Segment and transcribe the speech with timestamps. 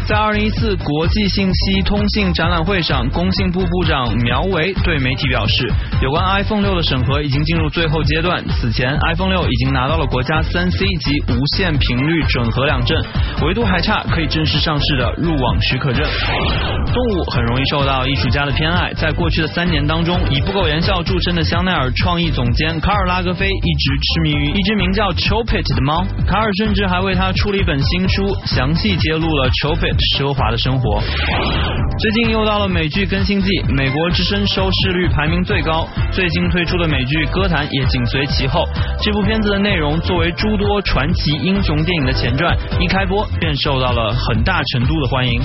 [0.08, 5.72] 在二零一四国际信息通信展览会上，工信部部长苗圩对媒体表示，
[6.02, 8.44] 有关 iPhone 六的审核已经进入最后阶段。
[8.50, 13.02] 此前，iPhone 六已经拿到了国家三 C 及无线频率准核两证，
[13.46, 16.04] 唯独还差可以正式上市的入网许可证。
[16.04, 26.04] 动物很容易受到艺术家的偏爱，在过去的三年当中，以不苟言笑著称的香奈儿创意总监卡尔拉格菲一直痴迷于一只名叫 Chopet 的猫。
[26.28, 30.01] 卡尔甚至还为他出了一本新书，详细揭露了 Chopet。
[30.18, 31.02] 奢华的生活。
[32.00, 38.64] 最近又到了美剧更新季，美国之声收视率排名最高，最新推出的美剧《歌坛》也紧随其后。
[39.02, 45.40] 这部片子的内容作为诸多传奇英雄电影的前传，一开播便受到了很大程度的欢迎。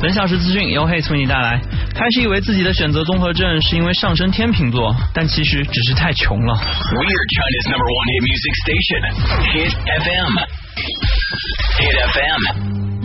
[0.00, 1.60] 本小时资讯由 Hates 为你带来。
[1.94, 6.54] 开始以为自己的选择综合症是因为上升天秤座，但其实只是太穷了。
[6.54, 9.00] We're China's number one hit music station,
[9.54, 9.72] Hit
[10.04, 10.32] FM.
[11.80, 12.95] Hit FM.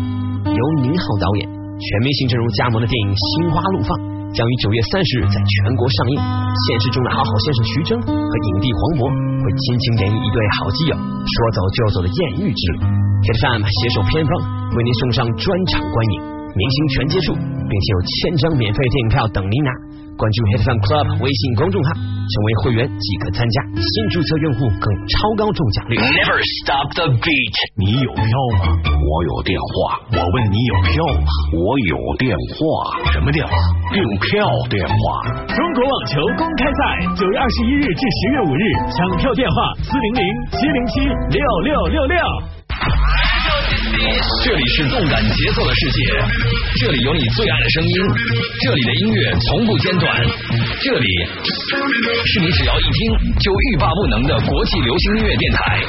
[0.62, 3.90] 由宁浩导演、全明星阵容加盟的电影《心花怒放》
[4.30, 6.16] 将于九月三十日在全国上映。
[6.22, 12.78] 现实中的好好先生徐峥和影帝黄渤会亲情演绎一对好基友说走就走的艳遇之旅。
[13.26, 14.32] Hit FM 携手片方
[14.78, 16.16] 为您送上专场观影，
[16.54, 18.14] 明星全接触，并且有千
[18.46, 19.72] 张免费电影票等您拿。
[20.18, 23.56] 关注 Hit Fun Club 微信公众号，成为会员即可参加。
[23.82, 25.98] 新注册用户更超高中奖率。
[25.98, 27.56] Never stop the beat。
[27.78, 28.26] 你有票
[28.62, 28.78] 吗？
[28.86, 29.98] 我有电话。
[30.14, 31.26] 我问你有票吗？
[31.58, 32.62] 我有电话。
[33.14, 33.54] 什么电话？
[33.90, 34.96] 订票电话。
[35.50, 36.80] 中国网球公开赛，
[37.18, 40.24] 九月二十一日至十月五日，抢票电话四零零
[40.54, 41.02] 七零七
[41.34, 42.18] 六六六六。
[44.44, 46.02] 这里是动感节奏的世界，
[46.80, 47.96] 这里有你最爱的声音，
[48.62, 50.10] 这里的音乐从不间断，
[50.82, 51.08] 这里
[52.26, 55.86] 是你只要一听就欲罢不能的国际流行音乐电台。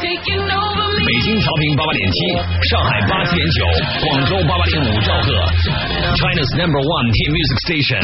[0.00, 0.16] 北
[1.22, 2.16] 京调频八八点七，
[2.70, 3.64] 上海八七点九，
[4.06, 5.32] 广州八八点五兆赫
[6.16, 8.02] ，China's number one hit music Station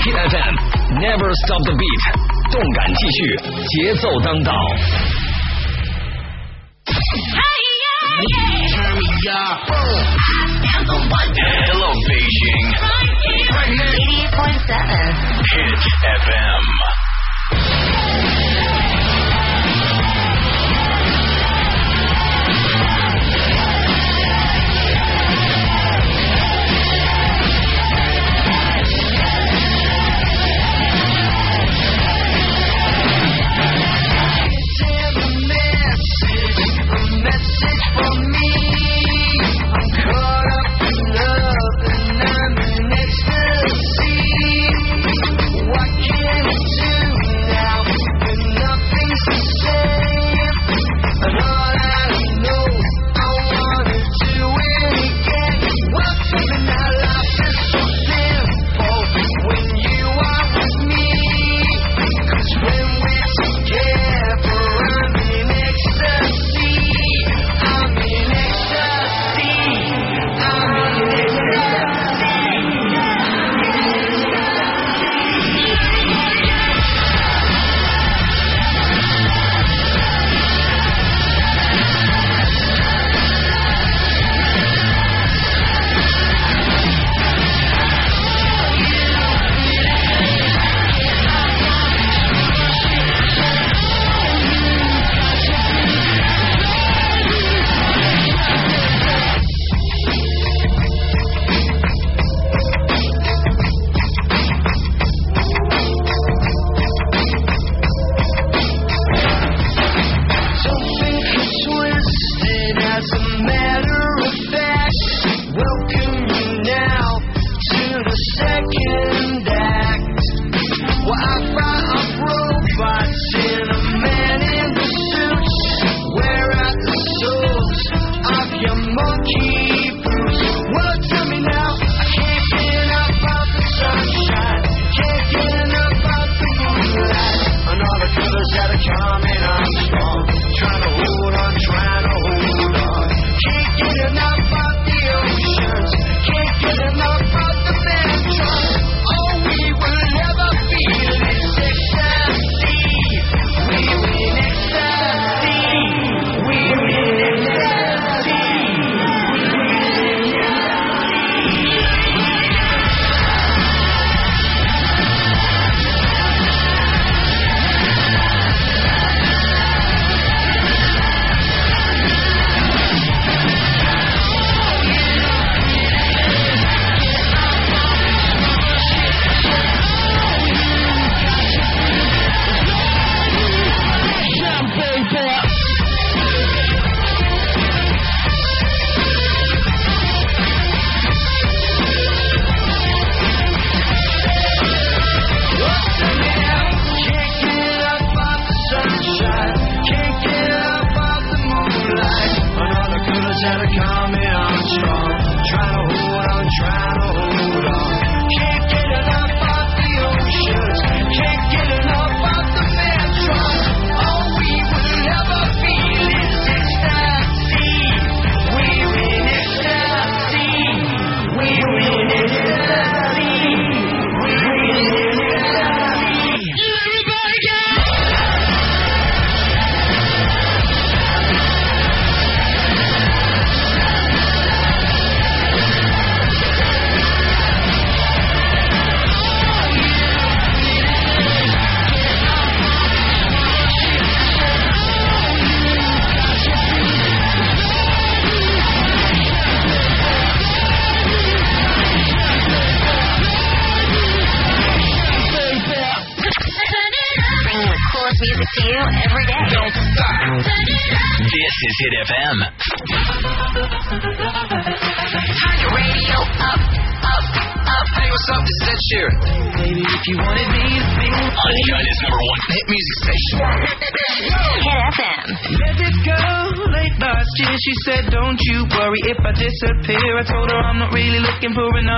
[0.00, 0.54] TFM
[1.00, 2.02] Never stop the beat，
[2.50, 3.36] 动感继续，
[3.68, 4.52] 节奏当道。
[8.12, 9.64] Turn me up.
[11.64, 12.66] Hello, Beijing.
[12.82, 13.16] Right
[14.32, 14.72] 88.7.
[15.52, 15.80] Hit
[16.20, 16.62] FM.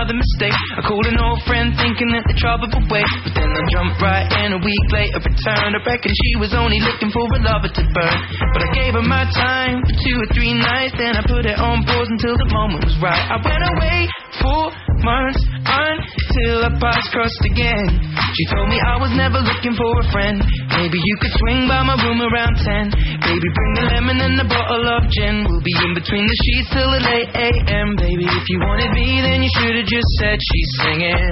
[0.04, 0.52] Another mistake.
[0.76, 3.08] I called an old friend thinking that the trouble would wait.
[3.24, 5.72] But then I jumped right in a week later, returned.
[5.72, 8.18] I reckon she was only looking for a lover to burn.
[8.52, 11.56] But I gave her my time for two or three nights, then I put it
[11.56, 13.24] on pause until the moment was right.
[13.32, 14.00] I went away
[14.44, 14.68] for
[15.00, 17.88] months until our paths crossed again.
[18.36, 20.44] She told me I was never looking for a friend.
[20.74, 22.90] Maybe you could swing by my room around 10.
[23.22, 25.46] Baby, bring the lemon and the bottle of gin.
[25.46, 27.94] We'll be in between the sheets till the late AM.
[27.94, 31.30] Baby, if you wanted me, then you should have just said she's singing.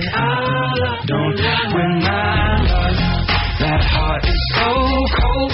[1.11, 1.39] Don't
[1.75, 2.99] win my love.
[3.59, 4.71] That heart is so
[5.19, 5.53] cold.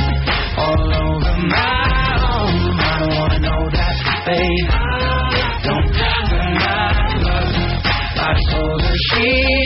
[0.59, 1.81] All over my
[2.29, 2.77] own.
[2.77, 3.97] I don't wanna know that,
[4.29, 4.69] babe.
[5.65, 6.93] Don't win my
[7.25, 7.57] love.
[8.21, 9.58] I told her she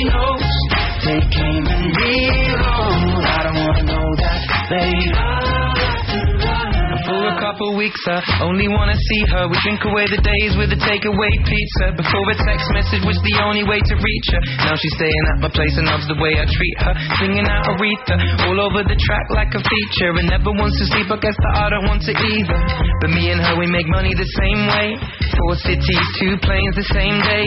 [7.82, 9.50] weeks, I only wanna see her.
[9.50, 11.90] We drink away the days with a takeaway pizza.
[11.98, 14.42] Before a text message was the only way to reach her.
[14.62, 16.94] Now she's staying at my place and loves the way I treat her.
[17.18, 20.14] Singing out Aretha all over the track like a feature.
[20.14, 22.58] And never wants to sleep, I guess that I don't want to either.
[23.02, 24.86] But me and her, we make money the same way.
[25.32, 27.46] Four cities, two planes the same day.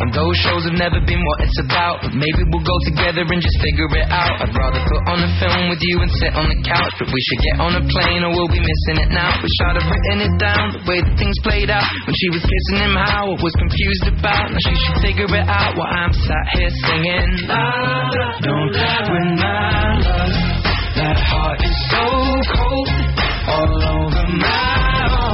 [0.00, 2.00] And those shows have never been what it's about.
[2.00, 4.40] But maybe we'll go together and just figure it out.
[4.40, 6.94] I'd rather put on a film with you and sit on the couch.
[6.96, 9.36] But we should get on a plane or we'll be missing it now.
[9.44, 11.84] Wish I'd have written it down the way that things played out.
[12.08, 14.48] When she was kissing him, how I was confused about.
[14.48, 17.44] Now she should figure it out while I'm sat here singing.
[17.44, 20.32] La, la, don't win my love.
[20.96, 22.04] That heart is so
[22.56, 22.88] cold.
[23.48, 25.27] All over my.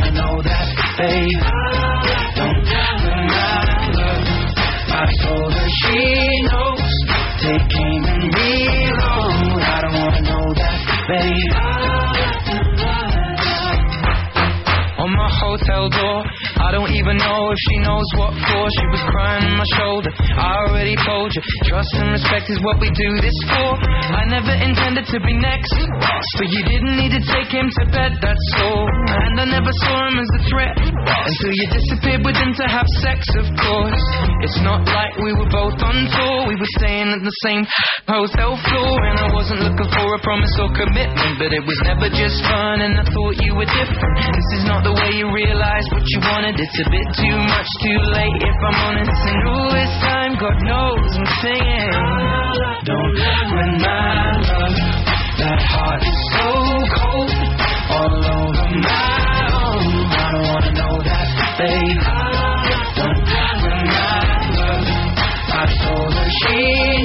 [0.00, 0.64] Wanna know that,
[0.96, 1.40] babe.
[2.36, 2.88] Don't love.
[4.88, 6.00] I told her she
[6.48, 6.88] knows.
[7.44, 9.60] They came and reload.
[9.60, 11.52] I don't wanna know that, babe.
[15.04, 16.24] On my hotel door,
[16.80, 18.62] don't even know if she knows what for.
[18.80, 20.08] She was crying on my shoulder.
[20.16, 23.76] I already told you, trust and respect is what we do this for.
[24.16, 25.76] I never intended to be next,
[26.40, 28.88] but you didn't need to take him to bed, that's all.
[29.12, 32.88] And I never saw him as a threat until you disappeared with him to have
[33.04, 34.04] sex, of course.
[34.48, 37.68] It's not like we were both on tour, we were staying at the same
[38.08, 38.94] hotel floor.
[39.04, 42.80] And I wasn't looking for a promise or commitment, but it was never just fun,
[42.80, 44.16] and I thought you were different.
[44.32, 46.56] This is not the way you realize what you wanted.
[46.56, 49.22] It's a bit too much, too late, if I'm honest.
[49.26, 51.90] And all this time, God knows I'm singing.
[52.84, 53.14] Don't
[53.58, 54.76] win my love.
[55.40, 56.46] That heart is so
[56.94, 57.30] cold,
[57.90, 59.82] all over my own.
[60.14, 61.26] I don't wanna know that,
[61.58, 61.98] babe.
[62.94, 63.24] Don't
[63.66, 64.20] win my
[64.54, 64.86] love.
[65.50, 66.99] I told her she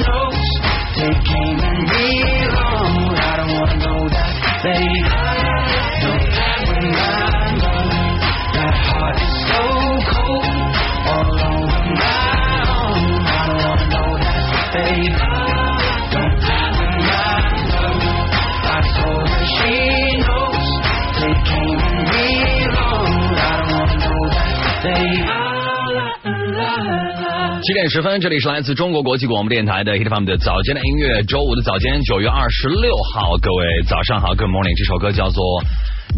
[27.66, 34.78] 七点十分，这里是来自中国国际广播电台的 Hit FM 的早间的音乐，周五的早间，九月二十六号，各位早上好，Good morning。
[34.78, 35.44] 这首歌叫做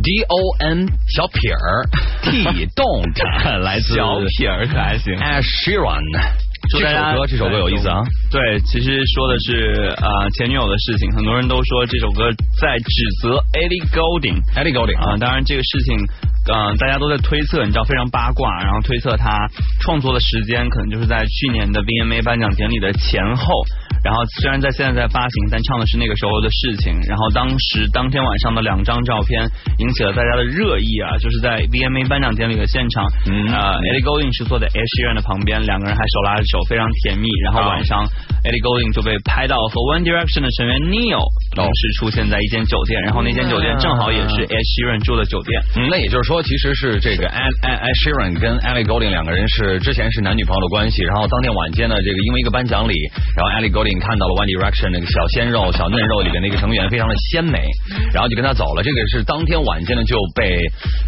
[0.04, 1.88] D O N 小撇儿
[2.30, 3.16] T Don't，
[3.64, 6.04] 来自小撇儿可还行 Ed Sheeran。
[6.70, 6.84] 这首
[7.16, 8.04] 歌，这首歌有意思啊！
[8.30, 10.08] 对，其实说的是呃
[10.38, 12.30] 前女友的事情，很多人都说这首歌
[12.60, 12.92] 在指
[13.22, 14.44] 责 Ellie Goulding。
[14.54, 15.96] Ellie Goulding 啊、当然这个事情，
[16.52, 19.48] 嗯、大家都在推测，你知道非常八卦，然后推测他
[19.80, 23.46] 创作的时间可能就是在去年的 VMA 颁奖典礼的前后。
[24.04, 26.94] 然后虽然在现在在发行，但唱的是那个时候的事情。
[27.10, 29.42] 然后当时当天晚上的两张照片
[29.80, 37.28] 引起了大家的热议啊，就是在 VMA 颁奖典礼的现场，嗯呃，Ellie Goulding 是坐在 Ed Sheeran 的旁边，两个人还手拉着手，非常甜蜜。
[37.44, 38.06] 然后啊晚上
[38.44, 41.24] Ellie Goulding 就被拍到和 One Direction 的成员 Neil
[41.56, 45.52] 同时出现在一间酒店，然后那间酒店正好也是 Ed Sheeran 住的酒店。
[45.76, 52.94] 嗯，那也就是说，其实是这个 Ed Ed Ed Sheeran 跟 Ellie Goulding 两个人是之前是男女朋友的关系，然后当天晚间呢，这个因为一个颁奖礼，
[53.36, 57.60] 然后 Ellie Goulding 看到了 One Direction 那个小鲜肉、小嫩肉里边那个成员非常的鲜美，
[58.14, 58.84] 然后就跟他走了。
[58.84, 60.62] 这个是当天晚间呢就被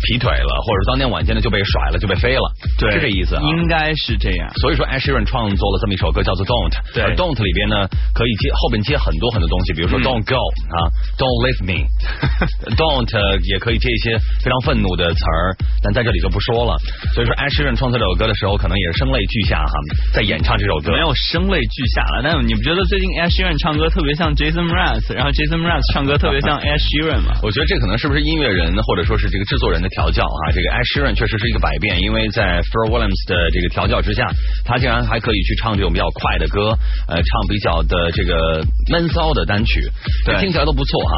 [0.03, 3.41] 劈腿了，或者当天晚间呢就被甩了，就被飞了，对，是这意思啊。
[3.43, 4.49] 应该是这样。
[4.59, 10.35] 所以说 Ed Sheeran 创作了这么一首歌叫做 Don't，对而 Don't 里边呢可以接后边接很多很多东西，比如说嗯 Don't go
[10.75, 10.77] 啊
[11.17, 13.07] ，Don't leave me，Don't
[13.49, 16.77] 也可以接一些非常愤怒的词儿，但在这里就不说了。
[17.13, 19.73] 所以说 Ed Sheeran 创作这首歌的时候，可能也是声泪俱下哈，
[20.13, 20.91] 在演唱这首歌。
[20.91, 27.39] 没有声泪俱下了，但你不觉得最近 Ed Sheeran 唱歌特别像 Jason Mraz，然后 Jason Mraz 唱歌特别像 Ed Sheeran 吗？
[27.43, 30.51] 我觉得这可能是不是音乐人或者说是这个制作人的调教啊？
[30.51, 34.27] 这个 Ed Sheeran 确实是一个百变，因为在 Pharrell Williams 的这个调教之下，
[34.65, 36.73] 他竟然还可以去唱这种比较快的歌，
[37.07, 39.81] 呃，唱比较的这个闷骚的单曲，
[40.25, 41.13] 对听起来都不错哈。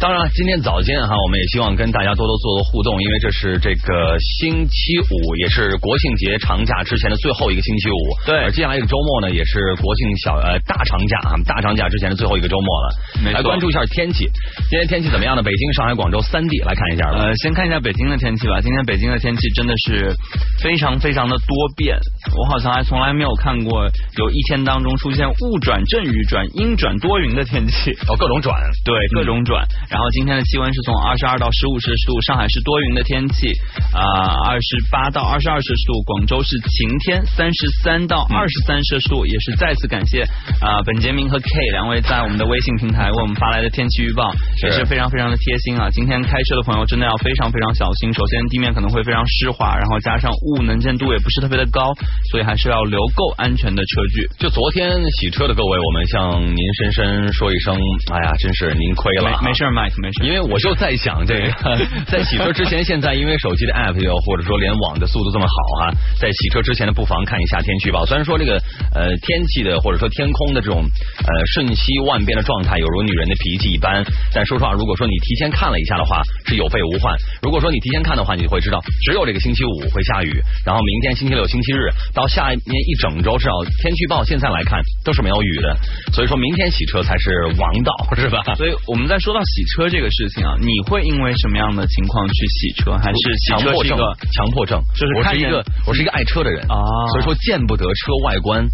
[0.00, 8.00] 当然，今天早间哈，我们也希望跟大家多多做做互动，因为这是这个星期五，也是国庆节长假之前的最后一个星期五。
[8.26, 13.32] 对而接下来一个周末呢，也是国庆小呃大长假啊，大长假之前的最后一个周末了。
[13.32, 14.24] 来关注一下天气，
[14.70, 15.42] 今天天气怎么样呢？
[15.42, 17.18] 北京、上海、广州三地来看一下吧。
[17.20, 18.60] 呃，先看一下北京的天气吧。
[18.60, 20.14] 今天北京的天气真的是
[20.62, 21.98] 非常非常的多变，
[22.36, 23.84] 我好像还从来没有看过
[24.16, 27.90] 有一天当中出现雾转阵雨转阴转多云的天气。
[28.06, 28.54] 哦，各种转。
[28.84, 29.64] 对，各种转。
[29.88, 33.48] 然后今天的气温是从二十二到十五摄氏度，上海是多云的天气，
[33.92, 34.04] 啊、
[34.46, 39.24] 二十八到二十二摄氏度，广州是晴天，三十三到二十三摄氏度。
[39.30, 40.22] 也是再次感谢
[40.60, 45.88] 啊、本杰明和 K 两位在我们的微信平台为我们发来的天气预报，是也是非常非常的贴心啊。
[45.90, 51.94] 今天开车的朋友真的要非常非常小心，首先地面可能会非常湿滑，然后加上雾能见度也不是特别的高，
[52.30, 54.28] 所以还是要留够安全的车距。
[54.38, 57.76] 就昨天洗车的各位，我们向您深深说一声，
[58.12, 60.24] 哎呀，真是您亏了啊没没事儿，Mike 没事。
[60.24, 61.46] 因为我就在想，这个
[62.10, 68.04] 在洗车之前，现在因为手机的 app 又或者说联网的速度这么好哈、在洗车之前呢，不妨看一下天气预报。
[68.06, 68.56] 虽然说这个
[68.94, 74.02] 呃天气的或者说天空的这种呃瞬息万变的状态，有如女人的脾气一般，
[74.34, 77.14] 但说实话，如果说你提前看了一下的话，是有备无患。
[77.42, 80.32] 如果说你提前看的话，你就会知道，只有这个星期五会下雨，
[80.64, 85.76] 然后明天星期六、星期日到下面一整周，至少天气预报现在来看都是没有雨的。
[86.12, 88.42] 所以说明天洗车才是王道，是吧？
[88.56, 92.92] 所以我们在说到洗车这个事情啊，你会因为什么样的情况去洗车？
[92.98, 96.76] 还是洗强迫症车是一个？，强迫症，就是我是一个我是一个爱车的人啊
[97.12, 98.66] 所以说见不得车外观，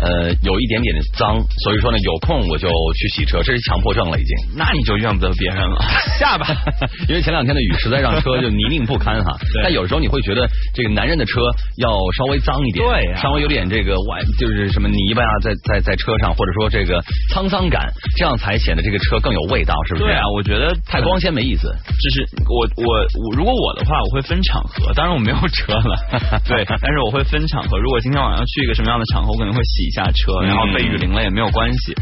[0.00, 4.36] 呃，有一点点的脏，所以说呢，有空我就去洗车，这是强迫症了已经。
[4.56, 5.80] 那你就怨不得别人了。
[6.18, 6.46] 下吧。
[7.08, 9.36] 因为前两天的雨实在让车就泥泞不堪哈。
[9.62, 11.40] 但有时候你会觉得这个男人的车
[11.78, 17.02] 要稍微脏一点，对呀稍微有点这个外就是什么泥巴啊，在在在在车上，或者说这个
[17.34, 20.06] 沧桑感，这样才显得这个车更有味道，是不是？
[20.06, 21.68] 对啊，我觉得太光鲜没意思。
[22.00, 24.92] 就是我我我，如果我的话，我会分场合。
[24.94, 25.94] 当然我没有车了，
[26.46, 27.78] 对，但是我会分场合。
[27.78, 31.94] 如果今天晚上去一个什么样的场合，我可能会洗一下车，嗯然后被雨淋了也没有关系。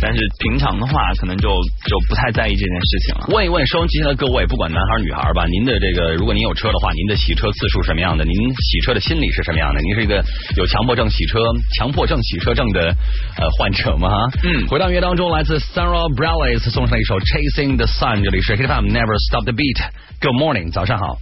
[0.00, 1.48] 但是平常的话，可能就
[1.88, 3.26] 就不太在意这件事情了。
[3.28, 8.24] 问一问收音机前的各位，不管男孩女孩吧，您的这个，如果您有车的话，您的洗车次数什么样的？
[8.24, 9.80] 您洗车的心理是什么样的？
[9.82, 10.22] 您是一个
[10.56, 11.40] 有强迫症洗车、
[11.76, 14.09] 强迫症洗车症的呃患者吗？
[14.43, 21.17] 嗯回到音乐当中，来自 Sarah Bareilles 送上了一首《Chasing the Sun》，这里是 Hit FM Never Stop the Beat。Good morning，早上好。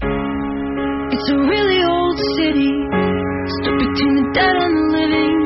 [1.12, 2.72] It's a really old city,
[3.62, 5.38] stuck between the dead and the living.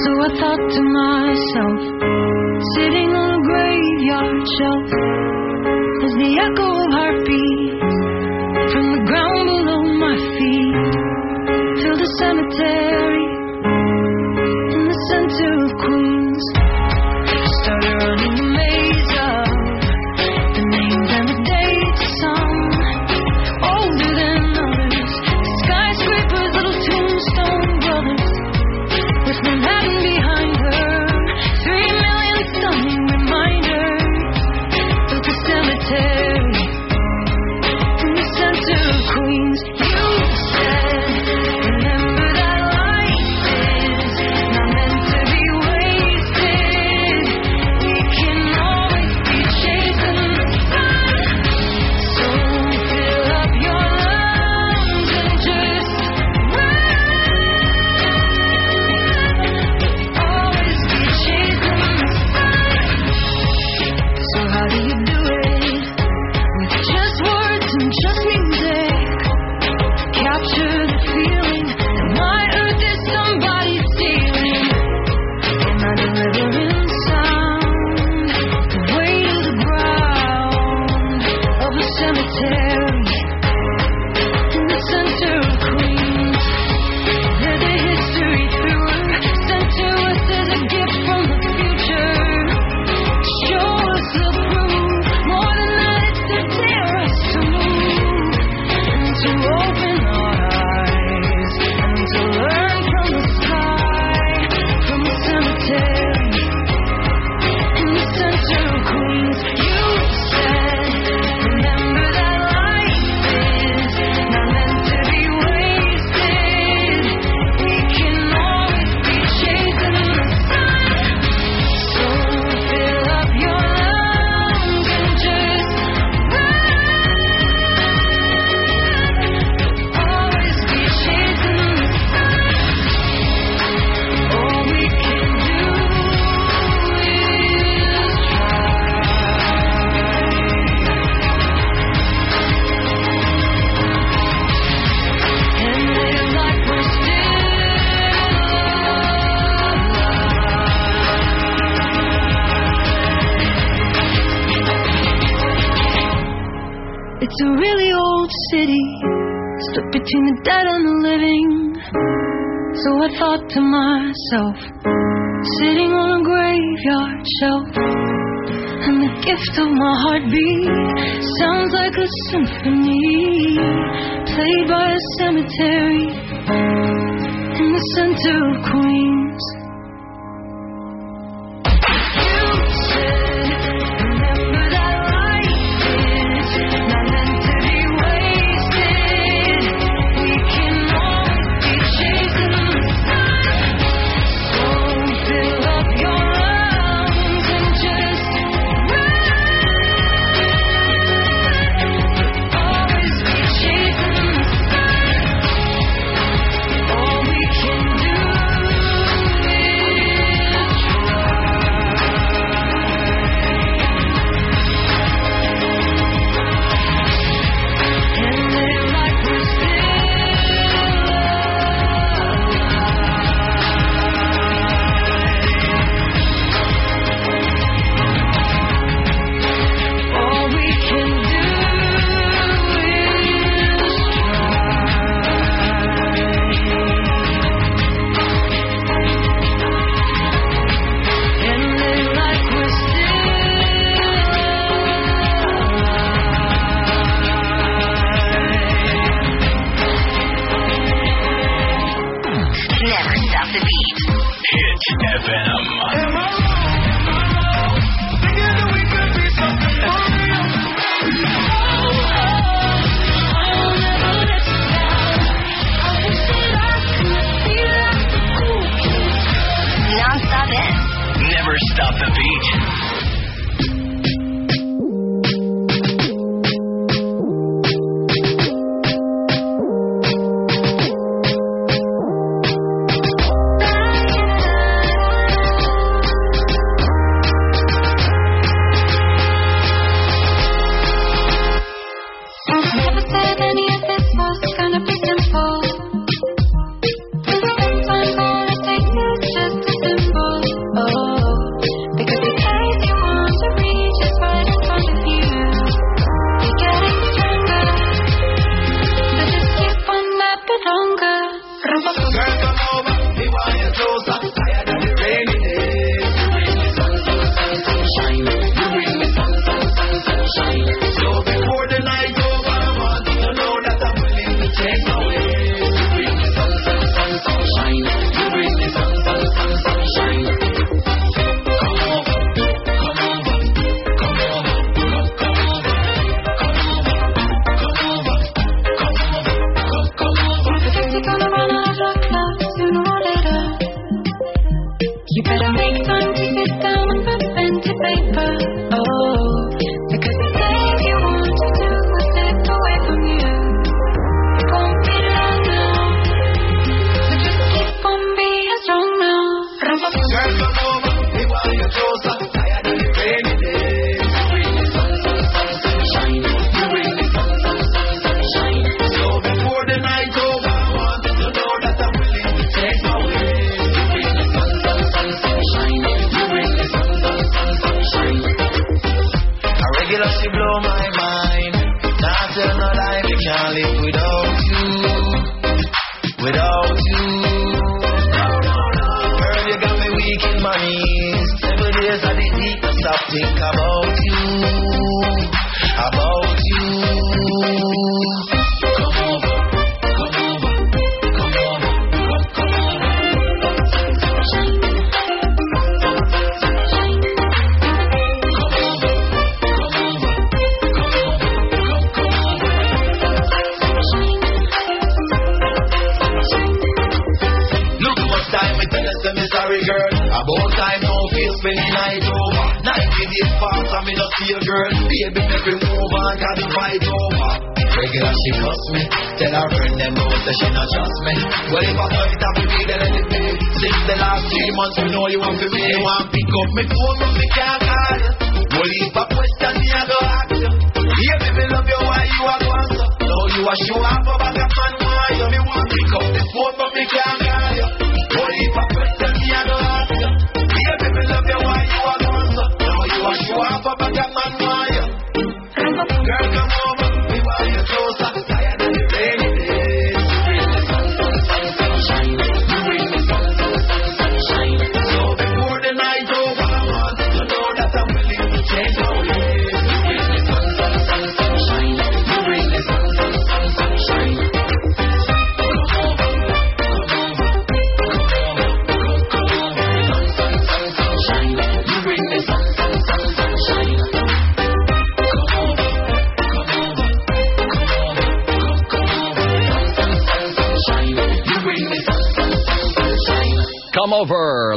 [0.00, 1.80] So I thought to myself,
[2.76, 4.88] sitting on a graveyard shelf,
[6.04, 7.96] as the echo of heartbeats
[8.72, 10.78] from the ground below my feet
[11.82, 12.93] fill the cemetery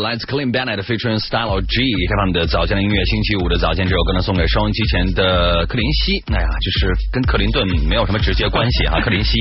[0.09, 1.77] 来自 Clean Bennett featuring Style G，
[2.09, 6.17] 这他们的早间的音乐，星期五的早间这首歌呢送给收音机前的克林西。
[6.33, 9.37] 哎呀，就是跟克林顿没有什么直接关系啊， 克林西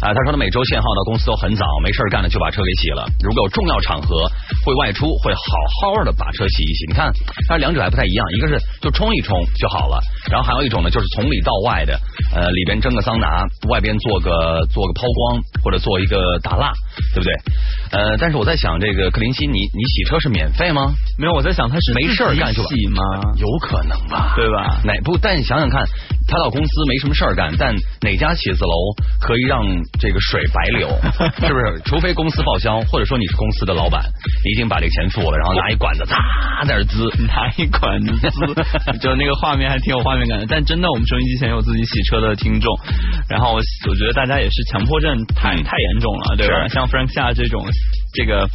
[0.00, 3.04] 啊，他说他每周限号到公司都很早，没事干呢就把车给洗了。
[3.20, 4.24] 如果有重要场合
[4.64, 6.86] 会外出，会好好的把车洗一洗。
[6.88, 7.12] 你看，
[7.46, 10.00] 但是两者还不太一样，一个是就冲一冲就好了，
[10.32, 11.92] 然后还有一种呢就是从里到外的，
[12.32, 16.72] 呃，里边蒸个桑拿，外边做个做个抛光或者做一个打蜡，
[17.12, 17.36] 对不对？
[17.90, 20.92] 呃，但是我在想，这个克林西，你你洗车是免费吗？
[21.18, 23.02] 没有，我在想他是没事儿干就洗吗？
[23.38, 24.80] 有可能吧，对吧？
[24.84, 25.16] 哪不？
[25.18, 25.84] 但你想想看，
[26.26, 28.74] 他到公司没什么事儿干，但哪家写字楼
[29.20, 29.62] 可以让
[30.00, 30.88] 这个水白流？
[31.46, 31.80] 是不是？
[31.84, 34.02] 除非公司报销，或者说你是公司的老板，
[34.44, 40.46] 你已经把这个钱付了，然后拿一管子擦在这滋，拿一管子滋， 就那个画面还挺有画面感的。
[40.48, 42.74] 但真的，我们收音机前有自己洗车的听众，
[43.28, 46.66] 然后我我觉得大家也是强迫症太嗯太严重了，对吧？
[46.68, 47.64] 像 Frank 夏这种。
[48.12, 48.48] 这个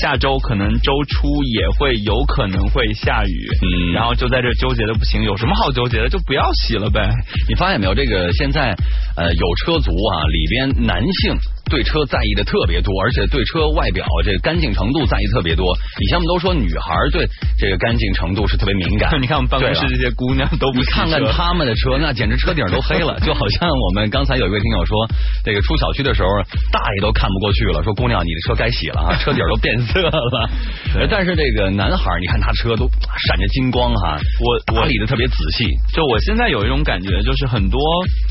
[0.00, 6.08] 下周可能周初也会有可能会下雨，嗯然后就在这纠结的不行，有什么好纠结的？
[6.08, 7.08] 就不要洗了呗。
[7.48, 7.94] 你发现没有？
[7.94, 8.76] 这个现在
[9.16, 11.34] 呃有车族啊，里边男性
[11.68, 15.76] 对车在意的特别多，而且对车外表这个干净程度在意特别多。
[16.00, 17.28] 以前我们都说女孩对
[17.58, 24.96] 这个干净程度是特别敏感，你看我们办公室这些姑娘都不你看看他们的车，那简直车顶都黑了，就好像我们刚才有一位听友说，
[25.44, 26.28] 这个出小区的时候，
[26.72, 30.50] 大爷都看不过去了，说姑娘你的车该洗了啊，车顶都变色了。
[31.10, 32.88] 但是这个男孩，你看他车都
[33.28, 35.66] 闪着金光哈，我我理的特别仔细。
[35.92, 37.80] 就我现在有一种感觉，就是很多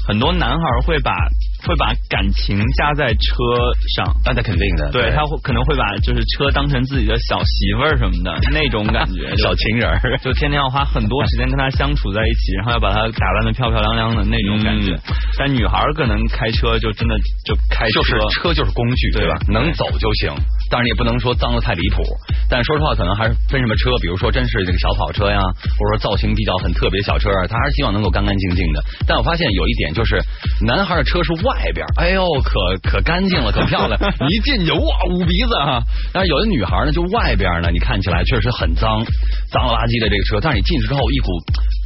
[0.08, 1.12] 很多男孩会把
[1.68, 3.36] 会把感情加在车
[3.96, 10.00] 上，那那肯定的，对他会可能会把就是车当成自己的小媳妇儿什么的那种感觉， 小情人儿。
[10.24, 14.94] 就天天要花很多时间跟他相处在一起，然后要把他打扮的漂漂亮亮的那种感觉。
[14.94, 15.00] 嗯
[15.38, 17.14] 但女孩可能开车就真的
[17.46, 19.38] 就开车，就是车就是工具，对对吧？
[19.50, 20.34] 能走就行。
[20.72, 22.02] 当然你也不能说脏的太离谱，
[22.50, 25.38] 但说实话，可能还是分什么车，比如说真是这个小跑车呀，
[25.78, 28.84] 或者说造型比较很特别小车，他还是希望能够干干净净的。
[29.06, 30.18] 但我发现有一点就是，
[30.66, 35.82] 男孩的车是外边，哎呦，可可干净了，可漂亮，你一进去哇捂鼻子哈。
[36.14, 39.04] 但是有的女孩呢，就外边呢，你看起来确实很脏，
[39.52, 41.30] 脏了吧唧的这个车，但是你进去之后，一股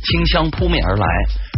[0.04, 1.06] 清香扑面而来，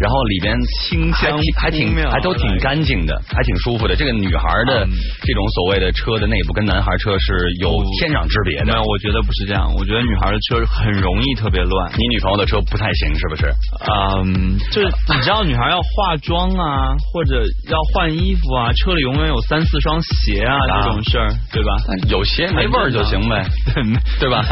[0.01, 3.95] 然后里边清香还挺还都挺干净的，还挺舒服的。
[3.95, 4.91] 这个女孩的嗯
[5.23, 8.65] 这种所谓的车的内部跟男孩车是有天壤之别的。
[8.65, 9.73] 没有，我觉得不是这样。
[9.75, 11.91] 我觉得女孩的车很容易特别乱。
[11.97, 13.53] 你女朋友的车不太行，是不是？
[13.87, 21.71] 嗯，就是你知道，女孩要化妆啊，或者要换衣服啊，车里永远有三四双鞋啊，啊这种事儿，对吧？
[22.09, 23.45] 有鞋没味儿就行呗，
[24.19, 24.43] 对吧？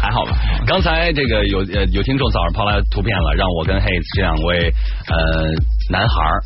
[0.00, 0.36] 还好吧。
[0.66, 4.68] 刚才这个有呃有听众早上抛来图片了，让我跟 Haze 这两位
[5.08, 5.16] 呃
[5.88, 6.36] 男孩儿，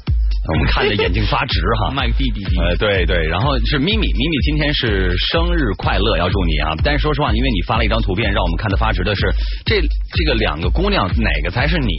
[0.46, 1.90] 我们看的眼睛发直哈。
[1.90, 6.74] 卖个弟弟，呃，对对，然后是咪咪，咪咪今天是生日快乐，要祝你啊！
[6.84, 9.26] 但是说实话，因为你发了一张图片，让我们看的发直的是
[9.66, 9.82] 这
[10.14, 11.90] 这个两个姑娘哪个才是你？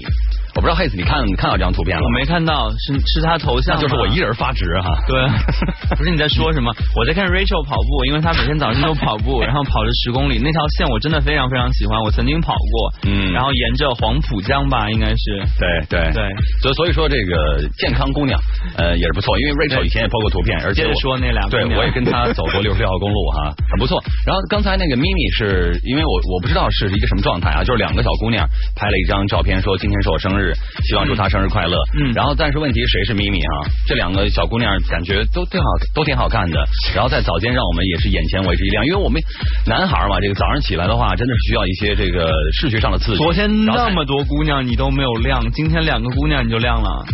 [0.56, 2.10] 我不知道 Haze 你看看到这张图片了我？
[2.10, 4.90] 没看到，是是他头像就是我一人发直哈。
[5.08, 5.28] 对，
[5.96, 6.74] 不是你在说什么？
[6.96, 16.24] 我在看 Rachel 跑步，因为她每天早上都跑步，然后跑着十公里，那条线我真的非常非常喜欢，我曾经跑过，嗯然后沿着黄浦江吧，应该是，对对对，
[16.62, 18.40] 所以所以说这个健康姑娘
[18.78, 24.02] 呃也是不错，因为 Rachel 以前也拍过图片，而且接着说那两个对我也跟她走过六十六号公路哈，很不错。
[24.26, 30.39] 然后刚才那个咪咪是因为我我不知道是一个什么状态啊，就是两个小姑娘拍了一张照片，说今天是我生日，
[30.84, 31.78] 希望祝她生日快乐。
[32.00, 33.52] 嗯然后但是问题谁是咪咪啊？
[33.88, 36.58] 这两个小姑娘感觉都挺好，都挺好看的。
[36.94, 39.22] 然后在早间让我们也是眼前为之一亮，因为我们
[39.66, 43.18] 男孩嘛，这个早上起来的话，真的是需要一些这个视觉上的刺激。
[43.18, 47.06] 昨天那么多姑娘你都没有亮，今天两个姑娘你就亮了。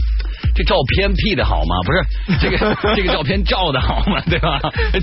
[0.53, 1.75] 这照片 P 的好吗？
[1.85, 1.97] 不是
[2.41, 2.57] 这个
[2.95, 4.21] 这个照片照的好吗？
[4.29, 4.59] 对吧？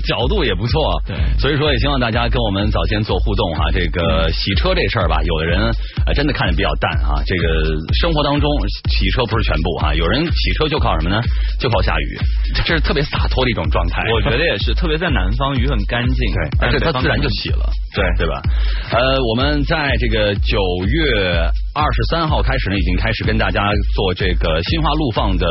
[0.07, 3.71] 角度也不错，对所以说也希望大家跟我们早先做互动哈。
[3.71, 5.59] 这个洗车这事儿吧，有的人
[6.05, 7.21] 啊真的看着比较淡啊。
[7.25, 7.43] 这个
[7.93, 8.49] 生活当中
[8.89, 11.21] 洗车不是全部哈， 有人洗车就靠什么呢？
[11.59, 12.17] 就靠下雨，
[12.65, 14.01] 这是特别洒脱的一种状态。
[14.11, 16.15] 我觉得也是，特别在南方雨很干净，
[16.59, 18.41] 对，而且它自然就洗了，对对吧？
[18.91, 25.47] 呃，我们在这个九月二十三号开始呢，已经开始跟大家做这个心花怒放的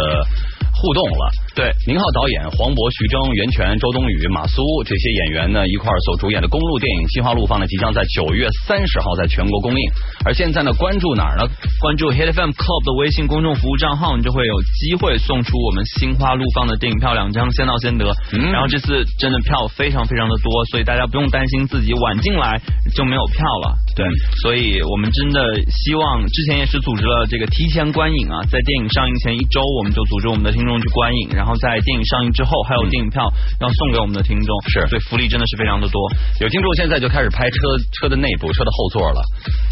[0.71, 1.33] 互动了。
[1.53, 9.83] 对，宁浩导演、黄渤、徐峥、袁泉、周冬雨、马苏这些演员呢一块儿所主演的公路电影《心花怒放》呢，即将在九月三十号在全国公映。
[10.25, 11.43] 而现在呢，关注哪儿呢？
[11.83, 18.07] 关注 Hit FM Club 的微信公众服务账号，你就会有机会送出我们心花怒放的电影票两张，先到先得。
[18.31, 22.63] 嗯然后这次真的票非常非常的多，所以大家不用担心自己晚进来
[22.95, 23.75] 就没有票了。
[23.95, 24.07] 对，
[24.41, 33.23] 所以我们真的希望，之前也是组织了这个提前观影啊，在电影上映前一周，我们就组织我们的听众去观影，然后在电影上映之后，还有电影票
[33.61, 36.01] 要送给我们的听众，是所以福利真的是非常的多。
[36.41, 37.57] 有听众现在就开始拍车
[38.01, 39.21] 车的内部、车的后座了，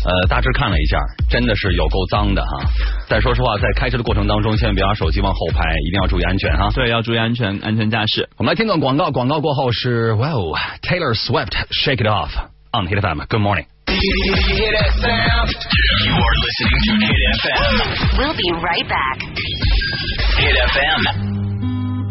[0.04, 0.98] 呃，大致看了一下，
[1.30, 2.50] 真的是有够脏的哈。
[3.08, 6.68] 但说实话，在开车的过程当中，千万别把手机往后排，一定要注意安全哈。
[6.74, 8.28] 对，要注意安全，安全驾驶。
[8.36, 12.30] 我们来听段广告，广告过后是 Wow Taylor Swift Shake It Off
[12.72, 13.24] on Hit FM。
[13.26, 13.79] Good morning。
[13.90, 13.98] You
[16.14, 17.74] are listening to Hit FM.
[18.22, 19.18] We'll be right back.
[20.38, 21.02] Hit FM.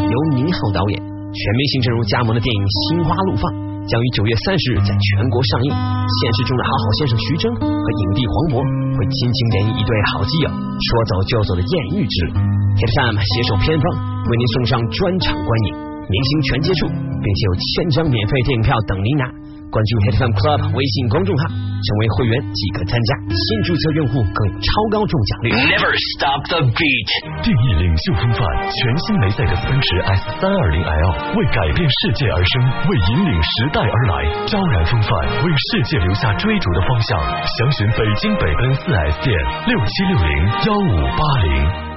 [0.04, 3.48] 由宁浩导演、全明星阵容加盟的电影《心花怒放》
[3.88, 5.72] 将于九月三十日在全国上映。
[5.72, 8.60] 现实中的好好先生徐峥和影帝黄渤
[9.00, 12.36] 会亲情联谊一对好基友，说走就走的艳遇之旅。
[12.76, 13.88] Hit FM 携手片方
[14.28, 19.32] 为您送上专场观影，明星全接触，并且有千张免费电影票等您拿。
[19.70, 23.10] 关注 Hit FM Club 微信公众号，成为会员即可参加。
[23.30, 25.54] 新注册用户更有超高中奖率。
[25.70, 27.10] Never stop the beat.
[27.46, 32.54] 定义领袖风范，全新梅赛德斯奔驰 S 三二零 L 为改变世界而生，
[32.90, 34.14] 为引领时代而来，
[34.50, 35.12] 昭然风范，
[35.46, 37.14] 为世界留下追逐的方向。
[37.22, 39.30] 详询北京北奔四 S 店
[39.70, 40.30] 六七六零
[40.66, 41.89] 幺五八零。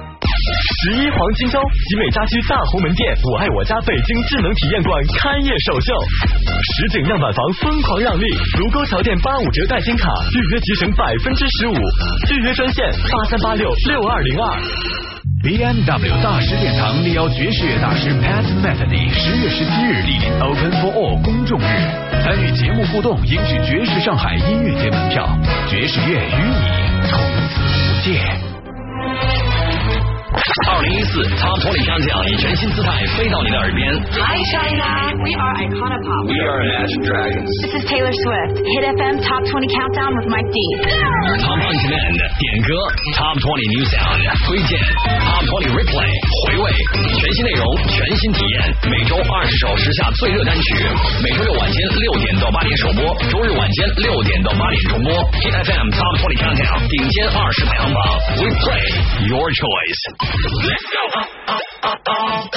[0.43, 5.93] 十一黄金周，集美家居大红门店“我爱我家”北京智能体验馆开业首秀，
[6.75, 8.25] 实景样板房疯狂让利，
[8.59, 11.75] 卢沟桥店八五折代金卡，预约即省百分之十五，
[12.35, 14.59] 预约专线八三八六六二零二。
[15.43, 21.63] BMW 大师殿堂力邀爵士乐大师 Pat Metheny 十月十七日莅临 Open for All 公众日，
[22.21, 25.25] 参与节目互动，赢取爵士上海音乐节门票，
[25.67, 28.19] 爵士乐与你从此无界。
[30.43, 33.87] 二零一四 Top Twenty Countdown 以全新姿态飞到你的耳边。
[34.11, 36.27] Hi China, we are Iconopop.
[36.27, 37.47] We are Imagine Dragons.
[37.63, 38.59] This is Taylor Swift.
[38.59, 40.57] Hit FM Top 20 Countdown with Mike D.
[41.47, 42.75] Top Demand 点歌
[43.15, 44.75] Top Twenty New Sound 推荐
[45.23, 46.65] Top Twenty Replay 回味
[47.15, 48.75] 全新内容，全新体验。
[48.91, 50.75] 每周二十首时下最热单曲，
[51.23, 55.07] 每周六晚间六点到八点首播，周日晚间六点到八点重播。
[55.39, 58.03] Hit FM Top Twenty Countdown 顶尖二十排行榜
[58.43, 58.83] ，We play
[59.23, 60.32] your choice。
[60.33, 60.39] Oh,
[61.49, 62.49] oh, oh,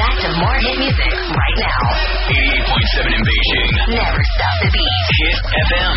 [0.00, 1.76] Back to more hit music right now.
[2.32, 3.68] 88.7 in Beijing.
[4.00, 5.04] Never stop the beat.
[5.20, 5.92] Hit FM.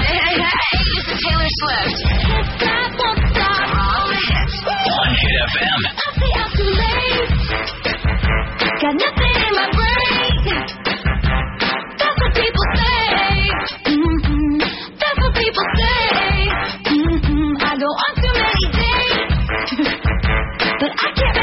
[0.00, 2.08] Hey, hey, hey, this is Taylor Swift.
[3.04, 4.64] All the hits.
[4.64, 5.80] On Hit FM.
[8.80, 9.83] Got nothing in my brain.
[20.80, 21.33] But I can't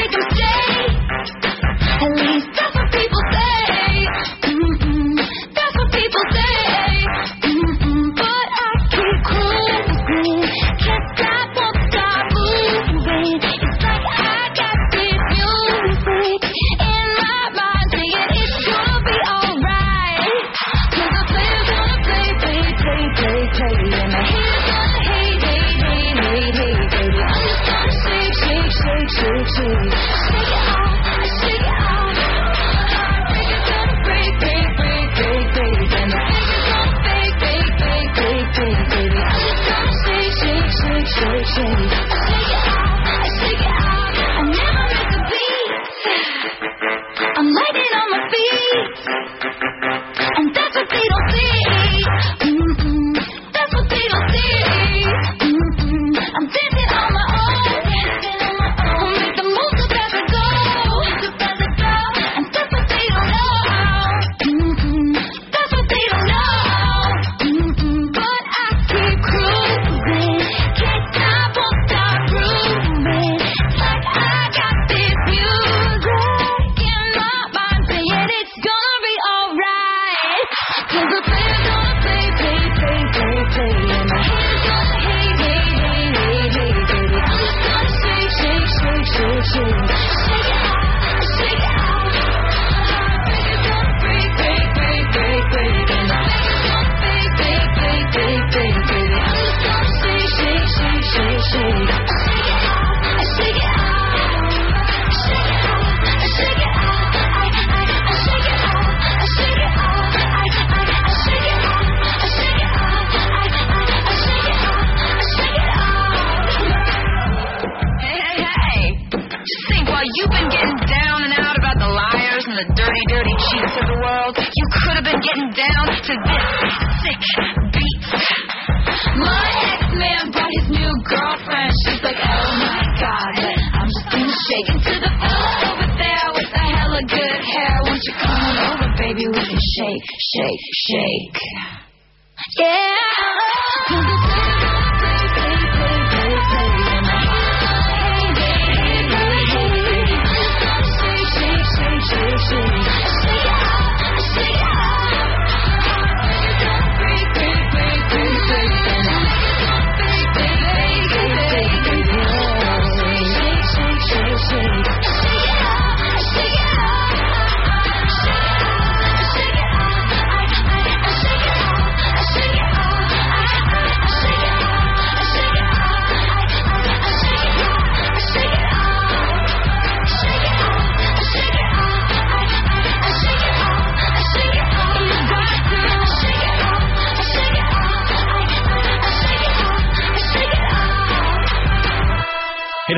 [142.58, 142.91] Yeah.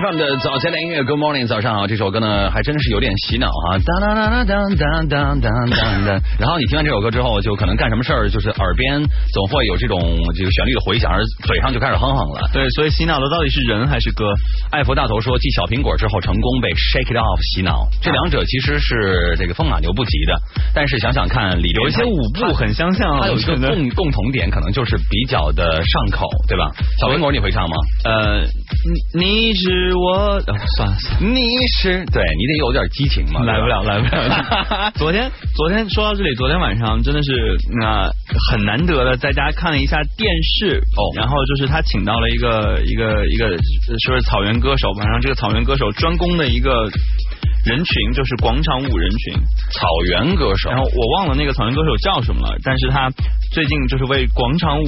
[0.05, 1.87] FM 的早前的音乐，Good morning，早上好。
[1.87, 6.23] 这首歌呢，还真是有点洗脑啊，当当当当当当当当当当。
[6.39, 9.01] 然后你听完这首歌之后，就可能干什么事儿，就是耳边
[9.33, 9.99] 总会有这种
[10.37, 12.51] 这个旋律的回响，而嘴上就开始哼哼了。
[12.53, 14.29] 对，所以洗脑的到底是人还是歌？
[14.71, 20.35] 艾佛大头说，继小苹果之后，成功被 Shake It Off 洗脑，这两者其实是这个风马牛不及的。
[20.75, 26.69] 但是想想看，里边有一些舞步很相像，它有一个共共同点，可能就是比较的上口，对吧？
[27.01, 27.77] 小苹果你会唱吗？
[28.05, 28.45] 呃，
[29.15, 30.13] 你是我，
[30.47, 31.41] 呃算了，你
[31.79, 34.93] 是对你得有点激情嘛，来不了，来不了。
[34.97, 38.11] 昨天，昨天说到这里，昨天晚上真的是那、
[38.51, 43.49] 很难得的，在家看了一下电视哦然后就是他请到了一个一个一个
[44.05, 46.89] 说是草原歌手吧，然后这个草原歌手专攻的一个
[47.65, 49.35] 人群就是广场舞人群，
[49.73, 50.71] 草原歌手。
[50.71, 53.09] 然后我忘了那个草原歌手叫什么了，但是他
[53.53, 54.87] 最近就是为广场舞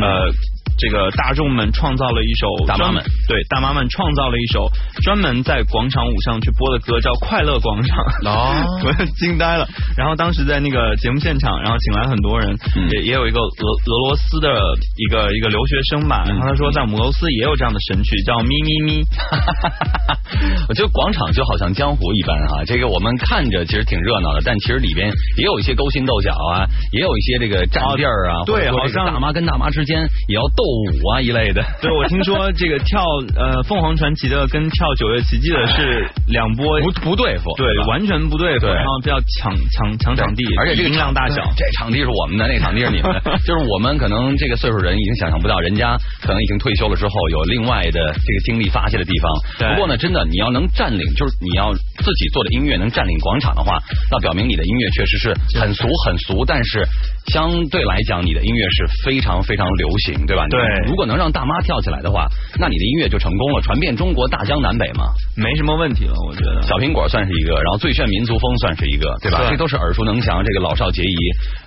[0.00, 0.32] 呃。
[0.78, 4.70] 这个大众们创造了一首大妈们对大妈们创造了一首
[5.02, 7.98] 专门在广场舞上去播的歌，叫《快乐广场》。
[8.28, 9.66] 哦 我惊呆了。
[9.96, 14.48] 然后当时在那个节目现场，然后请来很多人，嗯也也有一个俄俄罗斯的
[14.96, 19.04] 一个一个留学生吧，然后他说在我们俄罗斯也有这样的神曲，叫咪咪咪。
[20.68, 31.62] 我觉得广场就好像江湖一般啊、这个我们看着其实挺热闹的，但其实里边也有一些勾心斗角啊，也有一些这个占地儿啊，哦对好像大妈跟大妈之间也要斗舞啊一类的。
[31.82, 33.02] 对，我听说这个跳
[33.36, 41.42] 呃凤凰传奇的跟跳九月奇迹的是两波不不对付，对完全不对付，对然后比较抢抢抢场地，而且这个音量大小。
[41.56, 49.32] 这场地是我们的，那场地是你们的，就是我们可能这个岁数人已经想象不到，人家可能已经退休了之后有另外的这个精力发泄的地方。
[49.58, 53.78] 对不过呢，真的你要能占领，就是你要自己做的音乐能占领广场的话，
[54.10, 56.86] 那表明你的音乐确实是很俗很俗，但是
[57.32, 60.43] 相对来讲，你的音乐是非常非常流行，对吧？
[60.50, 62.26] 对如果能让大妈跳起来的话，
[62.58, 65.04] 那你的音乐就成功了，传遍中国大江南北嘛。
[65.36, 66.62] 没什么问题了，我觉得。
[66.62, 69.42] 小苹果算是一个，然后最炫民族风算是一个，对吧？
[69.44, 71.16] 是这都是耳熟能详，这个老少皆宜。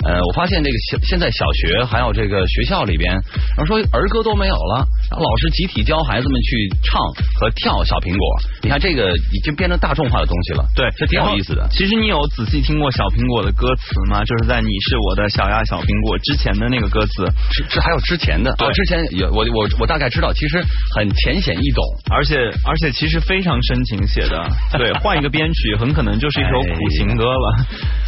[0.06, 3.14] 呃，我发现这个小现在小学还有这个学校里边，
[3.56, 7.00] 然后说儿歌都没有了，然后老师集体教孩子们去唱
[7.40, 8.24] 和跳小苹果。
[8.64, 11.68] 你看这个已经变成大众化的东西了，对，这挺有意思的。
[11.72, 14.24] 其实你有仔细听过小苹果的歌词吗？
[14.24, 20.62] 就是在《你是我的小呀小苹果》之前的那个歌词，是是还有之前的，对我之前有我我我大概知道，其实
[20.96, 21.84] 很浅显易懂。
[22.12, 24.44] 而且而且其实非常深情写的，
[24.78, 27.48] 对，换一个编曲，很可能就是一首苦情歌了。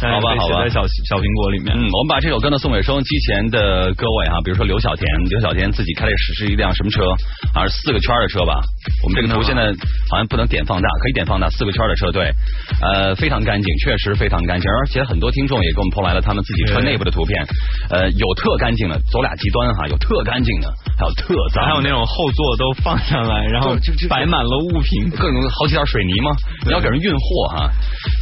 [0.00, 1.76] 好吧好吧在小小苹果里面。
[1.76, 7.04] 嗯，我们把这首歌呢送给收音机前的各位哈，比如说刘小田，刘小田自己开的是是一辆什么车？
[7.52, 8.60] 好像是四个圈的车吧？
[9.04, 9.64] 我们这个图现在
[10.10, 12.32] 好像不能点放大，可以点放大，四个圈的车，对，
[12.80, 17.46] 呃，非常干净，确实非常干净，而且很多听众也给我们抛来了他们自己车内部的图片，
[17.90, 20.66] 呃，有特干净的，走俩极端哈，有特干净的，
[20.98, 25.10] 还有特脏，还有那种后座都放上来，然后就就摆满了物品。
[25.10, 26.30] 各种好几点水泥嘛？
[26.64, 27.70] 你要给人运货哈，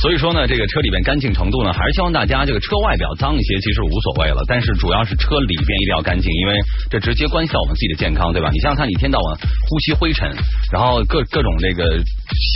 [0.00, 6.58] 所以说呢，这个车里边干净程度呢，还是希望大家这个车外表脏一些其实无所谓了，但是主要是车里边一定要干净，因为
[6.90, 8.50] 这直接关系到我们自己的健康，对吧？
[8.50, 10.28] 你想想看，你一天到晚呼吸灰尘，
[10.72, 12.02] 然后各各种这个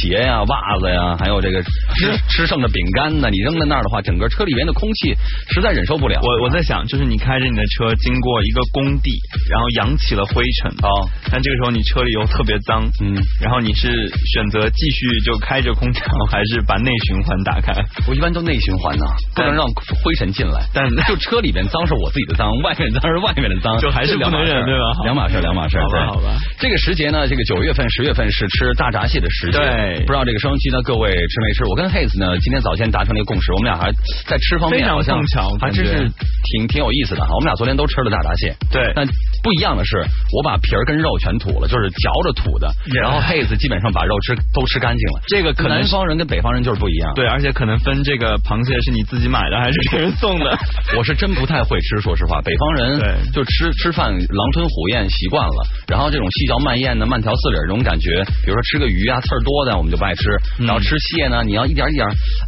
[0.01, 5.15] 鞋呀、袜子呀，还有这个吃吃剩的饼干呢，你扔在那儿的话，整个车里边的空气
[5.55, 6.21] 实在忍受不了。
[6.23, 9.11] 我我在想，就是你开着你的车经过一个工地，
[9.51, 10.91] 然后扬起了灰尘哦，
[11.31, 13.89] 但这个时候你车里又特别脏，嗯，然后你是
[14.35, 17.73] 选择继续就开着空调，还是把内循环打开？
[18.09, 19.65] 我一般都内循环呢，不能让
[20.03, 20.67] 灰尘进来。
[20.75, 24.73] 但 就车里边脏是我自己的脏，外面脏是外面的脏， 就还是不能忍这
[25.05, 29.59] 两码事对吧两码事，两码事好吧好吧这个时节呢，这个九月份、十月份是吃大闸蟹的时节。
[29.59, 31.65] 对不知道这个收音机呢，各位吃没吃？
[31.71, 33.93] 我跟 Haze 呢，今天早先达成了一个共识，我们俩还
[34.27, 35.23] 在吃方面非常好像
[35.61, 36.09] 还真是
[36.43, 37.35] 挺挺有意思的哈。
[37.35, 38.55] 我们俩昨天都吃了大闸蟹。
[38.71, 39.07] 对但
[39.43, 42.71] 不一样的是，我把皮儿跟肉全吐了，就是嚼着吐的。
[43.01, 45.21] 然后佩子基本上把肉吃都吃干净了。
[45.29, 47.13] 这个可能南方人跟北方人就是不一样。
[47.15, 50.57] 对，而且可能分这个螃蟹是你自己买的还是别人送的。
[50.97, 62.07] 我是真不太会吃，说实话，北方人对就吃吃饭狼吞虎咽习惯了，然后这种细嚼慢咽的慢条斯理这种感觉，比如说吃个鱼啊刺儿多的我们就不爱吃，嗯然后吃蟹呢，你要一点一点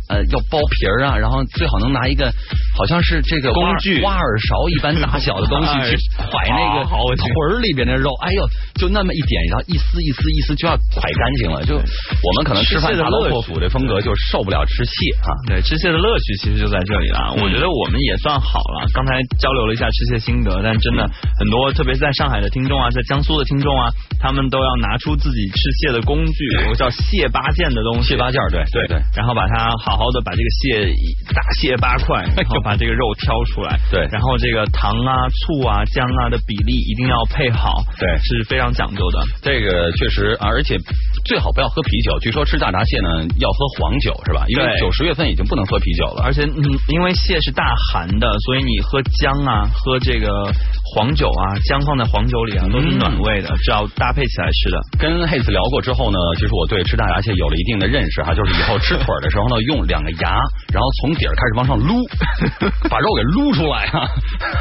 [0.09, 2.31] 呃要剥皮儿啊，然后最好能拿一个
[2.77, 8.41] 好像是这个工具挖耳勺一般大小的东西 哎去蒯那个好好腿儿里边的肉，哎呦，
[8.77, 15.29] 就那么一点，然后一丝一丝一丝就要快干净了，就我们可能吃饭吃蟹的阔斧这风格就受不了吃蟹啊。
[15.49, 17.33] 对，吃蟹的乐趣其实就在这里了。
[17.35, 18.87] 我觉得我们也算好了。
[18.95, 21.09] 刚才交流了一下吃蟹心得，但真的
[21.39, 28.15] 很多，特别是在上海的听众啊，在江苏的听众啊，他们都要拿出自己吃蟹的工具，有个叫蟹八件的东西。
[28.15, 29.03] 蟹八件儿，对对对。
[29.17, 30.93] 然后把它好好的把这个蟹
[31.35, 33.79] 大蟹八块， 然后把这个肉挑出来。
[33.91, 37.83] 对然后这个糖啊、醋啊、姜啊的比例一定要配好。
[37.99, 39.23] 对是非常讲究的。
[39.43, 40.77] 这个确实，而且
[41.25, 42.19] 最好不要喝啤酒。
[42.21, 43.09] 据说吃大闸蟹呢
[43.39, 44.45] 要喝黄酒是吧？
[44.49, 46.23] 因为九十月份已经不能喝啤酒了。
[46.25, 50.53] 而且，嗯，因为蟹是大寒的，所以你喝姜啊，喝这个
[50.95, 54.79] 黄酒啊，姜放在黄酒里啊，都是暖胃的，是要搭配起来吃的。
[54.97, 60.39] 跟黑子聊过之后呢，其实我对吃大闸蟹有了一定的认识哈，就是以后吃腿的时候呢，用两个牙，
[60.73, 61.99] 然后从底儿开始往上撸，
[62.89, 64.07] 把肉给撸出来哈，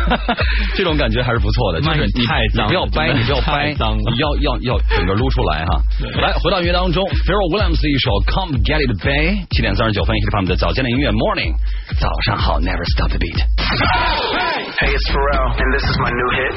[0.73, 1.81] 这种感觉还是不错的。
[1.85, 5.81] 就是你太脏了你不要掰，你不要掰，脏你要要要整个撸出来哈。
[6.19, 11.53] 来，回到音乐当中，Pharrell Williams 的一首《Come Get It Babe》，七点三十九分，一起他们的早间的音乐 Morning，
[12.01, 13.37] 早上好，Never Stop the Beat。
[14.73, 16.55] Hey, it's Pharrell, and this is my new hit.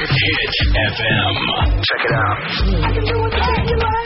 [0.00, 0.54] Hit
[0.90, 1.34] FM.
[1.84, 2.12] Check it
[3.84, 3.99] out.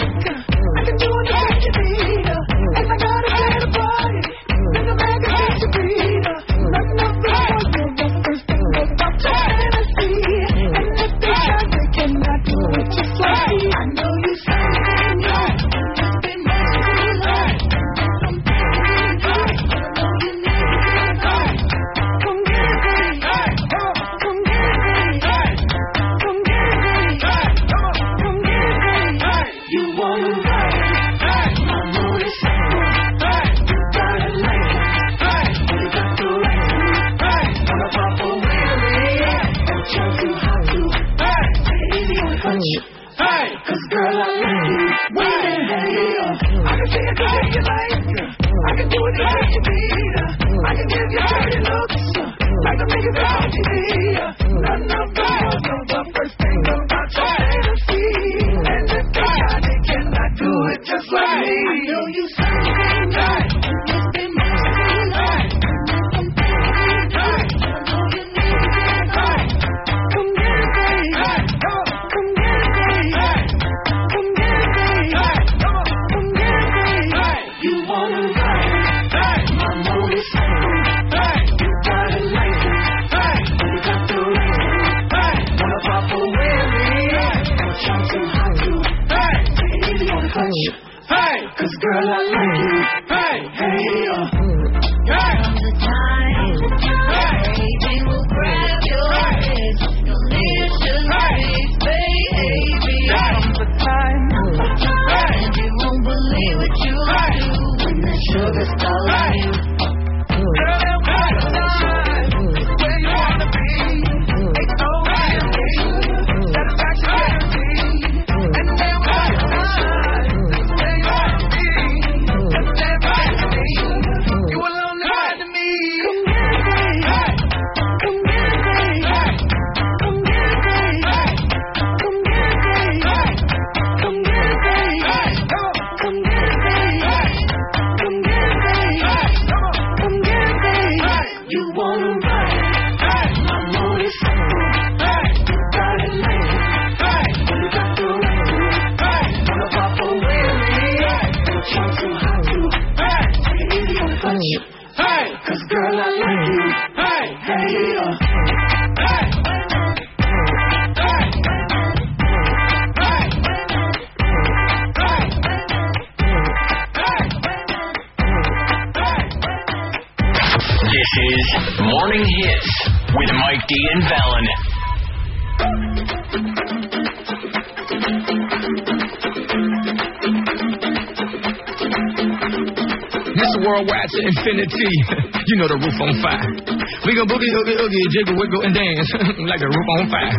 [187.45, 189.09] Boogie, oogie, oogie, jiggle, wiggle, and dance
[189.45, 190.33] like a roof on fire.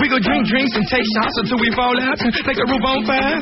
[0.00, 3.06] We go drink drinks and take shots until we fall out like a roof on
[3.06, 3.38] fire.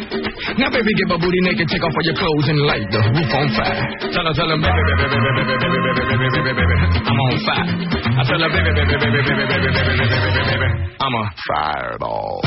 [0.58, 3.30] Now, baby, get my booty naked, take off all your clothes and light the roof
[3.32, 3.80] on fire.
[4.12, 6.76] Tell her, tell her, baby, baby, baby, baby, baby, baby, baby, baby, baby, baby,
[7.08, 7.68] I'm on fire.
[8.18, 10.68] I tell her, baby, baby, baby, baby, baby, baby, baby, baby, baby, baby,
[11.00, 12.42] I'm a fireball.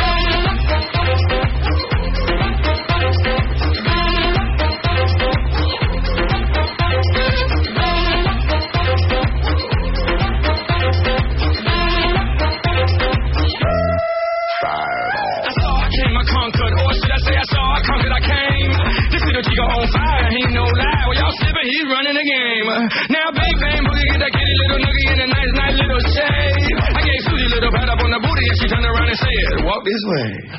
[30.22, 30.51] Way.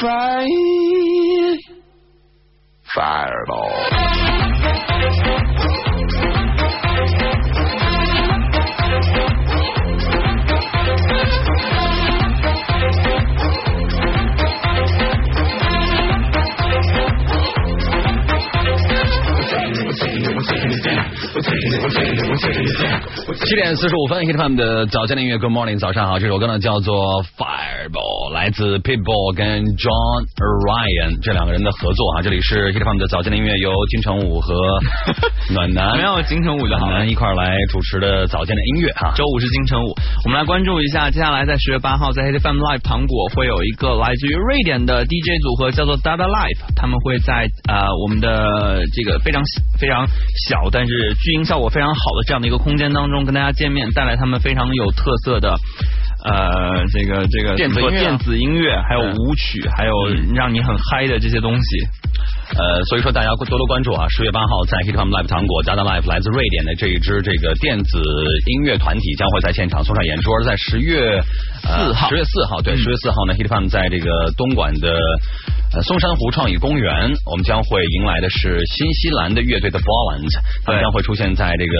[0.00, 0.46] fry.
[2.94, 3.70] Fireball.
[19.34, 21.06] We're taking it, we're taking it down.
[21.34, 22.83] We're taking it, we're taking it, we're taking it
[23.32, 26.18] 七点四十五分，Hit FM 的早间的音乐，Good morning，早上好。
[26.18, 32.22] 这首歌呢叫做 Fireball，来自 Pitbull 跟 John Ryan 这两个人的合作啊。
[32.22, 34.52] 这里是 Hit FM 的早间的音乐，由金城武和
[35.56, 39.14] 暖男没有金城武就好了暖男一块来主持的早间的音乐哈。
[39.16, 39.96] 周五是金城武，
[40.26, 49.42] 我们来关注一下，接下来在十月八号在 Hit FM Live 糖果会有一个来自于瑞典的 DJ 组合，叫做 Dada Life，他们会在呃我们的这个非常
[49.80, 50.04] 非常
[50.50, 55.54] 小，但是巨音效果非常好的这样的一个空间当中跟大家见面，带来他们非常有特色的。
[56.24, 59.92] 呃，这个这个电子音乐啊电子音乐，还有舞曲，还有
[60.34, 61.76] 让你很嗨的这些东西。
[62.56, 64.08] 呃，所以说大家多多关注啊！
[64.08, 68.00] 十月八号在 Hit FM Live 糖果 Dada Live 来自瑞典的这一支这个电子
[68.46, 71.20] 音乐团体将会在现场送上演出，而在十月
[71.62, 74.96] 四号十月四号对，十月四号呢，Hit FM 在这个东莞的
[75.74, 80.30] 呃松山湖创意公园，我们将会迎来的是新西兰的乐队的 Bolland，
[80.64, 81.74] 他们将会出现在这个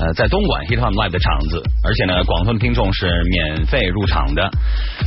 [0.00, 4.48] 呃在东莞 Hit On Live 的场子，而且呢，广东的听众是免费入场的。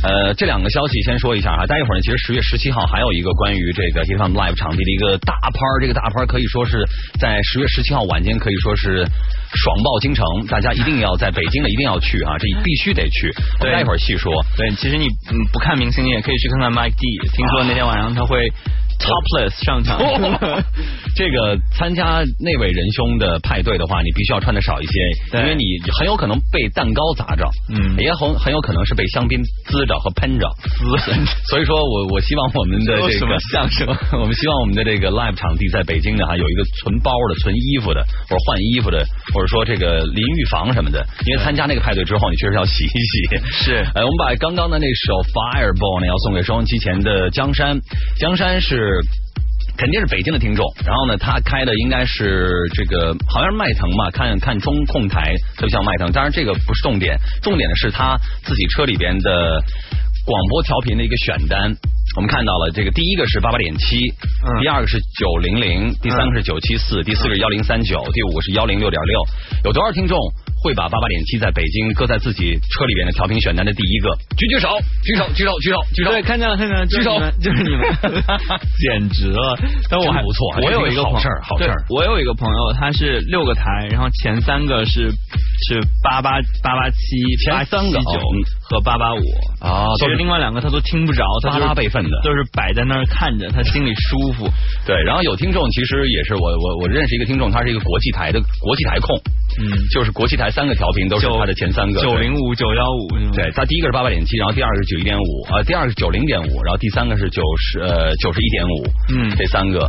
[0.04, 6.86] 呃，这两个消息先说一下哈，待一会儿呢，其实十月十七号还有一个关于这个 Hit On Live 场地的一个大拍儿，这个大拍儿可以说是
[7.18, 9.04] 在十月十七号晚间可以说是
[9.54, 13.32] 爽爆京城，大家一定要在北京的一定要去啊，这必须得去。
[13.60, 14.32] 我们待一会儿细说。
[14.56, 17.06] 对，其实你嗯不看明星，你也可以去看看 Mike D。
[17.36, 18.50] 听说那天晚上他会
[19.02, 19.98] topless 上场。
[21.14, 25.64] 这个参加那位仁兄的派对的话，你必须要穿的少一些，因为你
[25.98, 30.48] 很有可能被蛋糕砸着，嗯也很很有可能是被香槟滋着和喷着。
[30.62, 31.12] 滋
[31.50, 33.86] 所以说我我希望我们的这说什么个相声
[34.20, 41.04] 我们希望我们的这个 live 场地在北京呢，哈有一个存包的、存衣服的，或者换衣服的，或者说这个淋浴房什么的。
[41.26, 43.64] 因为参加那个派对之后，你确实要洗一洗。
[43.64, 47.78] 是哎，我们把刚刚的那首 Fireball 呢，要送给收音机前的江山。
[48.18, 48.91] 江山是。
[49.76, 59.62] 肯定是北京的听众，然后呢，他开的应该是这个，好像是迈腾吧，看看中控台特别像迈腾，当然这个不是重点，重点的是他自己车里边的
[60.26, 61.74] 广播调频的一个选单。
[62.14, 63.96] 我们看到了这个，第一个是八八点七，
[64.44, 69.24] 嗯第二个是九零零，第三个是九七四，第四个是幺零三九，第五个是幺零六点六。
[69.64, 70.18] 有多少听众
[70.62, 74.16] 会把八八点七在北京搁在自己车里边的调频选单的第一个？
[74.38, 76.10] 举举手，举手，举手，举手，举手。
[76.10, 77.82] 对，看见了，看见了，举手，就是你们，
[78.78, 79.58] 简直了！
[79.90, 81.84] 但我还不错，我有一个好事儿，好事儿。
[81.90, 88.20] 我有一个朋友，他是六个台，然后前三个是是八八八八七，前三个九
[88.72, 89.20] 和八八五。
[89.60, 94.48] 啊，其实另外两个他都听不着，他拉备份的，就是摆在那儿看着，他心里舒服。
[94.84, 99.14] 对，然后有听众，其实也是我我我认识一个听众，他是一个国际台的国际台控，
[99.60, 108.74] 嗯，就是国际台三个调频都是他的前三个，九零五、九幺五，对，他第一个是八八点七，然后第二个是九一点五，呃，第二个是九零点五，然后第三个是九十呃九十一点五，
[109.14, 109.88] 嗯，这三个，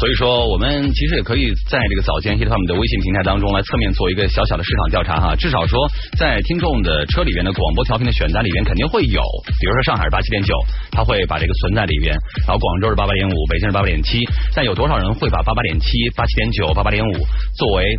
[0.00, 5.78] 所以说我们其实也可以在这个早间 hit 他们的微信平台当中来侧面做一个小小的市场调查哈，至少说
[6.18, 9.22] 在听众的车里面的广播调频的选单里边肯定会有，
[9.58, 10.54] 比如说上海是八七点九，
[10.90, 12.14] 他会把这个存在里边，
[12.46, 14.20] 然后广州是八八点五，北京是八八点七，
[14.54, 17.12] 但有多少人会把八八点七、八七点九、八八点五
[17.56, 17.98] 作为？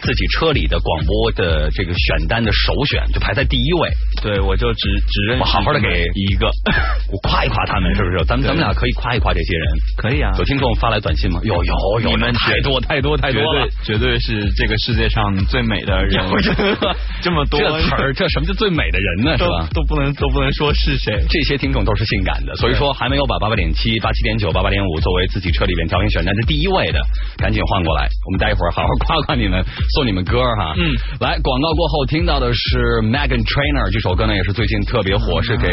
[0.00, 3.90] 自己车里的广播的这个选单的首选就排在第一位，
[4.22, 6.46] 对我就只只认我好好的给一个，
[7.12, 8.24] 我夸一夸他们是不是？
[8.24, 10.32] 咱们咱们俩可以夸一夸这些人，可以啊。
[10.38, 11.40] 有听众发来短信吗？
[11.44, 16.24] 有有有，你们太多太多太多了，绝对是这个世界上最美的人，
[17.22, 19.38] 这么多这词儿，这什么叫最美的人呢？
[19.38, 19.68] 是吧？
[19.74, 27.00] 都不能都不能说是谁，这些听众都是性感的，所以说还没有把八八点七、八七点九、八八点五作为自己车里边调频选单的第一位的，
[27.36, 29.64] 赶紧换过来，我们待一会儿好好夸夸你们，
[29.94, 30.74] 送你们歌哈。
[30.76, 35.68] 嗯，来广告过后听到的是 Megan Trainer 这首歌呢，也是最近特别火，是给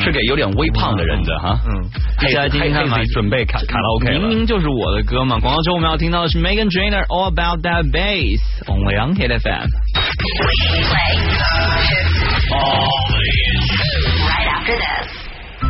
[0.00, 1.58] 是给有点微胖的人的哈。
[1.66, 1.90] 嗯，
[2.20, 5.38] 接下来听听看嘛，准备卡卡拉 OK 明明就是我的歌嘛。
[5.38, 9.68] 广告之后我们要听到的是 Megan Trainer All About That Bass，Only on Hit FM。
[14.28, 15.21] Right after this.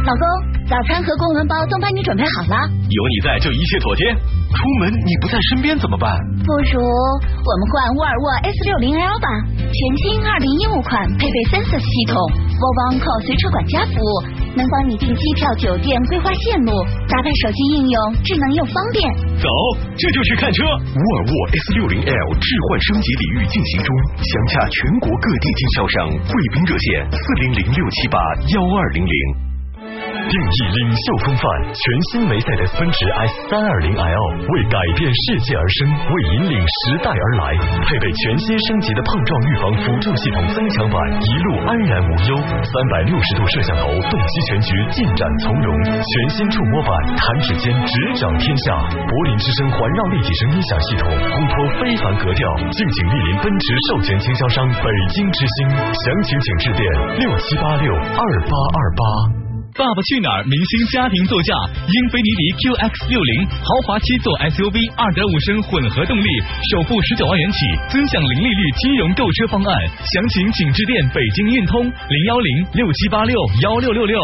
[0.02, 0.26] 老公，
[0.66, 2.58] 早餐和公文包都帮你准备好了。
[2.90, 4.10] 有你在就一切妥帖。
[4.50, 6.10] 出门你不在身边怎么办？
[6.42, 12.18] 不如我们换沃尔沃 S 六零 L 吧，全新二零一五款，配备 Sense 系统
[12.58, 14.12] ，Volvo Call 随车管家服务，
[14.58, 16.74] 能帮你订机票、酒店、规划线路，
[17.06, 17.96] 搭配手机应用，
[18.26, 19.06] 智能又方便。
[19.38, 19.46] 走，
[19.94, 20.66] 这就去看车。
[20.66, 23.88] 沃尔沃 S 六零 L 置换升级礼遇进行中，
[24.18, 28.18] 详洽全国各地经销商，贵宾热线四零零六七八
[28.50, 29.51] 幺二零零。
[29.92, 37.52] 定义领袖风范，全新梅赛德斯奔驰 S 三二零 L 为改变世界而生，为引领时代而来，
[37.84, 42.32] 配备全新升级的碰撞预防辅助系统增强版，一路安然无忧。
[42.40, 45.68] 三百六十度摄像头，洞悉全局，进展从容。
[45.84, 48.80] 全新触摸版，弹指间执掌天下。
[48.88, 52.48] 柏林之声环绕立体声音响系统，烘托非凡格调。
[52.72, 56.80] 敬请莅临奔驰授权经销商北京之星，详情请致电
[57.20, 59.41] 六七八六二八二八。
[59.72, 60.44] 爸爸去哪儿？
[60.44, 61.54] 明星家庭座驾，
[61.88, 66.28] 英菲尼迪 QX 六零豪华七座 SUV，二点五升混合动力，
[66.68, 67.58] 首付十九万元起，
[67.88, 69.72] 尊享零利率金融购车方案。
[70.04, 73.32] 详情请致电北京运通零幺零六七八六
[73.64, 74.20] 幺六六六。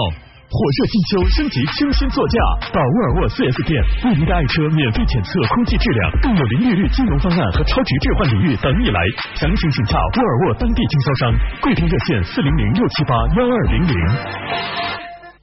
[0.49, 2.37] 火热金秋升级清新座驾，
[2.73, 9.01] 到沃尔沃 4S 店为您的爱车免费检测空气质量，更有零利率金融方案和超值置换礼遇等你来。
[9.33, 14.98] 详情请洽沃尔沃当地经销商，贵宾热线四零零六七八幺二零零。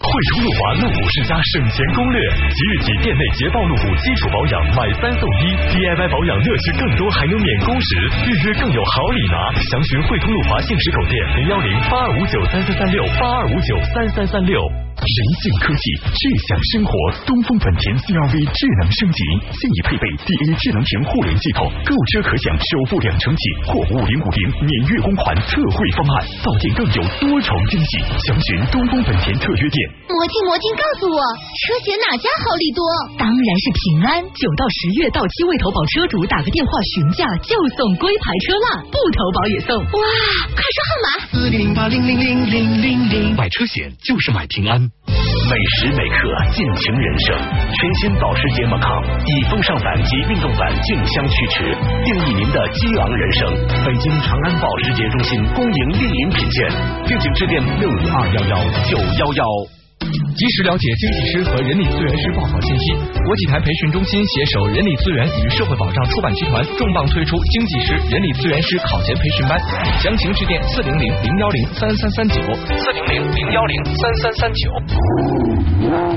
[0.05, 2.19] 汇通路华路虎世家省钱攻略，
[2.53, 7.89] 即日起店内捷豹路虎基础保养买三送一，DIY 保养乐趣更多，还有免工时，
[8.27, 9.51] 预约更有好礼拿。
[9.71, 14.84] 详询汇通路华限时口店零幺零八二五九三三三六八二五九三三三六。
[14.95, 16.91] 人性科技，智享生活。
[17.27, 19.19] 东风本田 CRV 智能升级，
[19.51, 27.99] 现已配备 DA 智能屏互联系统，购车可享首付两成起或五零五零免月供款特惠方案，到店更有多重惊喜。
[28.23, 29.77] 详询东风本田特约店。
[30.07, 31.19] 魔镜魔镜，告诉我，
[31.59, 32.81] 车险哪家好利多？
[33.19, 34.07] 当然是平安。
[34.31, 39.69] 九到十月到期未投保车主打个电话询价就送龟牌车啦，不投保也送。
[39.75, 40.01] 哇，
[40.55, 41.07] 快说号码！
[41.35, 43.35] 四零零八零零零零零零。
[43.35, 44.84] 买车险就是买平安。
[45.49, 46.17] 每时每刻
[46.51, 47.37] 尽情人生，
[47.71, 53.49] 全新保时捷 Macan 以风尚版及运动版竞相驱驰，定义您的激昂人生。
[53.85, 56.71] 北京长安保时捷中心恭迎莅临品鉴，
[57.05, 58.57] 敬请致电六五二幺幺
[58.89, 59.74] 九幺幺。
[60.11, 62.93] 及时了解经济师和人力资源师报考信息。
[63.25, 69.59] 国际台培训中心携手人力资源与社会保障出版集团，重磅推出经济师、人力资源师考前培训班。
[69.99, 72.35] 详情致电四零零零幺零三三三九
[72.67, 74.69] 四零零零幺零三三三九。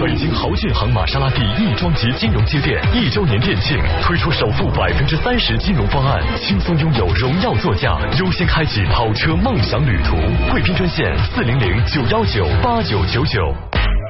[0.01, 10.16] 北京豪骏航玛莎拉蒂亦庄及金融街店一周年店庆，推出首付百分之三十金融方案，轻松拥有荣耀座驾，优先开启跑车梦想旅途。
[10.51, 13.78] 贵宾专线四零零九幺九八九九九。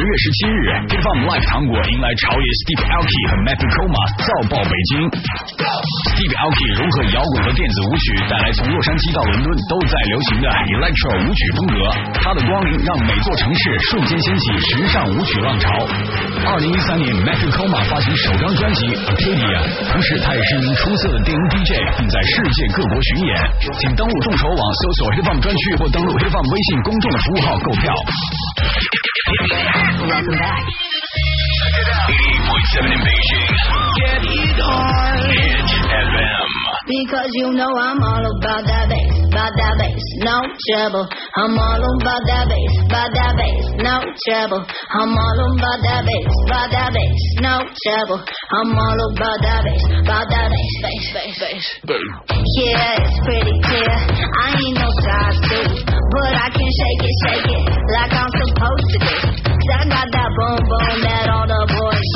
[0.00, 5.04] 十月十七日 h i t f u m Live 糖果迎来潮野 Steve Aoki 和 Matt Coma 造爆北京。
[6.16, 11.76] Steve Aoki 融合摇滚和电子舞曲，带来从洛杉矶到伦敦都在流行的 Electro 舞曲风格。
[12.16, 13.60] 他的光临让每座城市
[13.92, 15.68] 瞬间掀起时尚舞曲浪潮。
[16.48, 23.36] 二零一三年，Matt Coma 发行首张专辑 Arcadia，同时他也是一名出色的电音 DJ，并在世界各国巡演。
[23.84, 27.92] 请登录众筹网搜索 h i t f u m 专区或登录 h i t f u m 微信公众的服务号购票。
[29.90, 30.62] Welcome back.
[31.66, 33.50] 88.7 in Beijing.
[33.98, 35.18] Get it on.
[35.34, 36.46] Hit FM.
[36.86, 41.06] Because you know I'm all about that bass, about that bass, no trouble.
[41.10, 44.62] I'm all about that bass, about that bass, no trouble.
[44.94, 48.20] I'm all about that bass, about that bass, no trouble.
[48.22, 51.66] I'm all about that bass, about that bass, bass, bass, bass.
[52.62, 53.94] Yeah, it's pretty clear.
[54.38, 55.66] I ain't no size two,
[56.14, 59.50] but I can shake it, shake it like I'm supposed to do.
[59.80, 62.10] I got that boom boom that all the boys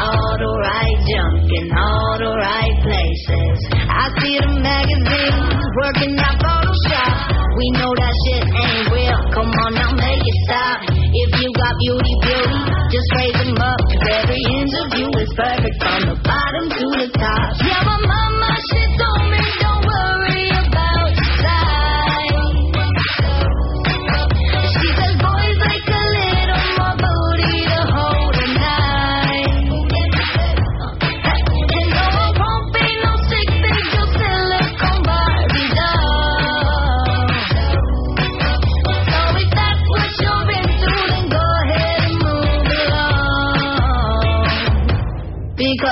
[0.00, 3.58] all the right junk in all the right places.
[3.70, 7.14] I see the magazines working out Photoshop.
[7.54, 9.20] We know that shit ain't real.
[9.36, 10.78] Come on now, make it stop.
[10.90, 12.60] If you got beauty, beauty,
[12.90, 13.80] just raise them up.
[14.18, 15.76] every interview is perfect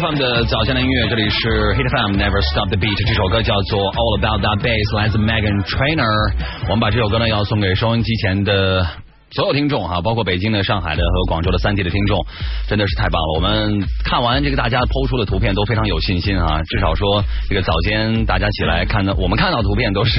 [0.00, 6.34] FM 的早间的音乐，这里是 Hit FM Never Stop the Beat，这首歌叫做 All About That Bass，来自 Megan Trainer。
[6.66, 8.86] 我们把这首歌呢要送给收音机前的。
[9.30, 12.24] 所有听众哈，包括北京的、上海的和广州的三地的听众，
[12.66, 13.34] 真的是太棒了。
[13.34, 20.18] 我们看完这个大家抛出的图片都非常有信心啊，至少说这个早间大家起来看的，我们看到的图片都是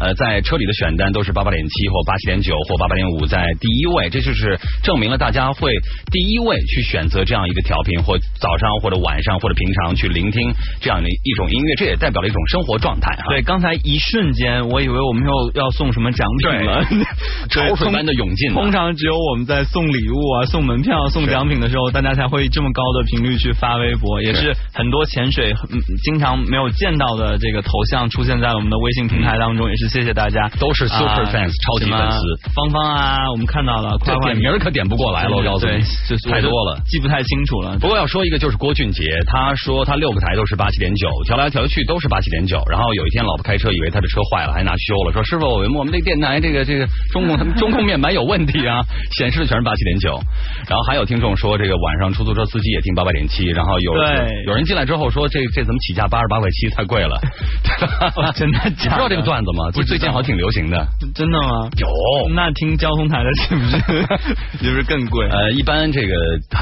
[0.00, 5.70] 呃在车里的选单都是八八点七或八七点九或八八点五在第一位，这就是证明了大家会
[6.10, 10.50] 第一位去选择这样一个调频，或早上或者晚上或者平常去聆听
[10.80, 13.28] 这样的一种音乐，这也代表了一种生活状态哈。
[13.28, 16.82] 对，刚才一瞬间我以为我们又要送什么奖品了，
[17.50, 18.45] 潮水般的涌进。
[18.54, 32.18] 通常只有我们在送礼物啊、送门票、送奖品的时候，大家才会这么高的频率去发微博，也是很多潜水嗯经常没有见到的这个头像出现在我们的微信平台当中，也是谢谢大家，都是 super fans 超级粉丝。
[32.54, 37.78] 芳芳啊，我们看到了，快快点名可点不过来了，我告诉你，就是太多了，记不太清楚了。
[37.78, 48.82] 不过要说一个就是郭俊杰，他说他六个台都是八七点九，调来调去都是八七点九，然后有一天老婆开车以为他的车坏了，还拿去修了，说师傅我们我们这电台这个这个中控中控面板有问题啊，
[49.16, 50.20] 显示的全是八七点九。
[50.68, 53.94] 然后还有听众说这个晚上出租车司机也听八八点七，然后有
[54.46, 57.20] 有人进来之后说这这怎么起价八十八块七太贵了，
[58.34, 59.70] 真的 你知道这个段子吗？
[59.72, 61.68] 不是最近好像挺流行的，真的吗？
[61.78, 61.88] 有，
[62.34, 63.78] 那听交通台的是不是
[64.64, 65.26] 就是更贵？
[65.28, 66.14] 呃，一般这个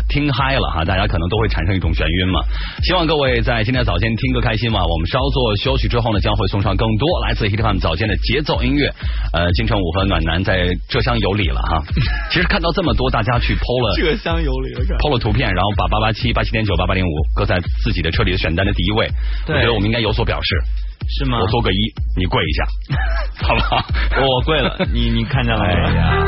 [0.09, 2.41] 听嗨了哈，大家可能都会产生一种眩晕嘛。
[2.83, 4.81] 希望各位在今天早间听歌开心嘛。
[4.85, 8.93] 我们稍作休息之后呢，将会送上更多来自 Hit FM 早间的节奏音乐。
[9.33, 11.83] 呃，京城五和暖男在浙江有礼了哈。
[12.31, 15.09] 其实看到这么多大家去 PO 了这香油里的感觉。
[15.09, 19.09] PO 了图片，然后把八八七、八七点九、八八零五搁在自己的车里的选单的第一位，
[19.49, 20.63] 我觉得我们应该有所表示。
[21.07, 21.39] 是吗？
[21.39, 22.65] 我做个一，你跪一下，
[23.47, 23.85] 好不好？
[24.25, 25.67] 我跪了，你你看见了吗？
[25.67, 26.25] 哎呀。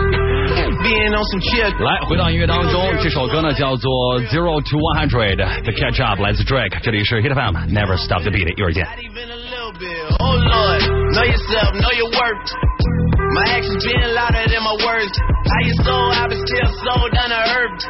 [0.84, 1.82] Being on some chill.
[1.82, 8.86] 来，回到音乐当中，这首歌呢叫做 Zero to One Hundred，The Catch Up 来自 Drake，这里是 Hit FM，Never Stop the Beat，一会儿见。
[13.36, 13.44] Your.
[13.44, 15.12] My actions being louder than my words.
[15.12, 17.80] How you sold, I've been still sold to earth.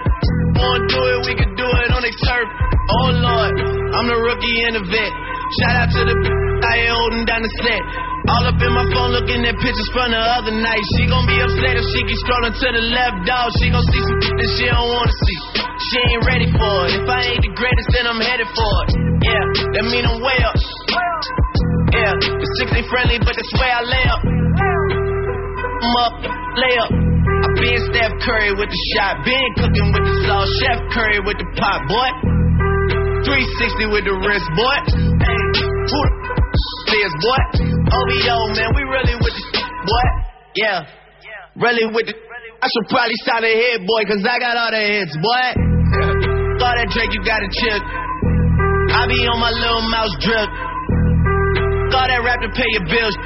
[0.58, 2.48] Wanna do it, we can do it on the turf.
[2.90, 3.54] Oh Lord,
[3.94, 5.12] I'm the rookie and the vet.
[5.62, 6.14] Shout out to the
[6.66, 7.78] I ain't holding down the set.
[8.26, 10.82] All up in my phone looking at pictures from the other night.
[10.98, 13.54] She gon' be upset if she keep scrolling to the left, dog.
[13.62, 15.38] She gon' see some that she don't wanna see.
[15.62, 16.98] She ain't ready for it.
[16.98, 18.88] If I ain't the greatest, then I'm headed for it.
[19.22, 19.44] Yeah,
[19.78, 20.58] that mean I'm way up.
[21.94, 25.05] Yeah, the six ain't friendly, but that's where I lay up.
[25.76, 26.14] I'm up,
[26.56, 26.88] lay up.
[26.88, 31.36] I been Steph Curry with the shot, been cooking with the sauce, Chef Curry with
[31.36, 32.08] the pot, boy.
[33.28, 34.76] 360 with the wrist, boy.
[34.88, 37.42] Who the boy?
[37.92, 39.44] Oh, OBO, man, we really with the
[39.84, 40.06] boy.
[40.56, 40.88] Yeah,
[41.60, 42.14] really with the.
[42.16, 45.44] I should probably start a hit, boy, cause I got all the hits, boy.
[46.56, 47.80] All that Drake, you gotta chill.
[48.96, 50.48] I be on my little mouse drip.
[51.92, 53.16] All that rap to pay your bills.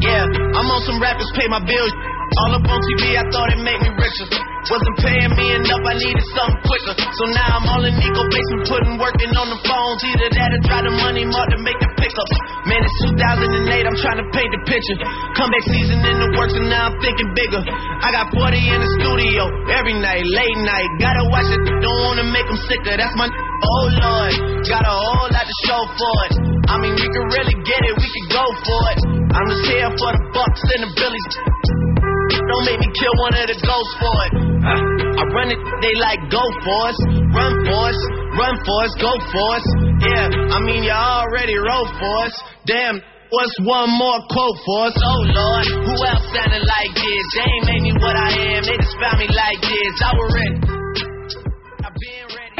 [0.00, 1.92] Yeah, I'm on some rappers pay my bills.
[2.38, 4.26] All up on TV, I thought it made me richer.
[4.70, 6.94] Wasn't paying me enough, I needed something quicker.
[6.94, 10.00] So now I'm all in Nico basement, putting working on the phones.
[10.06, 12.28] Either that or try the money more to make the pickup.
[12.68, 14.96] Man, it's 2008, I'm trying to paint the picture.
[15.34, 17.58] Comeback season in the works, and now I'm thinking bigger.
[17.58, 19.42] I got 40 in the studio
[19.74, 20.90] every night, late night.
[21.02, 22.94] Gotta watch it, don't wanna make them sicker.
[22.94, 23.26] That's my.
[23.26, 26.32] Oh Lord, got a whole lot to show for it.
[26.70, 29.00] I mean, we can really get it, we can go for it.
[29.34, 31.97] I'm just here for the bucks and the billies.
[32.28, 34.32] Don't make me kill one of the ghosts for it.
[34.68, 36.98] I run it, they like go for us,
[37.32, 37.98] run for us,
[38.36, 39.64] run for us, go for us.
[40.04, 42.34] Yeah, I mean y'all already wrote for us.
[42.66, 43.00] Damn,
[43.30, 44.94] what's one more quote for us?
[44.98, 47.24] Oh Lord, who else sounded like this?
[47.34, 49.94] They ain't made me what I am, they just found me like this.
[50.04, 51.07] I was ready.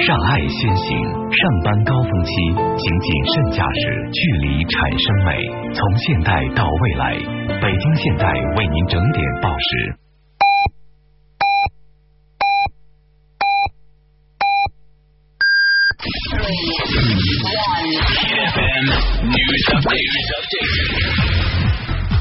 [0.06, 5.44] 让爱先行，上班高峰期，请谨慎驾驶，距离产生美。
[5.74, 7.14] 从现代到未来，
[7.60, 9.98] 北京现代为您整点报时。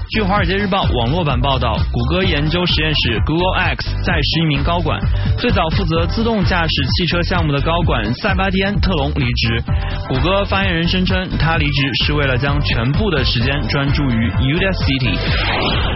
[0.10, 4.98] 据《华尔街日报》网络版报道，谷歌研究实验室 Google X 在十一名高管，
[5.38, 9.62] 最早负责自动驾驶汽车项目的高管塞巴蒂安·特隆离职。
[10.08, 15.12] 谷歌发言人声称，他离职是为了将全部的时间专注于 Udacity。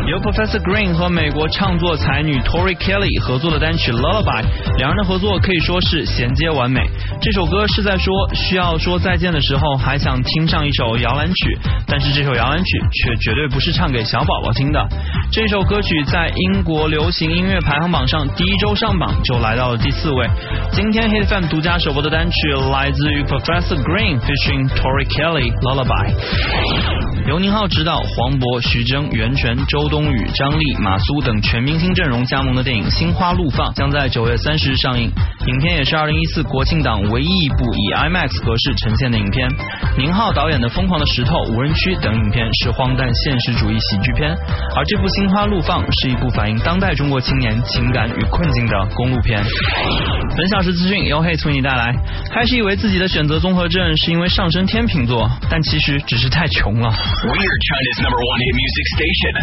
[0.10, 4.44] 由 Professor Green 和美国唱作才女 Tori Kelly 合作的单曲 Lullaby，
[4.78, 6.82] 两人的合作可以说是衔接完美。
[7.22, 11.58] 这首歌是在说需要说再见的时候，还想听上一首摇篮曲，
[11.88, 14.88] 但是这首摇篮曲却绝对不是唱给小宝宝听的。
[15.32, 20.30] 这首歌曲在英国流行音乐排行榜上第一周上榜就来到了第四位。
[20.72, 22.36] 今天 Hit FM 独家首播的单曲
[22.72, 35.10] 来自于 Professor Green featuring Tori Kelly Lullaby，由宁浩执导，黄渤、徐峥、袁泉、周冬雨、张丽、马苏等全明星阵容加盟的电影《心花怒放》将在九月三十日上映。
[35.48, 39.50] 影片也是二零一四国庆档唯一一部以 IMAX 格式呈现的影片。
[39.98, 49.44] 宁浩导演的《疯狂的石头》《无人区》等影片是荒诞现实主义喜剧片，而这部《心花怒放》是一部反映当代中国青年情感与困境的公路片。
[50.38, 51.92] 本小时资讯由黑从你带来。
[52.32, 56.88] 开始以为自己的选择综合症是因为上升天秤座，但其实只是太穷了。
[56.88, 59.34] We are China's number one hit music station,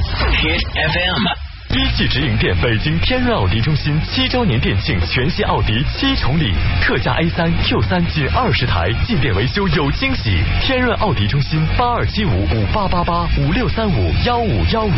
[0.40, 1.47] Hit FM.
[1.70, 10.42] 一汽直营店北京天润奥迪中心七周年店庆，全系奥迪七重礼，特价 A 三 Q 三仅二十台，进店维修有惊喜。
[10.62, 14.88] 天润奥迪中心八二七五五八八八五六三五幺五幺五。
[14.88, 14.94] 来，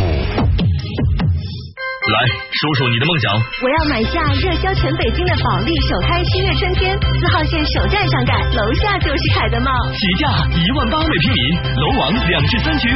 [2.55, 3.33] 说说你的梦想。
[3.35, 9.69] 我要买下热销全北京的保利首开新月春天，四号线首站上盖，楼下就是凯德茂。
[9.91, 12.87] 起价一万八每平米，楼王两至三区，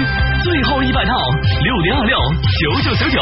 [0.41, 1.11] 最后一百套，
[1.61, 3.19] 六零二六九九九九。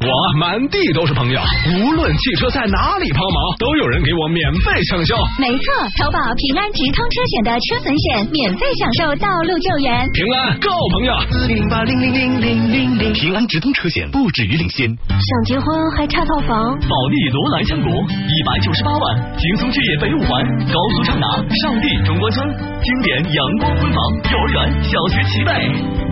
[0.00, 0.08] 我
[0.40, 1.38] 满地都是朋友，
[1.76, 5.12] 无论汽车在哪里抛锚，都有人给我免费抢修。
[5.36, 5.64] 没错，
[6.00, 9.92] 投保平安直通车险的车损险，免费享受道路救援。
[10.16, 13.12] 平安够朋友，四零八零零零零零零。
[13.12, 14.88] 平安直通车险不止于领先。
[14.88, 16.72] 想结婚还差套房？
[16.80, 19.04] 保利罗莱江国一百九十八万，
[19.36, 20.40] 轻松置业北五环，
[20.72, 21.28] 高速畅达
[21.60, 24.00] 上地中关村，经典阳光婚房，
[24.32, 25.52] 幼儿园、小学齐备。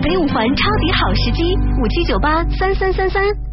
[0.05, 1.41] 北五环抄底好时机，
[1.81, 3.48] 五七九八三三三三。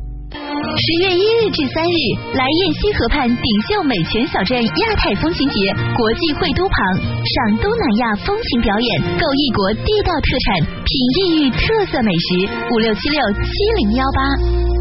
[0.75, 1.97] 十月一日至三日，
[2.35, 5.55] 来雁西河畔顶秀美泉小镇亚太风情节
[5.95, 12.51] 国际会都旁，赏东南亚风情表演，购异国地道特产，品异域特色美食。
[12.75, 13.49] 五六七六七
[13.79, 14.76] 零幺八。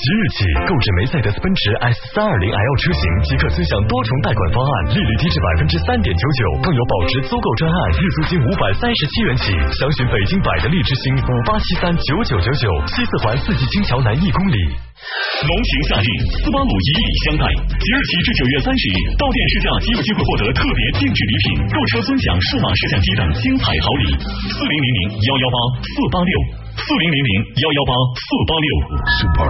[0.00, 1.60] 即日起，购置梅赛德斯奔驰
[1.92, 9.52] S 三二零 L 车型即可尊享多重贷款方案，利率低至百分之三点九九，更有保值租购专案，日租金五百三十七元起。
[9.76, 14.56] 详询北京百的利之星五八七三九九九九，西四环四季青桥南一公里。
[15.44, 17.44] 浓情夏日，斯巴鲁以礼相待。
[17.68, 24.16] 即日起至九月三十日，到店试驾即有机会获得特别定制礼品，购车尊享数码摄像机等精彩好礼。
[24.48, 26.32] 四零零零幺幺八四八六，
[26.80, 28.68] 四零零零幺幺八四八六
[29.20, 29.40] ，Super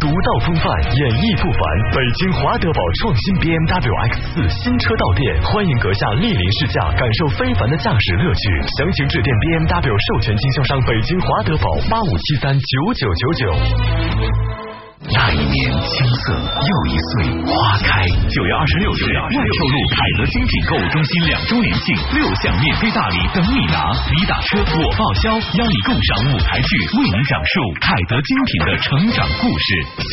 [0.00, 0.66] 独到风范，
[0.96, 1.60] 演绎不凡。
[1.92, 8.42] 北京华德宝创新 BMW X 四新车到店，欢迎阁下莅临试驾，感受非凡的驾驶乐趣。
[8.80, 14.67] 详情致电 BMW 授权经销商北京华德宝八五七三九九九九。
[15.06, 15.54] 那一年
[15.86, 18.02] 青涩又一岁花开。
[18.28, 29.68] 九月二十六日，万寿路凯德精品购物中心两周年庆，六项免费大礼等你拿，你打车我报销，邀你共赏舞台剧，为你讲述凯德精品的成长故事。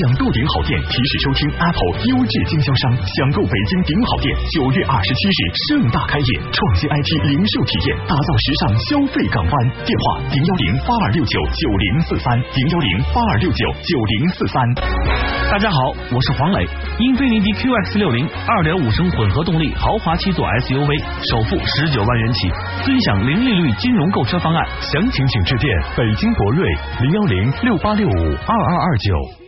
[0.06, 2.94] 想购顶好店，提示收听 Apple 优质经销商。
[2.94, 9.54] 享购北京顶好店，九月二十七日盛大开业，创新 IT 零售体验，打造时尚消费港湾。
[9.82, 14.75] 电话零幺零八二六九九零四三零幺零八二六九九零四三。
[14.76, 15.78] 大家好，
[16.12, 16.68] 我是黄磊。
[17.00, 21.00] 英菲尼迪 QX 六零二点五升混合动力豪华七座 SUV，
[21.32, 22.50] 首付十九万元起，
[22.84, 24.68] 尊享零利率金融购车方案。
[24.82, 26.68] 详情请致电北京博瑞
[27.02, 29.45] 零幺零六八六五二二二九。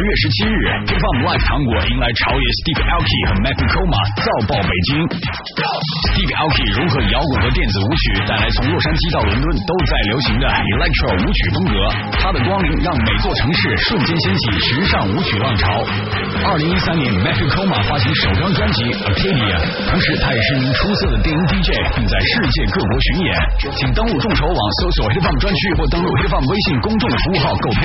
[0.00, 0.56] 十月十七日
[0.88, 5.04] ，Hip Hop Live 糖果迎来朝野 Steve Aoki 和 Matthew Koma 造爆北京。
[5.04, 11.74] Steve Aoki 融合摇滚和电子舞曲，带来从洛杉矶到伦敦都在流行的 Electro 舞曲风格。
[12.16, 14.42] 他的光临让每座城市瞬间掀起
[14.72, 15.68] 时尚舞曲浪潮。
[16.48, 19.52] 二零一三年，Matthew Koma 发行首张专辑 Arcadia，
[19.84, 23.28] 同时他也是一名出色的电音 DJ，并在世界各国巡演。
[23.76, 27.68] 请登录众筹网搜索 Hip Hop 专区或登录 Hip Hop 微信公众服务号购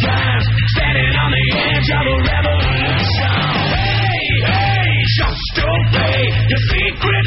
[0.00, 0.46] Times,
[0.76, 3.36] standing on the edge of a revolution.
[3.68, 7.19] Hey, hey, just obey your secret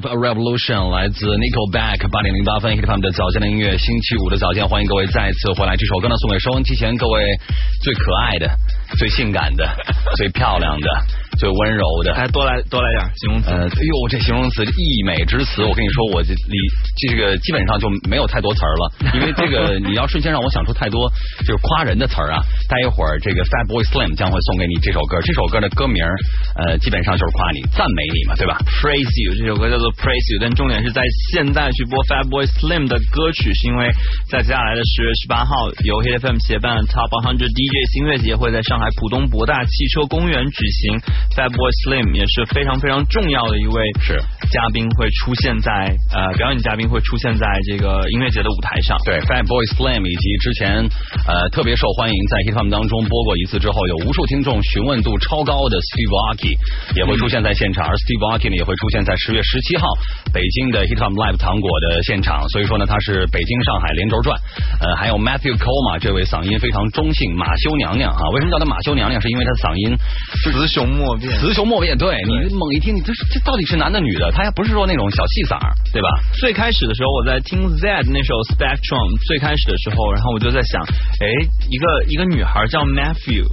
[0.00, 5.76] A Revolution，来自 Nickelback，八点零八分 Hit FM 的早间的音乐，星期五的早间，欢迎各位再次回来。
[5.76, 7.20] 这首歌呢，送给收音机前各位
[7.82, 8.48] 最可爱的、
[8.96, 9.68] 最性感的、
[10.16, 10.88] 最漂亮的、
[11.38, 12.12] 最温柔的。
[12.14, 13.50] 哎，多来多来点形容词。
[13.50, 16.56] 呃，哎呦，这形容词溢美之词，我跟你说，我这里
[16.98, 21.10] 这个基本上就没有太多词儿了， 因为这个你要瞬间让我想出太多
[21.46, 22.40] 就是夸人的词儿啊。
[22.68, 26.04] 待一会儿这个 Fat Boy Slim 将会送给你这首歌，这首歌的歌名
[26.56, 31.02] 呃基本上就是夸你、赞美你嘛，对吧？Praise You 这首歌叫做 Praise You，但重点是在
[31.32, 33.90] 现在去播 Fat Boy Slim 的歌曲，是因为
[34.30, 41.00] 在接下来的十月十八号，由 Hit FM 协办 Top 100 DJ 新乐节会在上海浦东博大汽车公园举行
[41.36, 44.20] ，Fat Boy Slim 也是非常非常重要的一位是
[44.50, 45.70] 嘉宾会出现在
[46.12, 48.96] 呃表演嘉宾会出现在这个音乐节的舞台上。
[49.04, 50.84] 对，Fat Boy Slim 以及之前
[51.26, 56.52] 呃特别受欢迎在 Hit FM 当中播过一次之后，有无数听众询问度超高的 Steve Aoki
[56.96, 59.86] 也会出现在现场，而 Steve Aoki 呢也会出现在十月十七号
[60.32, 64.38] 北京的 Hit FM Live 糖果的现场，所以说呢他是北京上海连轴转。
[64.80, 69.20] 呃，还有 Matthew Coma 这位嗓音非常中性马修娘娘啊，为什么叫她马修娘娘？
[69.20, 69.96] 是因为她的嗓音
[70.42, 71.96] 雌雄莫辨，雌雄莫辨。
[71.98, 74.30] 对你猛一听，你这这到底是男的女的？
[74.32, 75.58] 他还不是说那种小细嗓，
[75.92, 76.08] 对吧？
[76.40, 80.82] 最开始的时候我在听 Zed 那首 Spectrum，最开始的时候，然后我就在想，
[81.20, 81.26] 哎，
[81.68, 83.44] 一个一个女孩叫 Matthew，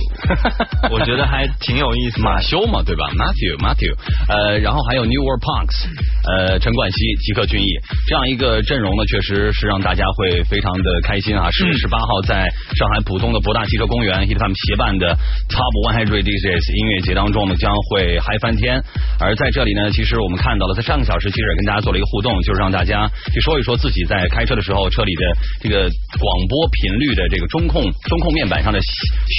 [0.90, 2.22] 我觉得还挺有意思。
[2.22, 3.96] 马修嘛，对吧？Matthew Matthew，
[4.30, 5.88] 呃，然后还有 New World Punks，
[6.28, 7.68] 呃，陈冠希、吉克隽逸
[8.08, 11.50] 这样一个阵容呢，确实是让大家会非常的开心啊！
[11.52, 15.08] 十月十八号在上海浦东的博大汽车公园，Hit 他们协办的
[15.50, 18.80] Top One Hundred DJs 音乐节当中呢，将会嗨翻天。
[19.20, 25.24] 而在这里呢，其实我们看到了，在上个小时其实也跟大家做了一个互动，就是让大家去说一说自己在开车的时候车里的
[25.60, 28.80] 这个广播频率的这个中控中控面板上的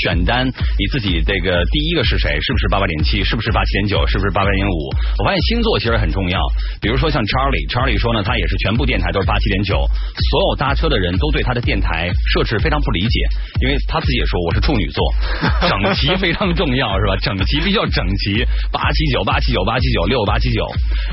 [0.02, 2.38] 选单，你自己这个第一个是谁？
[2.42, 3.22] 是不是八八点七？
[3.22, 4.06] 是不是八七点九？
[4.06, 4.90] 是不是八八点五？
[5.18, 6.38] 我发现星座其实很重要。
[6.80, 9.86] 比如说像 Charlie，Charlie 说呢，他也是全部电台都是八七点九，
[10.30, 13.20] 所有搭车的人都对他的电台设置非常不理解，
[13.62, 15.04] 因为他自己也说我是处女座，
[15.68, 17.16] 整齐非常重要是吧？
[17.22, 20.64] 整齐必须要整等级，八七九八七九八七九六八七九。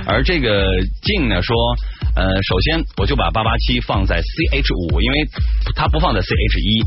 [0.08, 0.64] 而这个
[1.04, 1.56] 静呢说，
[2.16, 5.28] 呃，首先我就把八八七放在 CH 五，因为
[5.76, 6.80] 它不放在 CH 一。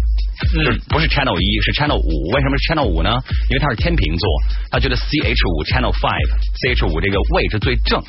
[0.52, 2.30] 就是不是 Channel 一，是 Channel 五。
[2.32, 3.10] 为什么是 Channel 五呢？
[3.50, 4.24] 因为它是天秤座，
[4.70, 8.00] 他觉得 CH 五 Channel Five，CH 五这个位置最正。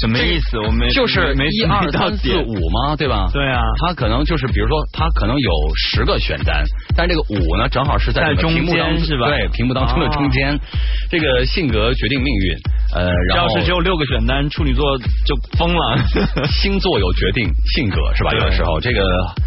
[0.00, 0.58] 什么意思？
[0.58, 2.96] 我们就是没一二三四五吗？
[2.96, 3.28] 对吧？
[3.32, 6.64] 对啊，他可能就是比如说，他可能有十个选单，
[6.96, 9.28] 但这个五呢，正好是在屏幕当是吧？
[9.28, 10.58] 对，屏幕当中的中间。
[11.10, 12.56] 这个性格决定命运。
[12.94, 14.96] 呃，然后要是只有六个选单，处女座
[15.26, 15.98] 就疯了。
[16.62, 18.30] 星座有决定性格是吧？
[18.32, 19.02] 有的时候这个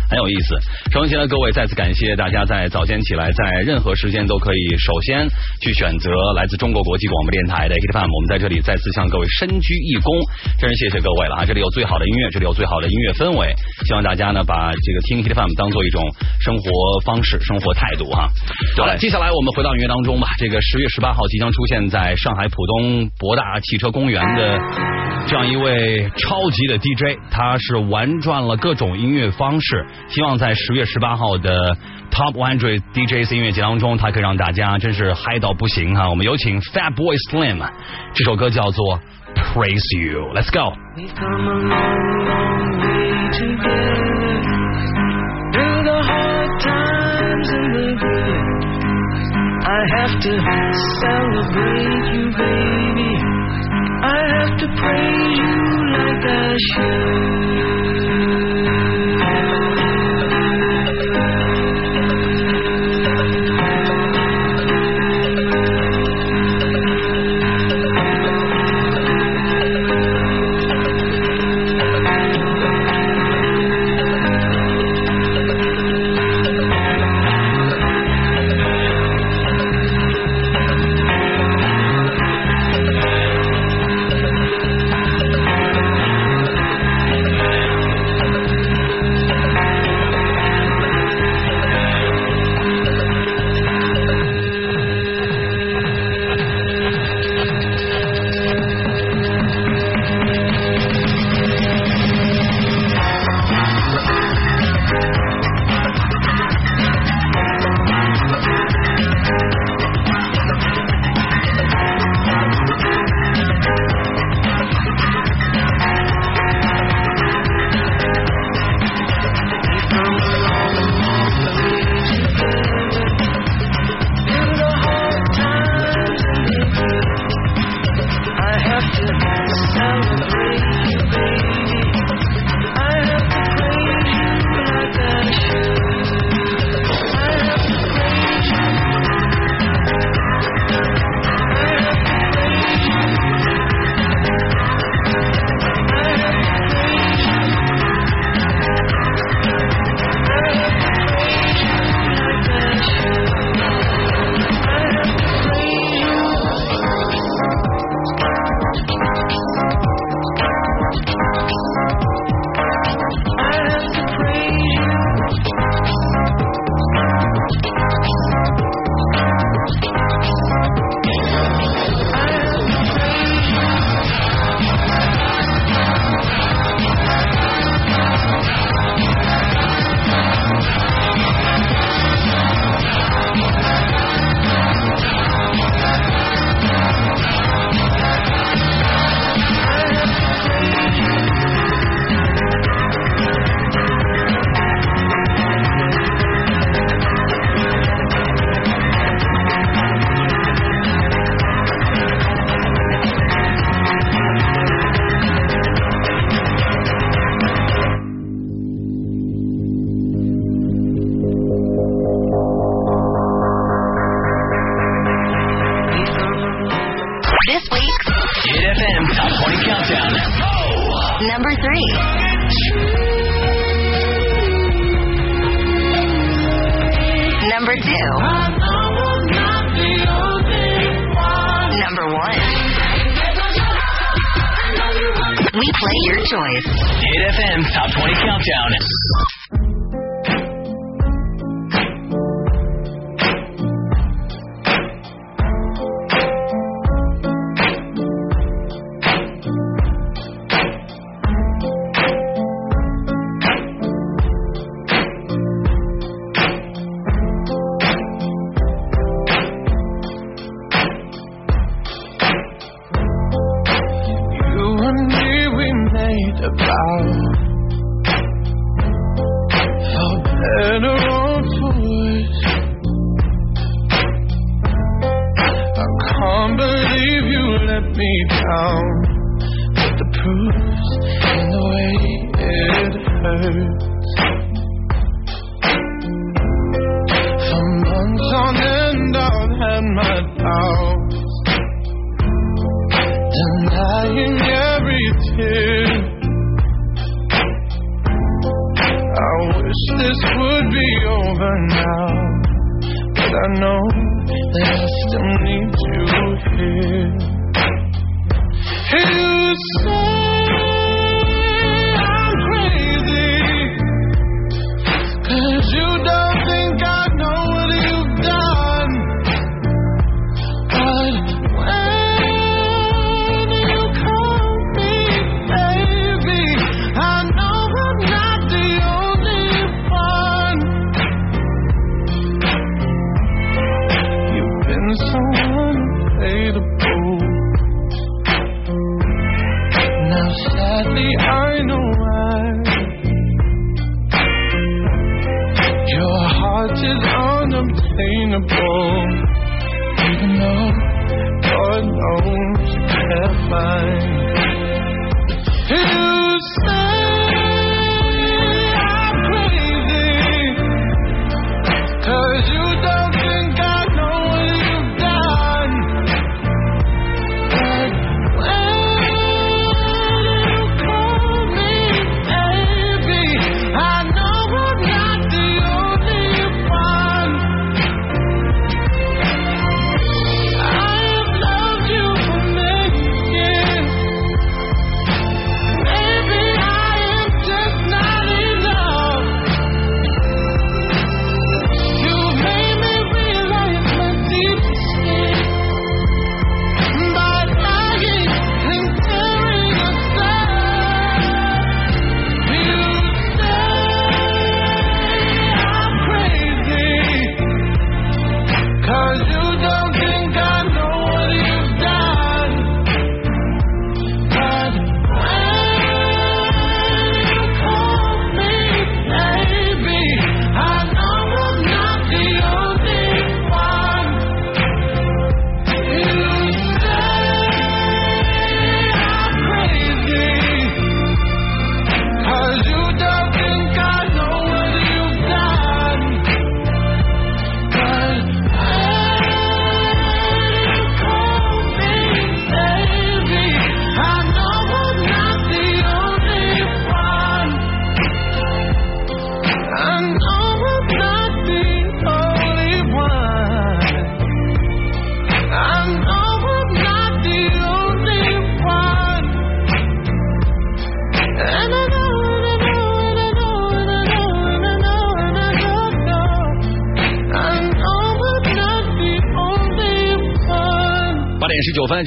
[0.10, 0.60] 很有意思。
[0.92, 5.28] 收音机的各位，再次感谢大家在早间起来，在任何时间都可以首先
[5.62, 8.12] 去选择来自中国国际广播电台的 Hit FM。
[8.12, 10.12] 我们在这里再次向各位深鞠一躬，
[10.60, 11.46] 真是谢谢各位了啊！
[11.46, 13.56] 这里有最好的音乐，这里有最好的音乐氛围，
[13.88, 16.04] 希望大家呢把这个听 Hit FM 当做一种
[16.42, 16.68] 生活
[17.06, 18.28] 方式、生活态度哈。
[18.76, 20.28] 好了，接下来我们回到音乐当中吧。
[20.38, 24.60] 这个十月十八号即将出现在上海浦东博大汽车公园的
[25.28, 31.78] 这样一位超级的 DJ，他是玩转了各种音乐方式，希望在十月十八号的
[32.10, 36.10] Top One Hundred DJs 音乐节当中，他可以让大家真是嗨到不行哈！
[36.10, 37.64] 我们有请 Fat Boy Slim，
[38.16, 39.00] 这首歌叫做
[39.36, 40.74] Praise You，Let's go。
[49.70, 50.32] I have to
[51.04, 53.12] celebrate you, baby.
[54.02, 55.56] I have to praise you
[55.92, 57.87] like I should.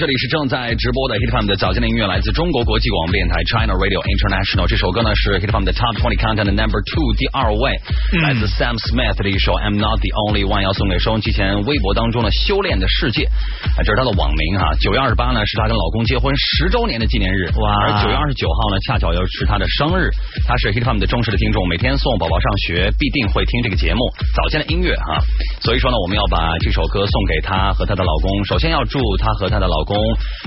[0.01, 4.65] 这里是正在直播的 Hit FM 的早间的音乐，来自中国国际广播电台 China Radio International。
[4.65, 7.77] 这首歌呢是 Hit FM 的 Top Twenty Countdown 的 Number Two 第二位，
[8.25, 13.29] 来自 Sam Smith 的一首 I'm Not the Only One，要送给收音机前微博当中的修炼的世界，
[13.77, 14.73] 啊，这是他的网名哈。
[14.81, 17.69] 九月二十八呢是他跟老公结婚十周年的纪念日，哇！
[17.85, 20.09] 而九月二十九号呢恰巧又是他的生日，
[20.49, 24.01] 他是 Hit FM 的忠实的听众，每天送宝宝上学必定会听这个节目
[24.33, 25.21] 早间的音乐哈。
[25.61, 29.90] 所以说呢，我们要把这首歌送给他和他的老公，首先要祝他和她的老公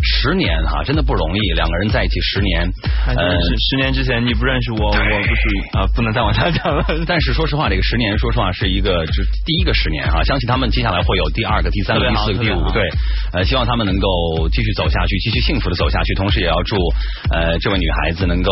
[0.01, 2.69] 十年哈，真的不容易，两个人在一起十年，
[3.07, 3.15] 呃，
[3.69, 5.41] 十年之前你不认识我，我不是
[5.77, 6.85] 啊，不能再往下讲了。
[7.07, 12.89] 但是说实话，这个十年，说实话是一个是第一个十年啊，相信他们接下来会有第二个、第三个、第四个、第五对，
[13.33, 16.75] 呃，希望他们能够继续走下去，继续幸福的走下去，同时也要祝
[17.31, 18.51] 呃这位女孩子能够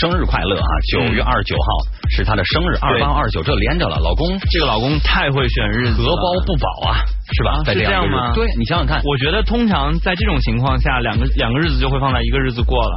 [0.00, 0.70] 生日快乐啊！
[0.90, 7.62] 九月二十九号是她的生日，二八二九这连着了，老公这个老公太会选日子了，荷包不保啊，是吧？
[7.64, 8.32] 在是这样吗？
[8.34, 12.96] 对你想想看，我觉得通常在这种情况下，两个两个日子就会放在一个日子过了，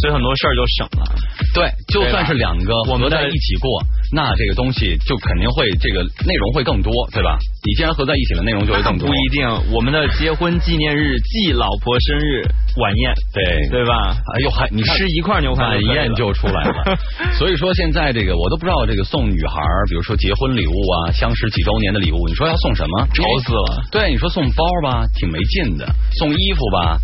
[0.00, 1.14] 所以很多事儿就省了。
[1.54, 3.82] 对，就算是两个我们的合在一起过，
[4.12, 7.38] 那这个东西就肯定会这个内容会更多，对吧？
[7.66, 9.08] 你既然合在一起了，内容就会更多。
[9.08, 12.42] 不一定，我们的结婚纪念日记老婆生日
[12.76, 14.14] 晚宴，对对吧？
[14.34, 16.98] 哎呦，还你吃一块牛排晚宴就出来了。
[17.38, 23.06] 所以说现在这个我都不知道这个送女孩，比如说结婚礼物啊，相识几周年的礼物，你说要送什么？
[23.14, 23.82] 愁死了。
[23.90, 25.86] 对，你说送包吧，挺没劲的；
[26.18, 26.98] 送衣服吧，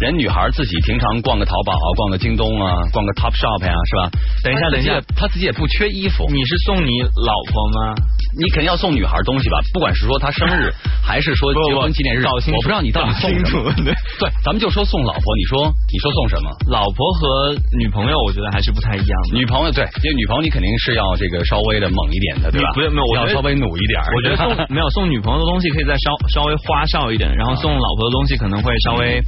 [0.00, 4.10] 人女孩自己平常逛个淘宝、逛个京东啊，逛个 Top Shop 呀、是吧？
[4.44, 6.26] 等一下，等一下，她自己也不缺衣服。
[6.30, 7.94] 你是送你老婆吗？
[8.38, 10.72] 你肯定要送女孩东西吧，不管是说她生日，
[11.02, 13.42] 还是说结婚纪念日，我不知道你到底送什么。
[13.42, 16.46] 搞清楚对对，咱们就说送老婆，你说你说送什么？
[16.70, 19.34] 老婆和女朋友，我觉得还是不太一样的。
[19.34, 22.70] 女朋友对，因为女朋友你肯定是要这个稍微的猛一点的，对吧？
[22.74, 23.98] 不是没有，我要稍微努一点。
[24.14, 29.18] 我觉得送 没有送女朋友的东西可以再稍稍微花哨一点，然后送老婆的东西可能会稍微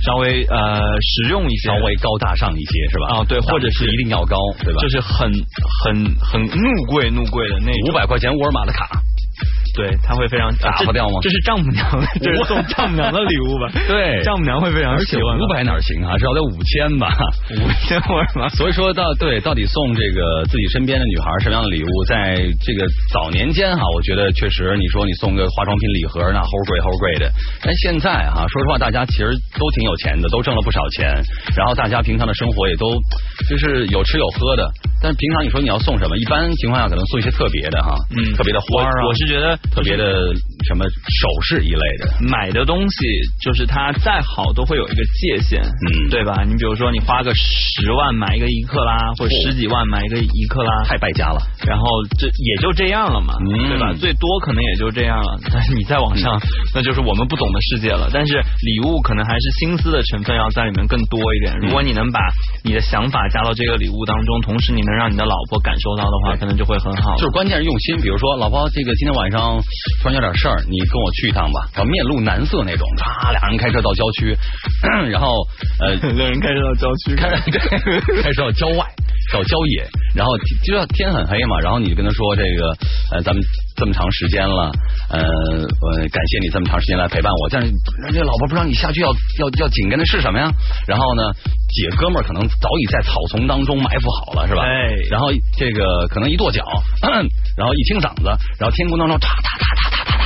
[0.00, 3.20] 稍微呃实用一些，稍微高大上一些，是吧？
[3.20, 4.80] 啊，对，或者是一定要高，对吧？
[4.80, 5.28] 就是很
[5.84, 8.88] 很很怒贵怒贵的那五百块钱沃尔玛的卡。
[9.74, 11.20] 对，他会非常打不掉吗？
[11.20, 11.84] 这是丈母娘，
[12.22, 13.68] 这是送丈母娘的礼物吧？
[13.86, 15.36] 对，丈母娘会非常喜欢。
[15.38, 16.16] 五百哪行啊？
[16.16, 17.12] 至少得五千吧？
[17.52, 18.48] 五千或者什么。
[18.56, 22.04] 所以说到对，到底送这个自己身边的女孩什么样的礼物？
[22.08, 27.30] 在这个早年间哈，我觉得确实，你说你送个化妆品礼盒，那齁贵齁贵的。
[27.60, 31.12] 但现在哈， 说实话，大家其实都挺有钱的，都挣了不少钱，
[31.54, 32.96] 然后大家平常的生活也都
[33.48, 34.64] 就是有吃有喝的。
[35.06, 36.18] 但平常你说你要送什么？
[36.18, 39.06] 一般情况下可能送一些特别的哈，嗯，特别的花啊。
[39.06, 40.34] 我是觉得特别的
[40.66, 42.96] 什么首饰一类的，买的东西
[43.40, 46.42] 就是它再好都会有一个界限，嗯，对吧？
[46.44, 51.38] 你比如说你花个十万买一个一克拉，或者十几万买一个一克拉，太败家了。
[51.66, 51.86] 然后
[52.18, 53.92] 这也就这样了嘛，嗯、对吧？
[53.98, 55.38] 最多可能也就这样了。
[55.52, 56.38] 但是你在网上，
[56.74, 58.10] 那就是我们不懂的世界了。
[58.12, 61.54] 但是礼物可能还是心思的成分要在里面更多一点。
[61.60, 62.20] 如果你能把
[62.64, 67.14] 你的想法加到这个礼物当中，同时你能让你的老婆感受到的话，可能就会很好。
[67.16, 69.58] 就是关键是用心，比如说老婆，这个今天晚上
[70.02, 71.68] 突然有点事儿，你跟我去一趟吧。
[71.74, 74.36] 然后面露难色那种，唰，俩人开车到郊区，
[75.10, 75.46] 然后
[75.80, 78.86] 呃，两人开车到郊区，开 对，开车到郊外，
[79.32, 82.76] 到郊野，然后就要天很黑嘛，然后你就跟他说这个
[83.12, 83.42] 呃，咱们
[83.76, 84.72] 这么长时间了，
[85.10, 87.48] 呃，呃，感谢你这么长时间来陪伴我。
[87.50, 87.68] 但是
[88.04, 90.50] 人家老婆不知道你下去要要要紧跟的是什么呀？
[90.86, 91.22] 然后呢，
[91.68, 94.62] 几个哥们儿可能早已在草丛当中埋伏好了，是吧？
[94.62, 96.64] 哎，然后这个可能一跺脚，
[97.56, 98.24] 然后一清嗓子，
[98.58, 99.28] 然后天空当中嚓嚓
[99.60, 100.25] 嚓嚓嚓嚓嚓。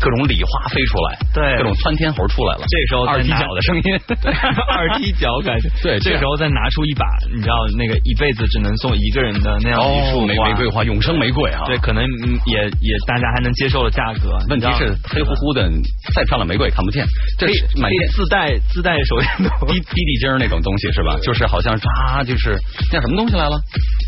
[0.00, 2.64] 各种礼花飞出来，对，各种窜天猴出来了。
[2.68, 3.82] 这时候二踢脚的声音，
[4.76, 5.68] 二踢脚感觉。
[5.82, 7.04] 对，这时候再拿出一把，
[7.34, 11.64] 你知道那个一辈子只能送一个人的那样一束玫玫瑰花，永生玫瑰啊。
[11.66, 12.04] 对，可能
[12.46, 14.38] 也也大家还能接受的价格。
[14.48, 15.68] 问题是黑乎乎的，
[16.14, 17.06] 再漂亮玫瑰也看不见。
[17.38, 21.18] 这是满天自带自带手电筒，滴滴滴晶那种东西是吧？
[21.22, 22.56] 就是好像啊，就是
[22.92, 23.60] 那什么东西来了？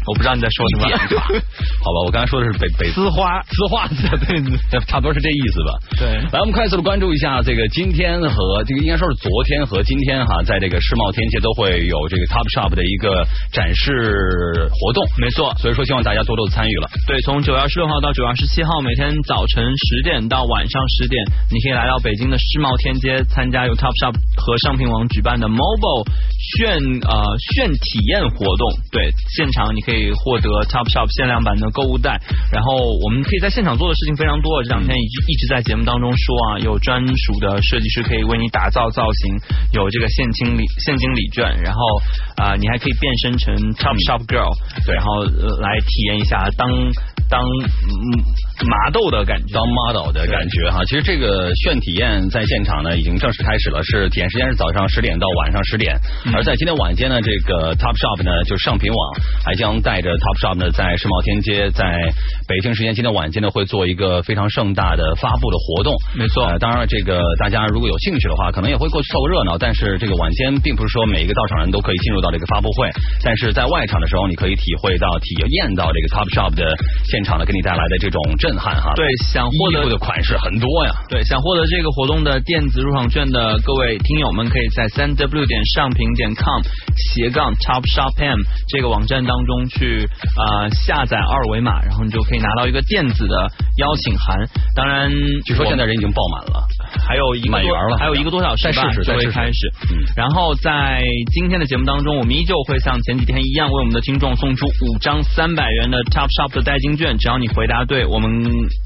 [0.09, 0.89] 我不知道你在说什么。
[1.85, 3.86] 好吧，我刚才说的是北北呲花，呲花，
[4.26, 5.70] 对，差不多是这意思吧。
[5.98, 15.55] 对，来，我们快速的关注一下这个今天和这个应该说是昨天和今天哈，在这个世贸天阶都会有这个 Top Shop 的一个展示活动，没错。
[15.59, 16.89] 所以说希望大家多多的参与了。
[17.06, 26.06] 对，从九月二十六号到九月二十七号，每天早晨十点到晚上十点，你可以来到北京的世贸天阶，参加由 Top Shop 和商品网举办的 Mobile
[26.39, 28.68] 炫呃炫体验活动。
[28.93, 32.20] 对，现场你可以获得 Top Shop 限量版的购物袋，
[32.52, 34.62] 然后我们可以在现场做的事情非常多。
[34.62, 39.36] 这两天一直一直在节目当中说啊，有专属的设计师可以为你打造造型，
[39.72, 41.80] 有这个现金礼现金礼券，然后
[42.36, 44.54] 啊、你还可以变身成 Top Shop Girl，
[44.86, 46.70] 对，然后、来体验一下当
[47.28, 48.24] 当嗯
[48.66, 50.82] 麻豆的感觉，当 model 的感觉哈。
[50.84, 55.94] 其实这个炫体验在现场呢已经正式开始了，是体验时间是早上十点到晚上十点。
[56.26, 58.98] 嗯、而在今天晚间呢，这个 Top Shop 呢就是上品网
[59.44, 61.84] 还将带着 Top Shop 呢在世贸天阶，在
[62.48, 65.94] 北京时间今天晚间呢会做一个非常盛大的发布的活动。
[66.16, 69.56] 没错，呃、当然这个大家如果有兴趣的话，可能也会过去凑个热闹。
[69.56, 72.90] 但是这个晚间并不是说每一个到场人都可以进入到这个发布会，
[73.22, 76.74] 但是在外场的时候，你可以体会到、体验到这个 Top Shop 的
[77.06, 78.94] 现现场的给你带来的这种震撼哈。
[78.94, 80.92] 对，想获得的款式很多呀。
[81.08, 86.62] 对，想获得这个活动的电子入场券的各位听友们，可以在三 w 点上屏点 com
[86.94, 88.38] 斜杠 top shop m
[88.68, 93.34] 这个网站当中去啊下载二维码，然后你就可以拿到一个电子的
[93.78, 94.38] 邀请函。
[94.76, 95.10] 当然，
[95.44, 96.62] 据说现在人已经爆满了，
[97.04, 99.66] 还有一个满员了，还有一个多小时吧再试试，就会再开始。
[99.90, 108.28] 嗯然后在今天的节目当中，我们依旧会像前几天一样，为我们的听众送出五张三百元的 Top Shop 的代金券，只要你回答对我们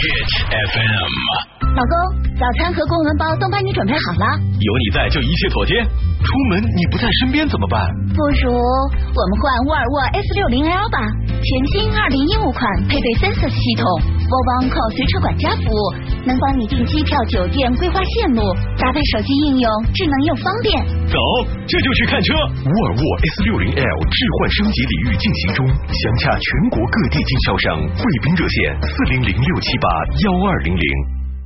[0.00, 1.53] Hit FM.
[1.74, 1.94] 老公，
[2.38, 5.82] 早餐和公文包都帮你准备好了，有你在就一切妥帖。
[5.82, 7.82] 出门你不在身边怎么办？
[8.14, 13.82] 不如我们换沃尔沃 S 六零 L 吧，全新二零一五款，配备 Sense 系统
[14.22, 15.82] ，Volvo Call 随车管家服务，
[16.22, 20.78] 能帮你订机票、酒店、规划线路，搭配手机应用，智能又方便。
[21.10, 21.18] 走，
[21.66, 22.38] 这就去看车。
[22.38, 23.02] 沃尔沃
[23.34, 29.86] S 六零 L 置换升级礼遇进行中，详洽全国各地经销商，贵宾热线四零零六七八
[30.22, 30.86] 幺二零零。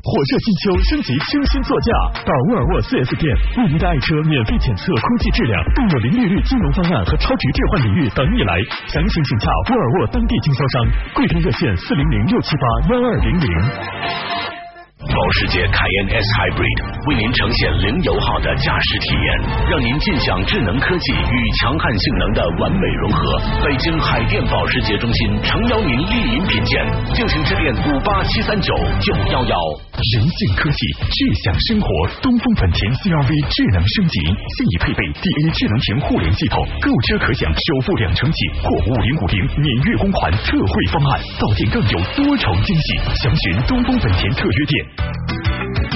[0.08, 1.92] 火热金秋升级清新座驾，
[2.24, 3.28] 到沃尔沃 4S 店
[3.58, 8.56] 为您的爱车免费检测空气质量，更有零利率金融方案和超值置换礼遇等你来。
[8.86, 14.57] 详情请洽沃尔沃当地经销商，贵宾热线四零零六七八幺二零零。
[14.98, 19.26] 保时捷凯宴 S Hybrid 为您呈现零油耗的驾驶体验，
[19.70, 23.22] 让您尽享智能科技与强悍性能的完美融合。
[23.62, 26.82] 北京海淀保时捷中心诚邀您莅临品鉴，
[27.14, 29.54] 敬请致电五八七三九九幺幺。
[29.98, 31.86] 人性科技，智享生活。
[32.18, 42.98] 东风本田 CRV 智能升级，现已配备 DA 智能屏互联系统，购车可享首付两成起或五零五零免月供款特惠方案，到店更有多重惊喜。
[43.22, 44.87] 详询东风本田特约店。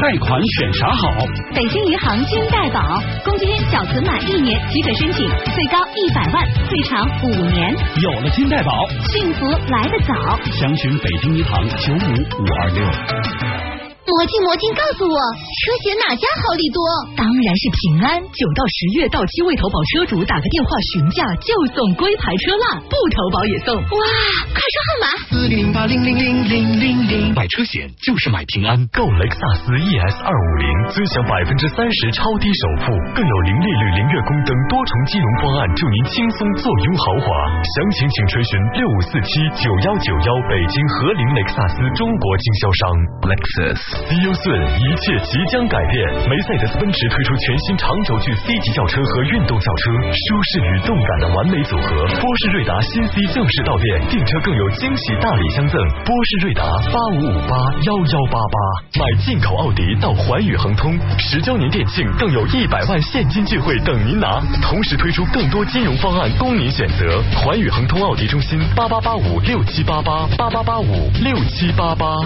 [0.01, 1.27] 贷款选啥好？
[1.55, 8.73] 北京银行金贷宝，公积金小存满一年即可申请，最高一百万，最长五年，有了金贷宝，
[9.12, 10.36] 幸福来得早。
[10.51, 13.61] 详询北京银行九五五二六。
[14.03, 16.83] 魔镜魔镜，告诉我车险哪家好利多？
[17.15, 18.19] 当然是平安。
[18.19, 23.79] 九到十月到期未投保车主打个电话询价就送龟牌车蜡，不投保也送。
[23.79, 24.03] 哇，
[24.51, 25.07] 快说号码！
[25.31, 27.35] 四零八零零零零零零。
[27.39, 37.27] 买车险就是买平安，购雷克萨斯 ES 二五零，尊享百分之三十超低首付，更有零利率、零月供等多重金融方案，助您轻松坐拥豪华。
[37.62, 42.83] 详情请垂询六五四七九幺九幺，北京和林雷克萨斯中国经销商
[43.31, 43.91] Lexus。
[44.09, 46.28] Feel soon，一切即将改变。
[46.28, 52.06] 梅赛德斯奔驰推出全新长轴距 C 级轿车和运动轿车，舒适与动感的完美组合。
[52.20, 55.77] 波士瑞达新 C 正式到店，订车更有惊喜大礼相赠。
[56.05, 56.62] 波士瑞达
[56.93, 58.56] 八五五八幺幺八八，
[59.01, 64.40] 买进口奥迪到环宇恒通，十周年店庆更有一百万现金聚会等您拿。
[64.62, 67.23] 同时推出更多金融方案供您选择。
[67.36, 72.16] 环宇恒通奥迪中心八八八五六七八八八八八五六七八八。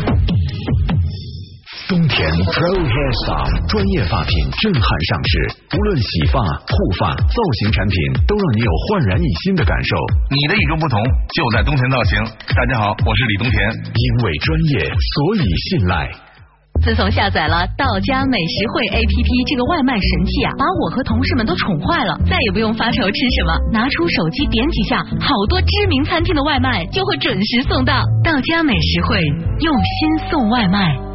[1.86, 2.18] 丰田
[2.50, 5.30] Pro Hair Spa 专业发品震撼上市，
[5.70, 7.94] 无论洗发、护发、造型产品，
[8.26, 9.94] 都让你有焕然一新的感受。
[10.26, 10.98] 你的与众不同
[11.30, 12.18] 就在东田造型。
[12.58, 13.54] 大家好，我是李东田。
[13.86, 16.10] 因为专业，所以信赖。
[16.82, 28.02] 自从下载了到家美食会 APP 这个外卖神器啊，把我和同事们都宠坏了，再也不用发愁吃什么，拿出手机点几下，好多知名餐厅的外卖就会准时送到。
[28.26, 29.22] 到家美食会
[29.62, 31.05] 用心送外卖。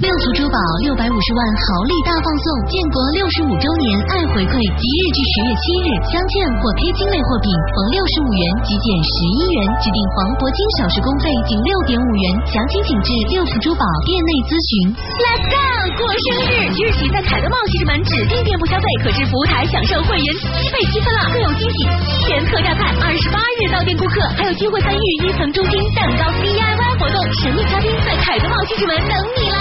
[0.00, 14.96] 六福珠宝六百五十万豪礼大放送，建国六十五周年爱回馈，即日至十月七日，镶嵌或 K 金类货品逢六十五元即减十一元，指定黄铂金首饰工费仅六点五元，详情请至六福珠宝店内咨询。
[14.96, 15.60] Let's go！
[16.00, 21.78] 过生日，即日起在凯德茂西直门指定店铺消费，可至服务台享受会员七倍积分了，更有惊喜！
[22.24, 29.60] 七元特价菜，二十八日到店顾客还有机会参与一层中心蛋糕 DIY 活动，神秘嘉宾在凯德茂西直门等你来。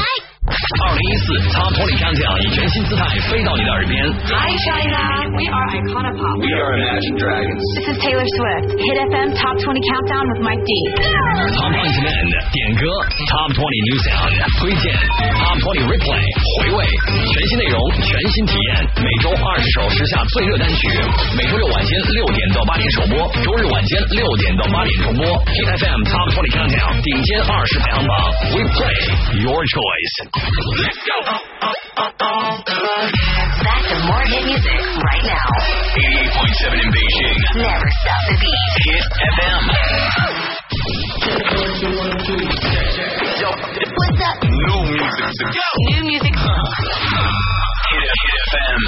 [0.51, 4.01] 二零一四 Top Twenty Countdown 以全新姿态飞到你的耳边。
[4.25, 4.97] Hi China.
[5.37, 6.41] We are Icona Pop.
[6.41, 7.61] We are Imagine Dragons.
[7.77, 8.73] This is Taylor Swift.
[8.73, 10.71] Hit FM Top Twenty Countdown with Mike D.
[11.61, 12.89] Top 20 Demand 点歌
[13.29, 14.89] ，Top 20 New Sound 推荐
[15.37, 16.25] ，Top Twenty Replay
[16.57, 18.69] 回味，全新内容，全新体验。
[18.97, 20.89] 每周二十首时下最热单曲，
[21.37, 25.23] 每周六晚间六点到八点首播，周日晚间六点到八点重播。
[25.53, 28.17] Hit FM Top 20 Countdown 顶尖二十排行榜
[28.57, 28.97] ，We play
[29.37, 30.30] your choice。
[30.31, 30.47] Back
[33.83, 35.43] to more hit music right now.
[35.91, 37.35] 88.7 in Beijing.
[37.59, 38.71] Never stop the beat.
[38.87, 39.61] Hit FM.
[43.91, 44.37] What's up?
[44.47, 45.67] New music go.
[45.91, 46.35] New music.
[47.91, 48.79] Hit, Hit FM.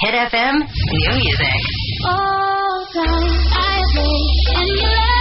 [0.00, 0.54] Hit FM.
[0.64, 1.60] New music.
[2.06, 5.13] All time I wait and you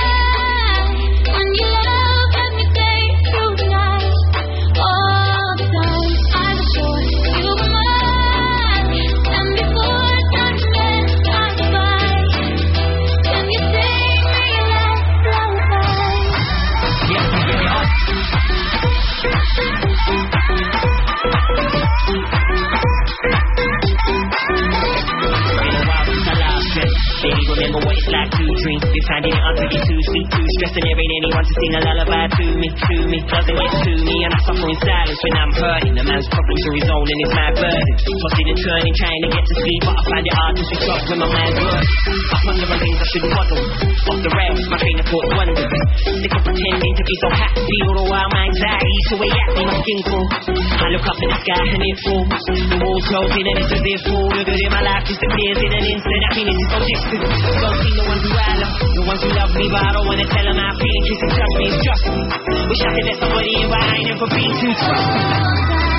[27.56, 27.93] Baby,
[29.10, 31.74] finding it hard to be too sweet, too stressed, and there ain't anyone to sing
[31.74, 33.18] a lullaby to me, to me.
[33.24, 35.94] Doesn't get to me, and I suffer in silence when I'm hurting.
[35.98, 37.94] A man's problems are his own, and it's my burden.
[38.04, 40.88] Tossing and turning, trying to get to sleep, but I find it hard to switch
[40.94, 41.90] off when my mind's working.
[42.34, 43.62] I ponder on things I should muddle.
[44.04, 45.74] Off the rails, my train of thought wanders.
[46.04, 49.76] Sick of pretending to be so happy, all while my anxiety's away at me, my
[49.80, 50.30] skin cold.
[50.54, 52.44] I look up at the sky and it falls.
[52.54, 55.72] The walls closing and it's as if all the good in my life disappears in
[55.72, 56.22] an instant.
[56.28, 57.22] Happiness is so distant.
[57.24, 60.06] Don't see the ones who I love, the ones who love me, but I don't
[60.06, 61.66] wanna tell them how I feel in case they judge me.
[61.66, 62.22] It's just me.
[62.70, 65.94] Wish I could let somebody in, but I ain't never been too trusting.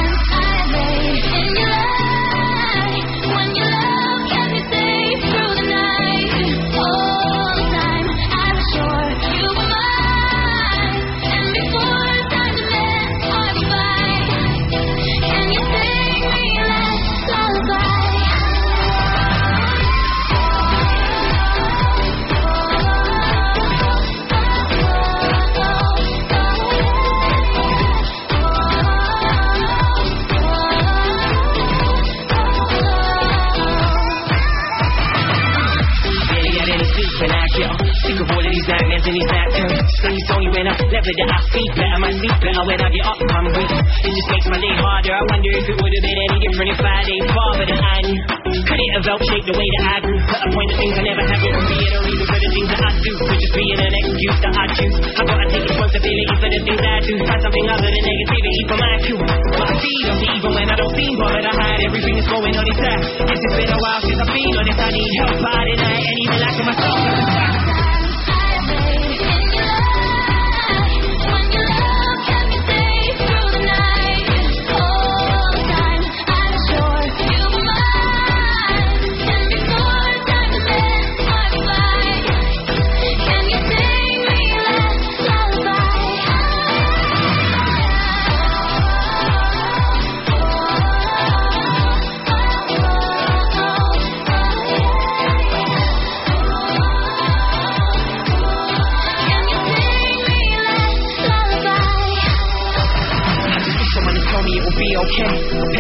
[39.05, 39.85] And these night terrors.
[40.01, 41.99] Sleep only when I level that I sleep better.
[42.01, 43.19] My sleep better when I get up.
[43.21, 43.73] I'm weak.
[43.75, 45.13] It just makes my day harder.
[45.13, 47.97] I wonder if it would have been any different if I didn't father than I
[48.09, 48.21] knew.
[48.65, 50.19] Could it have helped shape the way that I grew?
[50.25, 52.39] But a point of things I never have it and be it or even for
[52.41, 53.13] the things that I do.
[53.13, 54.97] Could just being an excuse that I choose.
[55.05, 57.15] I gotta take responsibility for the things I do.
[57.29, 59.21] Find something other than negativity for my cue.
[59.21, 61.45] But I feel them even when I don't seem bothered.
[61.45, 63.01] I hide everything that's going on inside.
[63.21, 64.81] Guess it's been a while since I've been honest.
[64.81, 67.54] I need help by the night and even like myself.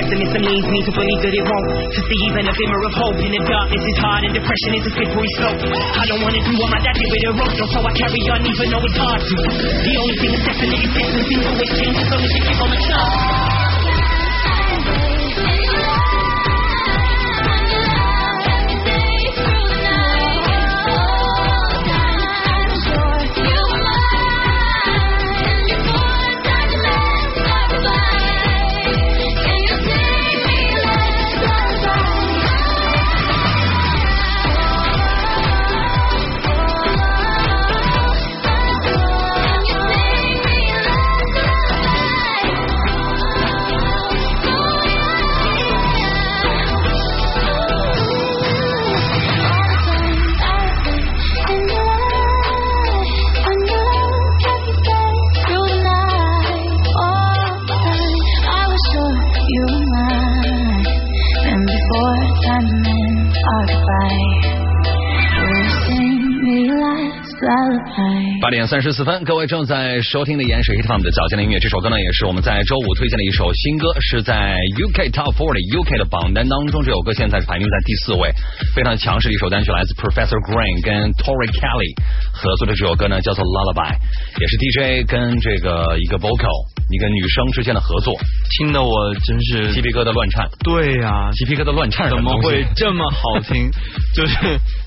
[0.05, 1.69] Pessimism leads me to believe that it won't.
[1.97, 4.85] To see even a glimmer of hope in the darkness is hard and depression is
[4.85, 5.65] a slippery slope.
[5.65, 8.45] I don't wanna do what my dad did with a rope, so I carry on
[8.45, 9.37] even though it's hard to.
[9.65, 11.09] The only thing that's definite is.
[11.25, 13.54] Things always change as long as you give them a chance.
[68.45, 71.59] 八点三十四分，各位正在收听的依然是 Hit 的早间的音乐。
[71.59, 76.85] 这首歌呢，也是我们在周五推荐的一首新歌，是在 UK Top 40 UK 的榜单当中。
[76.85, 78.29] 这首歌现在是排名在第四位，
[78.77, 81.97] 非常强势的一首单曲，来自 Professor Green 跟 Tori Kelly
[82.37, 83.97] 合作的这首歌呢，叫做 Lullaby，
[84.37, 88.13] 也是 DJ 跟这个一个 vocal 一个女生之间的合作，
[88.61, 88.93] 听得我
[89.25, 90.45] 真是鸡皮疙瘩乱颤。
[90.61, 93.73] 对呀、鸡皮疙瘩乱颤，怎么会这么好听？
[94.13, 94.37] 就是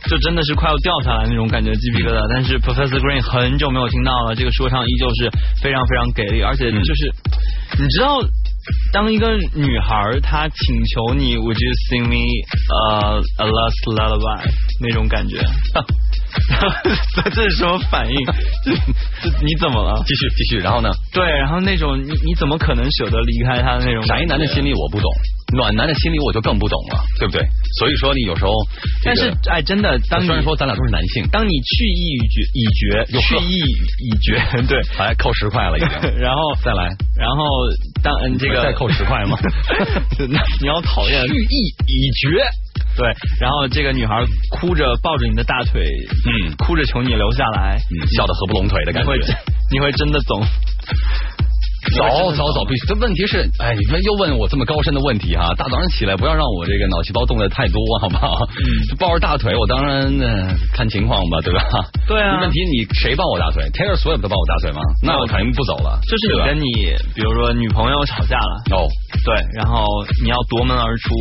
[0.06, 2.22] 就真的是快要掉下来那种感觉，鸡皮疙瘩。
[2.30, 5.30] 但是 Professor Green 很久没有听到了，这个说唱依旧是
[5.62, 7.14] 非常非常给力，而且就是、
[7.78, 8.18] 你知道。
[8.92, 12.20] 当一个女孩她请求你，Would you sing me
[12.68, 14.44] 呃、a last lullaby
[14.82, 15.38] 那种感觉，
[17.34, 18.16] 这是什么反应？
[18.64, 18.72] 这
[19.22, 20.04] 这你怎么了？
[20.06, 20.90] 继续继续，然后呢？
[21.14, 24.04] 对，然后那种你你怎么可能舍得离开他的那种？
[24.06, 25.12] 宅男的心理我不懂，
[25.56, 27.42] 暖男的心理我就更不懂了，对不对？
[27.80, 28.52] 所以说你有时候
[29.04, 33.60] 这个，但是哎，真的，当然说咱俩都是男性，当你去意已决已决， 去意
[34.00, 37.44] 已决， 对，来扣十块了已经，然后再来，然后
[38.04, 39.38] 当嗯这个再扣十块吗？
[40.30, 42.44] 那你要讨厌去意已决。
[42.98, 43.08] 对，
[43.40, 44.26] 然后这个女孩
[44.60, 45.86] 哭着抱着你的大腿，
[46.26, 49.26] 嗯，哭着求你留下来，嗯，笑得合不拢腿的感觉，你会
[49.74, 50.42] 你会真的走。
[51.96, 52.88] 走走走，必须。
[52.88, 58.28] 这问题是，哎，你们又问我这么高深的问题哈、大早上起来不要让我这个脑细胞动的太多，好不好？
[58.60, 61.62] 嗯，抱着大腿，我当然、呃、看情况吧，对吧？
[62.08, 62.42] 对啊。
[62.42, 64.82] 问题你谁抱我大腿？Taylor Swift 抱我大腿吗？
[65.04, 66.00] 那我肯定不走了。
[66.08, 66.72] 就是你跟你，
[67.16, 68.88] 比如说女朋友吵架了，哦，
[69.24, 69.86] 对，然后
[70.24, 71.14] 你要夺门而出，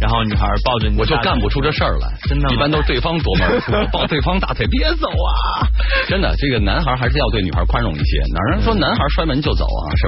[0.00, 2.08] 然后女孩抱着你，我就干不出这事儿来。
[2.28, 5.66] 真的，一般都是对方夺门而出， 抱对方大腿，别走啊！
[6.08, 8.18] 真的，这个男孩还是要对女孩宽容一些。
[8.32, 9.82] 哪人说男孩摔门就走啊？
[9.96, 10.06] 是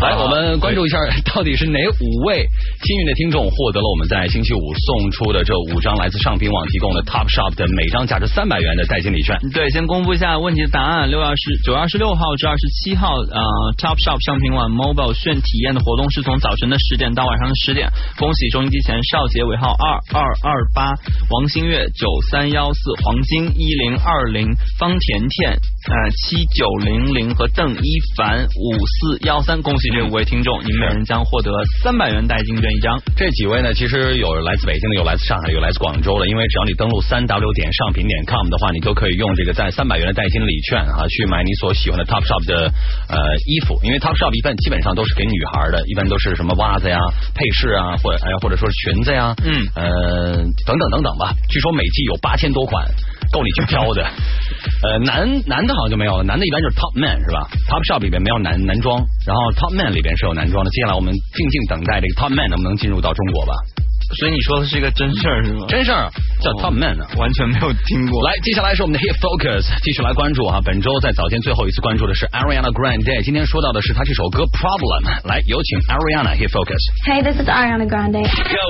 [0.00, 0.98] 来，我们关注一下，
[1.32, 2.44] 到底是哪五位
[2.84, 9.36] 幸运的听众获得了我们在星期五送出的这五张来自上品网提供的 Top Shop 的每张价值三百元的代金礼券？
[9.54, 11.08] 对，先公布一下问题的答案。
[11.08, 13.40] 六月二十九月二十六号至二十七号，呃
[13.80, 17.88] ，Top Shop 上品网 Mobile 炫体验的活动是从早晨的十点到晚上的十点。
[18.18, 20.92] 恭喜收音机前少杰尾号二二二八、
[21.30, 24.44] 王新月九三幺四、黄金一零二零、
[24.78, 29.60] 方甜甜呃七九零零和邓一凡五四幺三。
[29.62, 31.50] 恭喜这五位听众，你们每人将获得
[31.82, 33.00] 三百元代金券一张。
[33.16, 36.28] 这几位呢，其实有来自北京的，有来自上海，有来自广州的。
[36.28, 42.70] 因为只要你登录三 w 点上品点 com 的话，你都可以用这个在三百元的代金礼券啊，去买你所喜欢的 Top Shop 的
[43.08, 43.80] 呃衣服。
[43.82, 46.98] 因为 Top Shop 一般基本上都是给女孩的，一般都是什么袜子呀、
[47.34, 51.34] 配饰啊，或者哎或者说是裙子呀，嗯呃等等等等吧。
[51.48, 52.86] 据说每季有八千多款。
[53.32, 54.08] 够你去挑的，
[54.82, 60.70] 呃，男男的好像就没有了，男的一般就是 Top Man 是吧？Top Shop 里边没有男男装，然后 Top Man 里边是有男装的。
[60.70, 63.54] 接下来我们静静等待这个 Top Man 能不能进入到中国吧。
[64.20, 65.66] 所以你说的是一个真事儿是吗？
[65.66, 66.06] 真事儿，
[66.40, 68.22] 叫 Top Man 呢、哦，完全没有听过。
[68.22, 70.60] 来，接下来是我们的 Hit Focus，继续来关注啊。
[70.64, 75.26] 本周在早间最后一次关注的是 Ariana Grande，今天说到的是她这首歌 Problem。
[75.26, 76.78] 来，有请 Ariana Hit Focus。
[77.04, 78.22] Hey, this is Ariana Grande.
[78.22, 78.66] Go.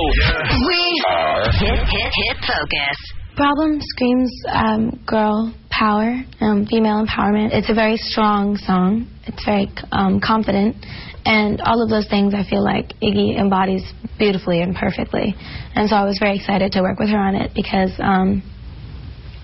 [0.57, 3.26] We are Hit Hit Hit Focus.
[3.37, 7.53] Problem screams um, girl power, um, female empowerment.
[7.53, 9.05] It's a very strong song.
[9.27, 10.75] It's very um, confident.
[11.23, 13.83] And all of those things I feel like Iggy embodies
[14.17, 15.35] beautifully and perfectly.
[15.75, 18.41] And so I was very excited to work with her on it because um,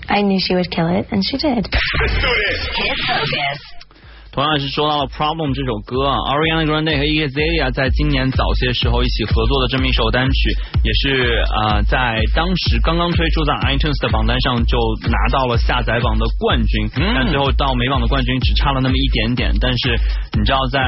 [0.10, 1.70] I knew she would kill it, and she did.
[1.70, 2.68] Let's do this.
[2.76, 3.83] Hit Focus.
[4.34, 10.50] 同样是说到了《Problem》这首歌啊，Ariana Grande 和 Azalea 在今年早些时候一起合作的这么一首单曲，
[10.82, 14.74] 也是啊、呃、在当时刚刚推出在 iTunes 的榜单上就
[15.06, 19.54] 拿到了下载榜的冠军，嗯、但最后到美榜的冠军只差了那么一点点。
[19.62, 19.94] 但是
[20.34, 20.82] 你知道，在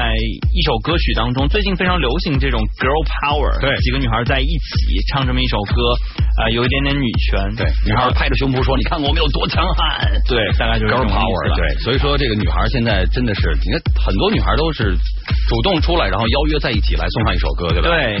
[0.50, 4.74] 一首歌曲当中，最近非常流行这种 girl power，对，几个女孩在一起
[5.14, 5.94] 唱这么一首歌，
[6.42, 14.96] 啊、呃，有一点点女权，对，女孩拍着胸脯说：“你看我们有多强悍。”对，大概就是 girl power，对，所以说这个女孩现在真的是，你看很多女孩都是
[15.48, 17.88] 主动出来，然后邀约在一起来送上一首歌，对吧？
[17.88, 18.20] 对。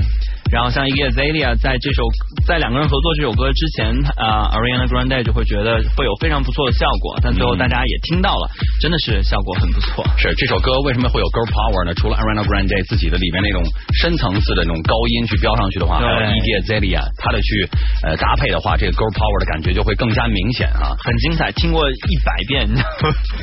[0.52, 2.02] 然后像 Iggy Azalea 在这首
[2.46, 8.48] 在两个人合作这首歌之前，啊、呃、，Ariana Grande 就会觉得会有非常不错的效果，但最后大家也听到了，
[8.80, 10.06] 真的是效果很不错。
[10.16, 11.94] 是这首歌为什么会有 girl power 呢？
[11.94, 13.62] 除了 Ariana Grande 自己的里面那种
[13.98, 17.68] 深层次的那种高音去飙上去的话，还有 Iggy Azalea 他的去
[18.06, 21.50] 呃搭配的话，这个 girl power 的感觉就会更加明显啊，很精彩。
[21.52, 22.68] 听过一百遍，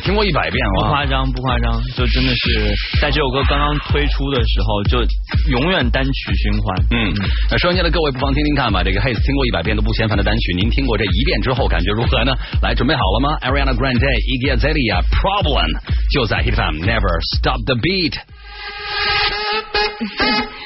[0.04, 2.72] 听过一百遍，不夸张不夸张，就真的是
[3.02, 5.04] 在这首歌刚刚推出的时候，就
[5.52, 6.93] 永远单曲循环。
[6.94, 7.12] 嗯，
[7.50, 12.32] 那收音机的各位不妨听听看吧，这个 Hey 听过一百遍都不嫌烦的单曲，您听过这一遍之后感觉如何呢？
[12.62, 15.66] 来，准备好了吗？Ariana Grande、Iggy Azalea、Problem
[16.14, 18.14] 就在 Hit FM Never Stop the Beat。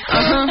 [0.09, 0.47] uh-huh.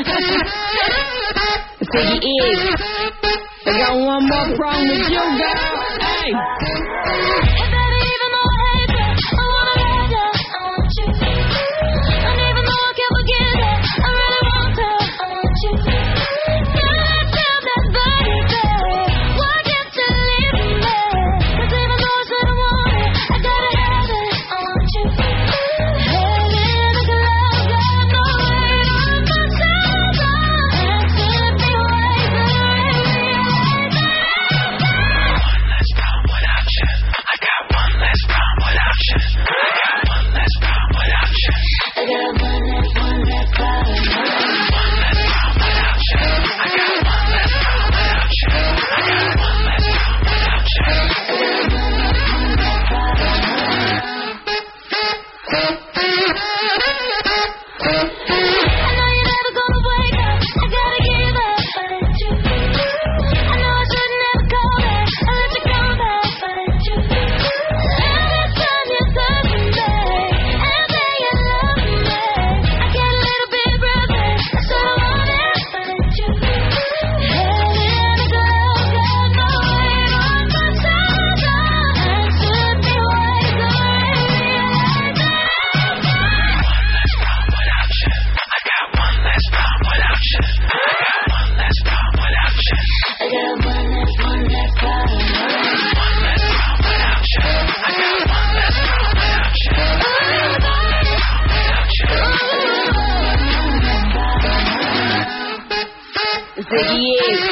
[106.67, 107.47] Hey, baby,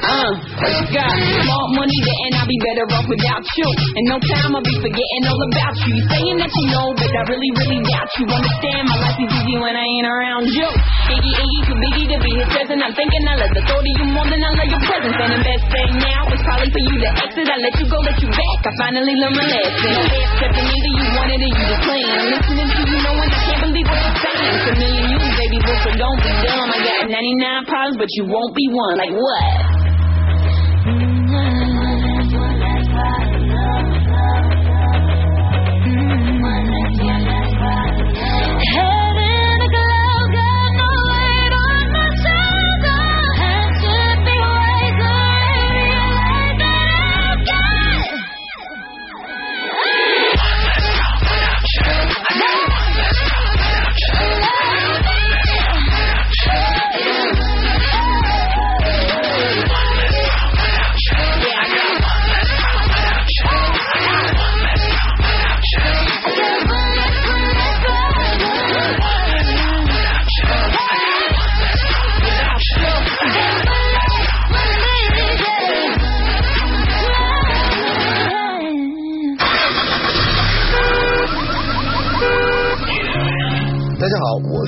[0.00, 0.32] Uh,
[0.92, 1.16] got?
[1.48, 3.68] More money and I'll be better off without you.
[3.96, 5.96] In no time I'll be forgetting all about you.
[5.96, 8.28] You saying that you know, but I really, really doubt you.
[8.28, 10.68] Understand my life is easy when I ain't around you.
[11.16, 12.84] Iggy, Iggy, too biggie to be his present.
[12.84, 15.16] I'm thinking I love the thought of you more than I love your presence.
[15.16, 17.46] And the best thing now is probably for you to exit.
[17.48, 18.58] I let you go, let you back.
[18.68, 19.96] I finally learned my lesson.
[19.96, 22.10] No half stepping either you wanted or you just playing.
[22.20, 24.52] I'm listening to you knowing I can't believe what you're saying.
[24.54, 26.70] It's a million you, baby, so don't be dumb.
[26.70, 28.94] I got 99 problems, but you won't be one.
[28.96, 29.79] Like what?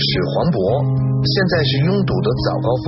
[0.03, 0.59] 是黄渤。
[1.23, 2.87] 现在是拥堵的早高峰，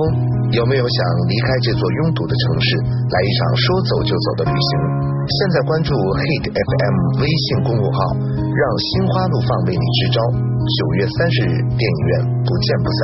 [0.51, 0.97] 有没有想
[1.31, 4.69] 离开这座拥堵的城市，来一场说走就走的旅行？
[5.23, 10.19] 现在关注 Hit FM 微信公众号，让心花怒放为你支招。
[10.35, 12.99] 九月三十日，电影院不见不散。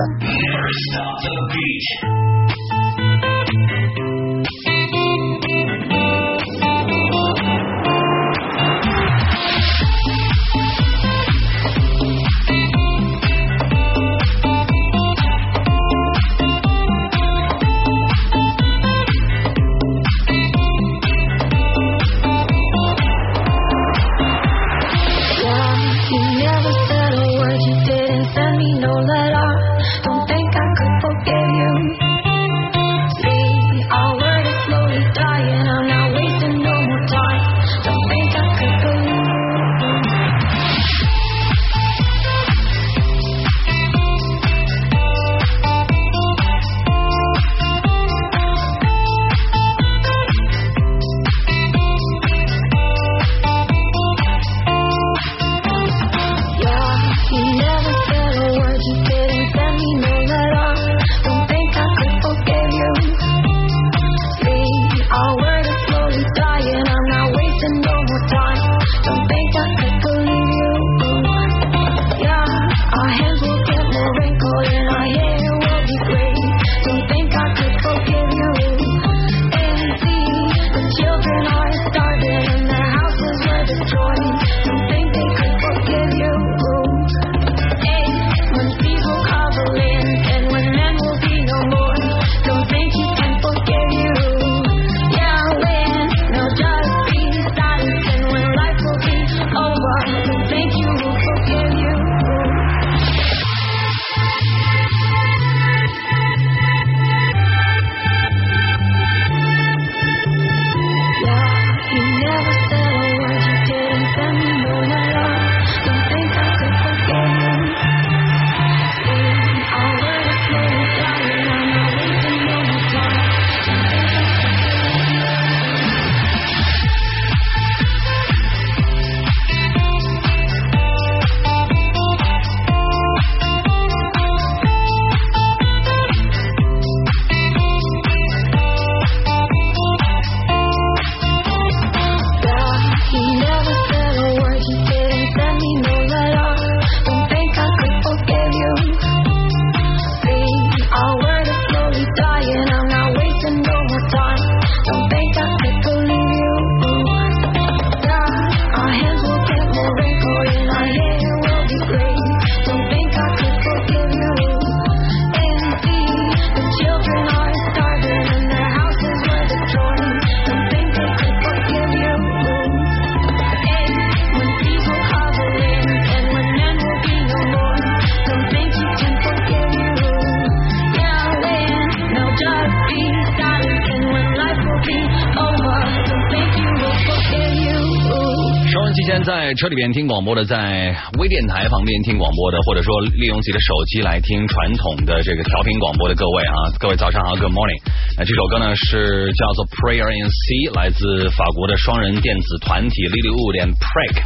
[189.71, 197.79] 里边听广播的，在微电台旁边听广播的，或者说利用自己的手机来听传统的这个调频广播的各位啊，各位早上好，Good morning。
[198.19, 204.19] 那这首歌呢是叫做 Prayer in C，来自法国的双人电子团体 Lilywood and Prick。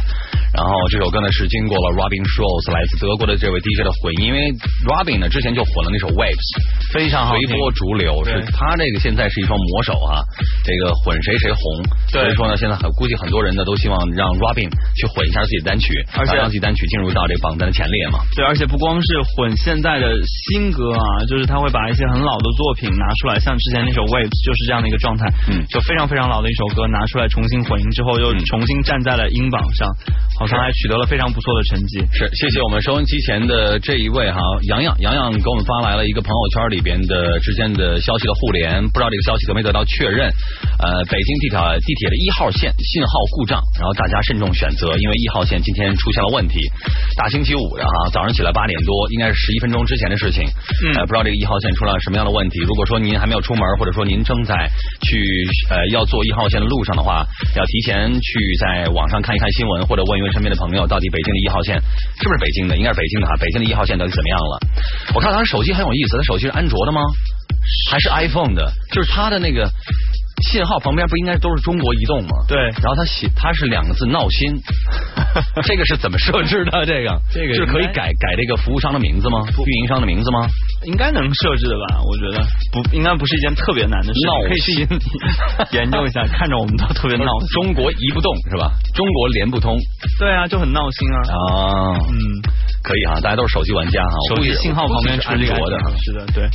[0.50, 4.50] 然后这首歌呢是经过了 Robin Schulz 来自德国的这位 DJ 的混音，因为
[4.90, 6.48] Robin 呢之前就混了那首 Waves，
[6.90, 7.46] 非常好听。
[7.46, 10.25] 随波逐流，是他这个现在是一双魔手啊，
[10.66, 11.62] 这个混谁谁红，
[12.10, 14.66] 所以说呢，现在很估计很多人呢都希望让 Robin
[14.98, 15.86] 去混一下自己的单曲，
[16.18, 18.18] 而且让自己单曲进入到这个榜单的前列嘛。
[18.34, 29.86] 对，而且不光是混现在的新歌啊，就是他会把一些很老的作品拿出来，像之前那首 Waves 就是这样的一个状态，嗯，就非常非常老的一首歌拿出来重新混音之后，又重新站在了音榜上，
[30.38, 31.98] 好像还取得了非常不错的成绩。
[32.12, 40.28] 是，谢谢我们收音机前的这一位哈，洋洋，洋洋给我们发来了一个朋友圈里边的之间的消息的互联，不知道这个消息得没得到确认。
[40.78, 46.60] 呃，北京地铁地铁的一号线信号故障，然后大家慎重选择，因为一号线今天出现了问题。
[47.16, 50.44] 大星期五的哈，早上起来八点多，应该是十一分钟之前的事情。
[50.44, 52.60] 嗯呃，不知道这个一号线出了什么样的问题。
[52.66, 54.68] 如果说您还没有出门，或者说您正在
[55.00, 55.16] 去
[55.70, 57.24] 呃要坐一号线的路上的话，
[57.56, 61.78] 要提前去在网上看一看新闻，或者问一问身边的朋友，到底北京的一号线
[62.18, 62.76] 是不是北京的？
[62.76, 63.36] 应该是北京的哈。
[63.38, 64.58] 北京的一号线到底怎么样了？
[65.14, 67.00] 我看他手机很有意思，他手机是安卓的吗？
[67.90, 68.72] 还是 iPhone 的？
[68.90, 69.70] 就是他的那个。
[70.52, 72.28] 信号旁边不应该都是中国移动吗？
[72.46, 74.52] 对，然后他写他是两个字闹心，
[75.64, 76.84] 这个是怎么设置的？
[76.84, 79.48] 这个这个是可以改改这个服务商的名字吗？
[79.48, 80.46] 运营商的名字吗？
[80.84, 82.00] 应该能设置的吧？
[82.04, 87.48] 我觉得不应该不是一件特别难的事情，闹可以去研究一下，看着我们都特别闹心。
[87.54, 88.70] 中国移不动是吧？
[88.94, 89.76] 中国联不通
[90.18, 91.18] 对啊，就很闹心啊。
[91.20, 92.16] 啊，嗯，
[92.86, 95.74] 可以啊，大家都是手机玩家哈，我手机信号旁边是安卓的。
[95.98, 96.46] 是的，对。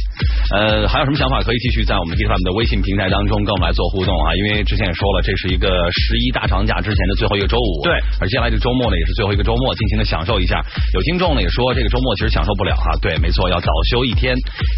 [0.56, 4.32] 呃，还有什么想法可以继续在我们 M 的微信平台当中跟我们来做互动啊？
[4.40, 10.64] 因为之前也说了，这是一个十一大长假之前的最后一个周五，对，而接下来这周末呢也是最后一个周末，尽情的享受一下。
[10.94, 14.34] 有听众呢也说这个周末其实享受不了哈，对，没错，要早休一天。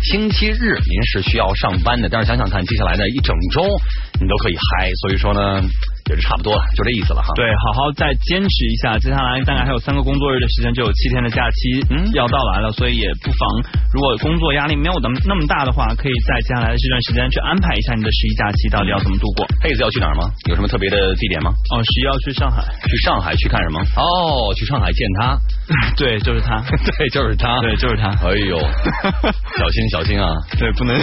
[0.09, 3.61] 星期日您是需要上班的，但是想想看，接下来的一整周
[4.19, 5.61] 你都可以嗨，所以说呢。
[6.09, 7.29] 也是差不多了，就这意思了哈。
[7.35, 13.43] 对，好好再坚持一下，接下来大概还有三个工作日的时间，就有七天的假期嗯要到来了，所以也不妨，
[13.93, 19.45] 如果工作压力没有那么那么大的话，可以在接下来的这段时间去安排一下你的十一假期到底要怎么度过。
[19.61, 20.27] 黑子要去哪儿吗？
[20.49, 21.51] 有什么特别的地点吗？
[21.71, 23.79] 哦，十一要去上海，去上海去看什么？
[23.95, 25.37] 哦，去上海见他。
[25.95, 26.59] 对，就是他，
[26.99, 28.09] 对，就是他，对，就是他。
[28.27, 28.59] 哎呦，
[29.57, 30.27] 小心小心啊！
[30.59, 30.95] 对，不能。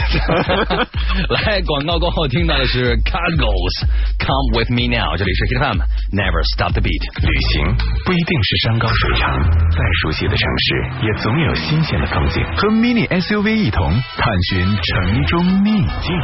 [1.31, 3.87] 来，广告过后听到的是 Cargos
[4.19, 5.79] Come with me now，这里是 Hit FM
[6.15, 7.05] Never Stop the Beat。
[7.21, 9.29] 旅行不一定是山高水长，
[9.73, 10.67] 再熟悉的城市
[11.05, 12.45] 也总有新鲜的风景。
[12.57, 16.15] 和 Mini SUV 一同探寻城中秘境。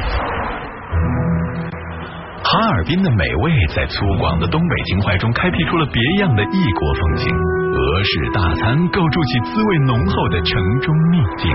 [2.46, 11.50] 哈尔滨的美味在粗犷的东北情怀中开辟出了别样的异国风情，俄式大餐构筑起滋味浓厚的城中秘境。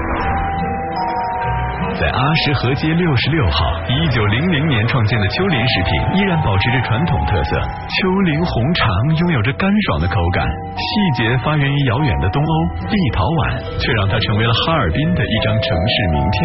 [2.00, 7.60] 在阿什河街六十六号，一九零零年创建的秋林食品依然保持着传统特色。
[7.60, 8.88] 秋林红肠
[9.18, 10.46] 拥有着干爽的口感，
[10.78, 12.54] 细节发源于遥远的东欧，
[12.88, 16.38] 立陶宛却让它成为了哈尔滨的一张城市名片。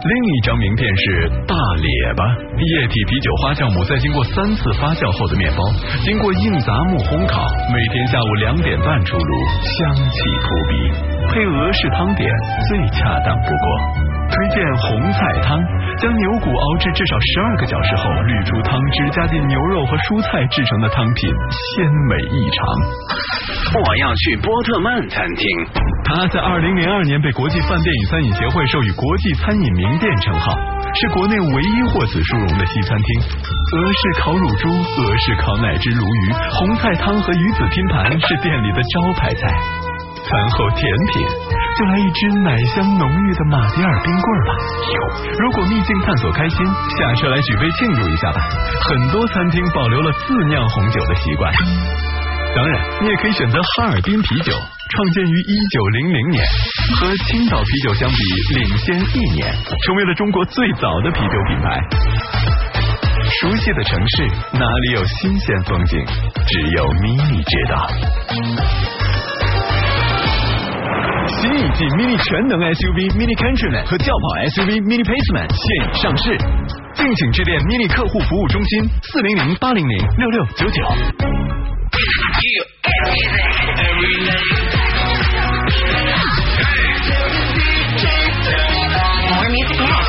[0.00, 2.24] 另一张名片是大列巴，
[2.56, 5.60] 液体啤酒花酵母在经过三次发酵后的面包，
[6.06, 7.42] 经过硬杂木烘烤，
[7.74, 10.72] 每天下午两点半出炉，香气扑鼻，
[11.34, 12.24] 配俄式汤点
[12.70, 14.19] 最恰当不过。
[14.30, 15.58] 推荐红菜汤，
[15.98, 21.28] 将牛骨熬制至少十二个小时后，滤出汤汁，加进牛肉和蔬菜制成的汤品，
[21.76, 22.62] 鲜美异常。
[23.82, 25.44] 我要去波特曼餐厅。
[26.04, 30.54] 它在二零零二年被国际饭店与餐饮协会授予国际餐饮名店称号，
[30.94, 33.06] 是国内唯一获此殊荣的西餐厅。
[33.76, 39.89] 俄式烤乳猪、俄式烤奶汁鲈鱼、红菜汤和鱼子拼盘是店里的招牌菜。
[40.24, 40.80] 餐后甜
[41.12, 41.26] 品，
[41.78, 44.54] 就来一支奶香浓郁的马迭尔冰棍吧。
[45.38, 48.40] 如果秘境探索开心，下车来举杯庆祝一下吧。
[48.88, 51.52] 很多餐厅保留了自酿红酒的习惯。
[52.54, 56.44] 当然，你也可以选择哈尔滨啤酒，创建于一九零零年，
[56.98, 58.16] 和青岛啤酒相比
[58.58, 59.54] 领先一年，
[59.86, 61.80] 成为了中国最早的啤酒品牌。
[63.40, 66.04] 熟悉的城市，哪里有新鲜风景？
[66.46, 69.09] 只有咪咪知道。
[71.38, 76.36] 新一季 mini 全能 SUV mini Countryman 和轿跑 SUV mini Paceman 现已上市，
[76.94, 80.82] 敬请致电 mini 客户服务中心四零零八零零六六九九。
[89.30, 90.00] More music now.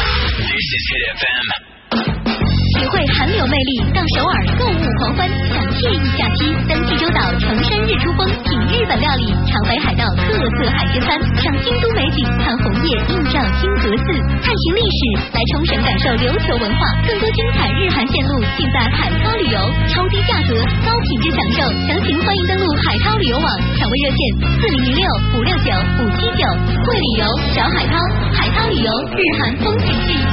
[2.71, 14.07] 体会韩流魅力，到首尔购物狂欢，享惬意假期，登济州岛乘山日出峰，品日本料理，尝北海道特色海鲜餐，赏京都美景，看红叶映照金阁寺，
[14.39, 15.01] 探寻历史，
[15.35, 19.59] 来冲绳感受琉球文化，更多精彩日韩线路尽在海涛旅游，
[19.91, 20.55] 超低价格，
[20.87, 21.59] 高品质享受，
[21.91, 24.19] 详情欢迎登录海涛旅游网，抢位热线
[24.55, 25.03] 四零零六
[25.35, 26.43] 五六九五七九，
[26.87, 27.99] 会旅游找海涛，
[28.31, 30.30] 海涛旅游日韩风景记。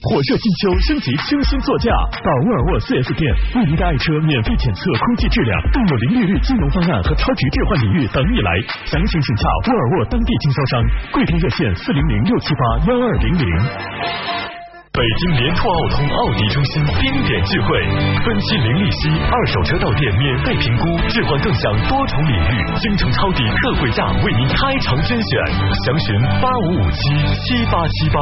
[0.00, 1.92] 火热金秋升级清新座驾，
[2.24, 8.48] 到沃尔沃 4S 店为您的爱车免费检测空气质量，更有零利率金融方案和超值置换礼遇等你来。
[8.88, 10.80] 详情请洽沃尔沃当地经销商，
[11.12, 13.44] 贵宾热线四零零六七八幺二零零。
[14.96, 17.68] 北京联拓奥通奥迪中心冰点聚会，
[18.24, 25.44] 分期零利息二手车到店免费评估，置换更享多重礼遇，京城超低特惠价为您开诚甄选，
[25.84, 27.12] 详询八五五七
[27.44, 28.16] 七八七八。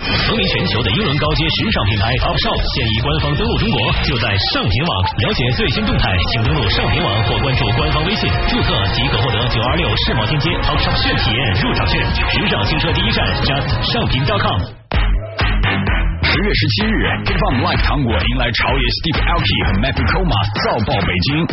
[0.00, 3.76] 风靡全球的英伦高阶时尚品牌 Topshop 现已官方登陆中国，
[4.08, 4.90] 就在上品网。
[5.20, 12.00] 了解最新动态，请登录上品网或关注官方微信，注册即可获得九二六世贸天阶 Topshop 炫体验入场券。
[12.16, 15.99] 时尚新车第一站，just 上品 .com。
[16.40, 16.96] 十月十七日
[17.28, 20.32] ，K Pop Live 糖果迎来朝野 Steve Aoki 和 Matthew Koma
[20.64, 21.44] 造爆北京。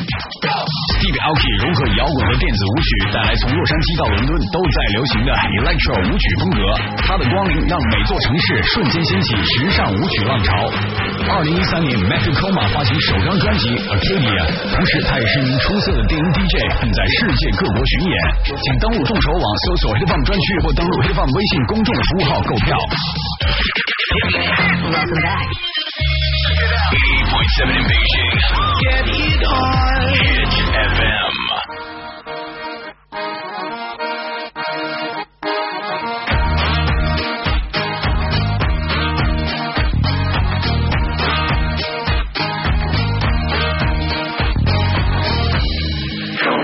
[0.96, 6.60] Steve Aoki 融合摇滚和电子舞曲，带来从洛杉矶到伦敦都在流行的 Electro 舞曲风格。
[7.04, 10.56] 他的光临让每座城市瞬间掀起时尚舞曲浪潮。
[11.36, 18.16] 二零一三年，Matthew Koma 发行首张专辑 Arcadia，同时他也是一名出色的电音 DJ，并在世界各国巡演。
[18.56, 22.72] 请登录众筹网搜索 Hip Hop 专区或登录 Hip Hop 微信公众服务号购票。
[24.10, 25.48] Welcome back.
[26.94, 28.40] 88.7 in Beijing.
[28.80, 30.00] Get it on.
[30.16, 30.48] Hit
[30.88, 31.28] FM.
[46.40, 46.64] Come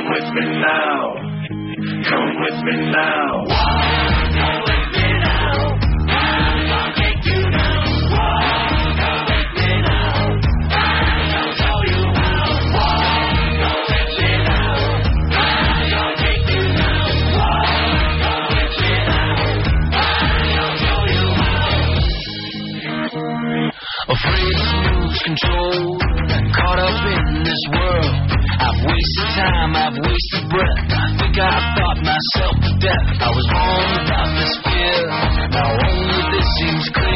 [29.34, 30.93] time, I've wasted breath.
[30.93, 33.07] I think I thought myself to death.
[33.18, 34.99] I was born without this fear.
[35.49, 37.12] Now only this seems clear.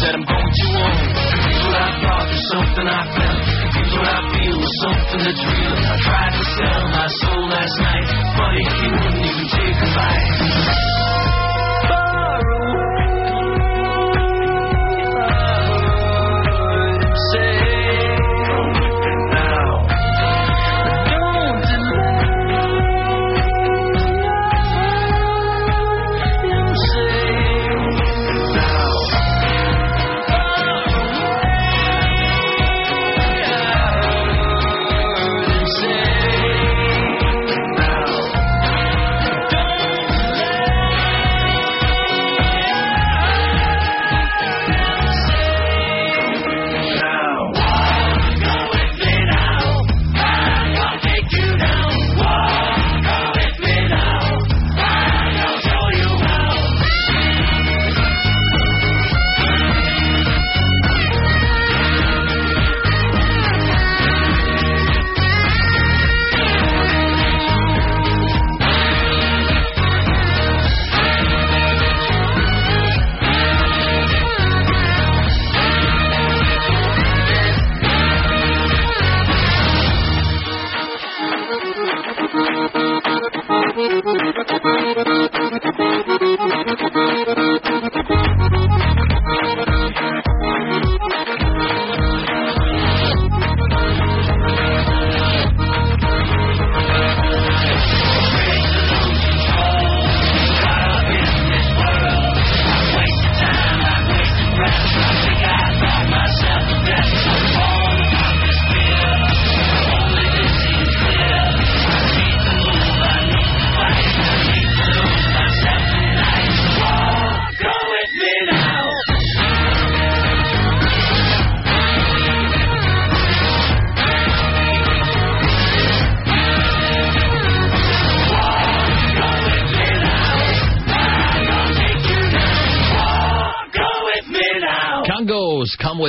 [0.00, 0.96] That I'm going to own.
[1.44, 3.40] Here's what I thought, there's something I felt.
[3.76, 5.74] Here's what I feel, something that's real.
[5.76, 8.06] I tried to sell my soul last night,
[8.36, 11.09] but he wouldn't even take a bite.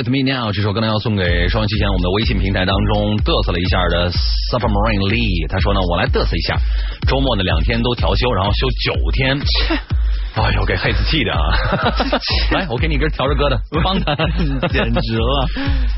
[0.02, 4.10] With me now 这首歌呢要送给收音机前我们的微信平台当中嘚瑟了一下的
[4.50, 6.58] Submarine Lee，他说呢我来嘚瑟一下，
[7.06, 9.38] 周末呢两天都调休，然后休九天。
[10.34, 11.44] 哎呦，给黑子气的啊！
[12.56, 14.16] 来，我给你根调着歌的，帮他，
[14.68, 15.46] 简直了。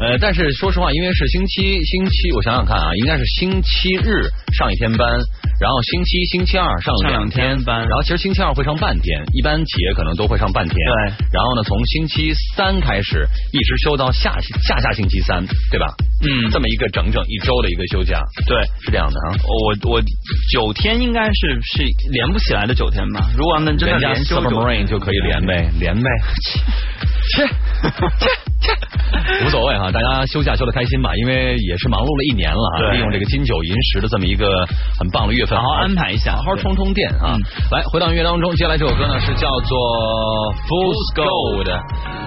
[0.00, 5.20] 呃，但是说实话，因为是星期星期，我想想看啊，应该是星期日上一天班，
[5.60, 10.74] 然后星期星期二上两天班，然后其实星期二会上半天，一般企业可能都会上半天。
[10.76, 11.26] 对。
[11.32, 14.36] 然后呢，从星期三开始一直休到下
[14.66, 15.86] 下下星期三，对吧？
[16.22, 19.36] 嗯，这么一个整整一周的一个休假，对，是这样的啊。
[19.44, 20.02] 我我
[20.52, 23.30] 九天应该是是连不起来的九天吧？
[23.36, 26.10] 如果能真的连休 Submarine 就可以连呗，连呗。
[27.32, 27.46] 切
[28.20, 28.28] 切
[28.60, 34.64] 切，无所谓哈，大家休假休的开心吧，因为也是忙碌了一年了啊，利用这个金九银十的这么一个
[34.98, 37.36] 很棒的月份，好好安排一下，好好充充电啊。
[37.70, 39.78] 来，回到音乐当中，接下来这首歌呢是叫做
[40.68, 41.68] Fool's Gold，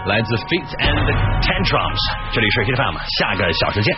[0.07, 1.05] 来自 Feet and
[1.41, 2.01] Tantrums，
[2.31, 3.95] 这里是 Hit FM，下个小时见。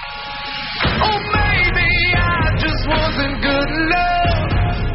[1.02, 4.48] Oh, maybe I just wasn't good enough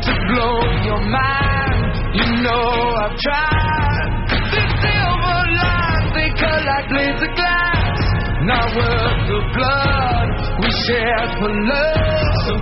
[0.02, 1.92] to blow your mind.
[2.14, 3.83] You know I've tried.
[8.44, 10.28] Not worth the blood
[10.60, 12.28] we shared for love.
[12.44, 12.52] So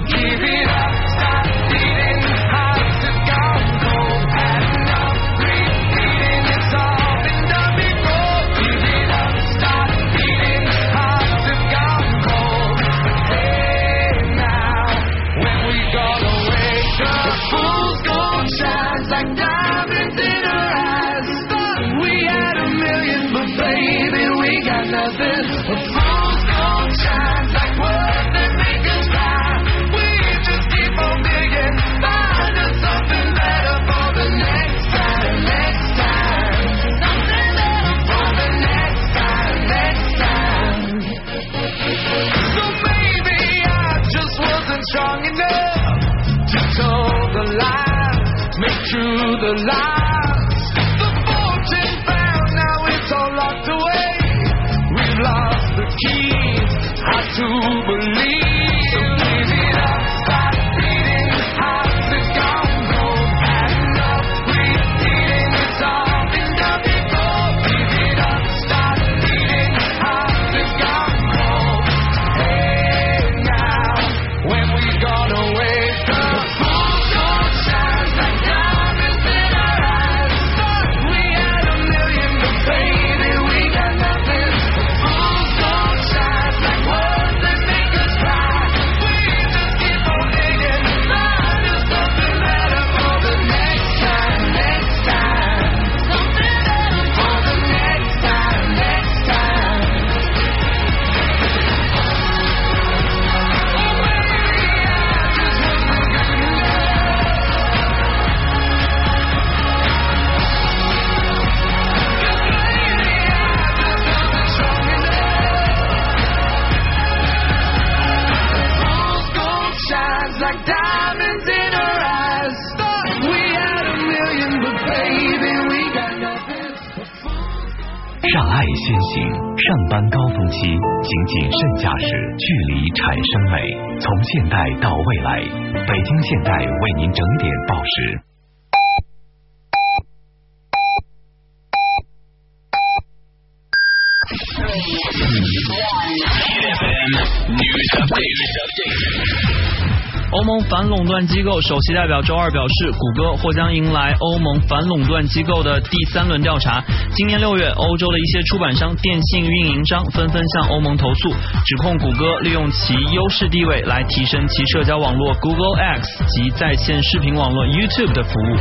[151.23, 156.81] 反垄断机构首席代表周二表示，谷歌或将迎来欧盟反垄断机构的第三轮调查。
[157.17, 161.31] 今年六月，欧洲的一些出版商、电信运营商纷纷向欧盟投诉，
[161.67, 168.57] 指控谷歌利用其优势地位来提升其社交网络 Google X 及在线视频网络 YouTube 的服务。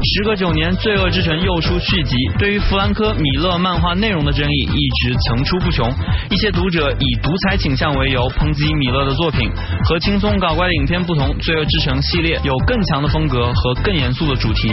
[0.00, 5.92] 时隔九年，《罪恶之城》又出续集，对于弗兰科·米勒漫画内容的争议一直层出不穷。
[6.30, 9.50] 一些读者以独裁倾向为由抨击米勒的作品，
[9.82, 14.68] 和轻松搞怪的影片不同，《罪恶之城》系列有更强的风格和更严肃的主题。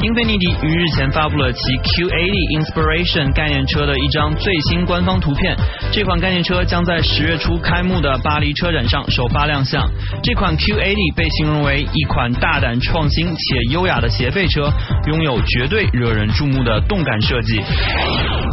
[0.00, 5.56] 英菲尼迪于日前发布了其 Q80 Inspiration 概念车的一张最新官方图片。
[5.92, 9.88] 这款概念车将在十月初开幕的巴黎车展上首发亮相。
[10.22, 14.72] 这款 Q80 被形容为一款大胆创新且优雅的斜背车，
[15.06, 17.62] 拥有绝对惹人注目的动感设计。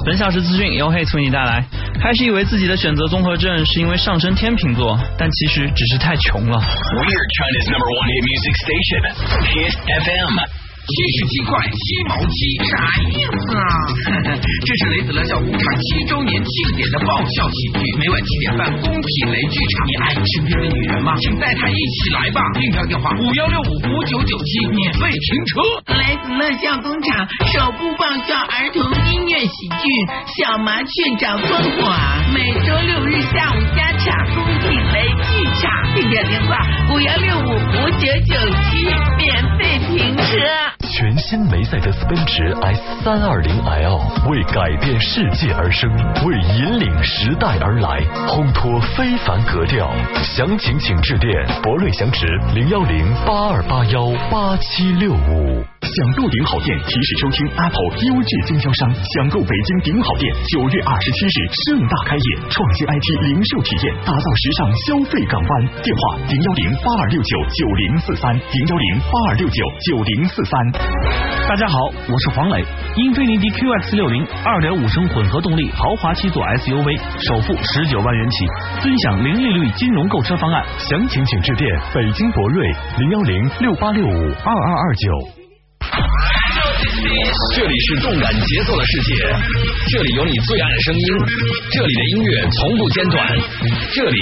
[0.05, 1.65] 本小时资讯由 Hate 为你带来。
[2.01, 6.57] 开始以为自己的选择综合症是因为上升天秤座，但其实只是太穷了。
[7.39, 9.01] China's number one hit music station,
[9.47, 10.35] Hit FM.
[10.89, 11.79] 七十七块七
[12.09, 12.35] 毛七，
[12.65, 12.73] 啥
[13.13, 13.63] 意思啊？
[14.65, 19.85] 这是雷子乐笑工厂七周年庆典的爆笑喜剧，每晚七点半，工体雷剧场。
[19.85, 21.13] 你爱身边的女人吗？
[21.21, 22.41] 请带她一起来吧。
[22.59, 25.61] 订票电话五幺六五五九九七，免费停车。
[25.93, 28.81] 雷子乐笑工厂首部爆笑儿童
[29.13, 29.85] 音乐喜剧
[30.41, 30.91] 《小麻雀
[31.21, 31.85] 找风火》，
[32.33, 35.69] 每周六日下午加场，工体雷剧场。
[35.95, 36.57] 订票电话
[36.93, 38.85] 五幺六五五九九七，
[39.17, 40.37] 免费停车。
[40.91, 43.99] 全新梅赛德斯奔驰 S 三二零 L
[44.29, 45.89] 为改变世界而生，
[46.25, 49.89] 为引领时代而来，烘托非凡格调。
[50.23, 51.31] 详情请致电
[51.61, 55.63] 博瑞祥驰零幺零八二八幺八七六五。
[55.87, 65.51] 享购顶好店提示收听 Apple 优质经销商，享购北京顶好店九月二十七日盛大开业，创新 IT 零售体验，打造时尚消费港湾。
[65.81, 70.53] 电话零幺零八二六九九零四三零幺零八二六九九零四三。
[71.47, 71.75] 大家好，
[72.11, 72.63] 我是黄磊。
[72.95, 78.45] 英菲尼迪 QX 六零二点五升混合动力豪华七座 SUV，首付十九万元起，
[78.83, 80.63] 尊享零利率金融购车方案。
[80.77, 82.67] 详情请致电北京博瑞
[82.99, 85.38] 零幺零六八六五二二二九。
[87.55, 89.15] 这里是动感节奏的世界，
[89.91, 91.03] 这里有你最爱的声音，
[91.71, 93.27] 这里的音乐从不间断，
[93.93, 94.17] 这里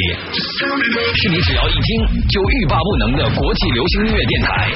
[1.15, 4.71] 是你只要一听就欲罢不能的国际流行音乐电台。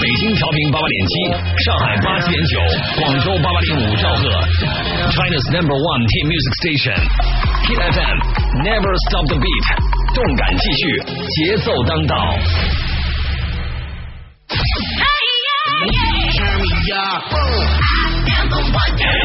[0.00, 1.12] 北京调频八八点七，
[1.64, 2.60] 上海八七点九，
[3.00, 4.30] 广州八八点五兆赫
[5.10, 6.98] ，China's number one hit music Station
[7.66, 8.16] TFM
[8.64, 9.66] Never stop the beat，
[10.14, 10.82] 动感继续，
[11.28, 12.91] 节奏当道。
[16.36, 17.24] Turn me up.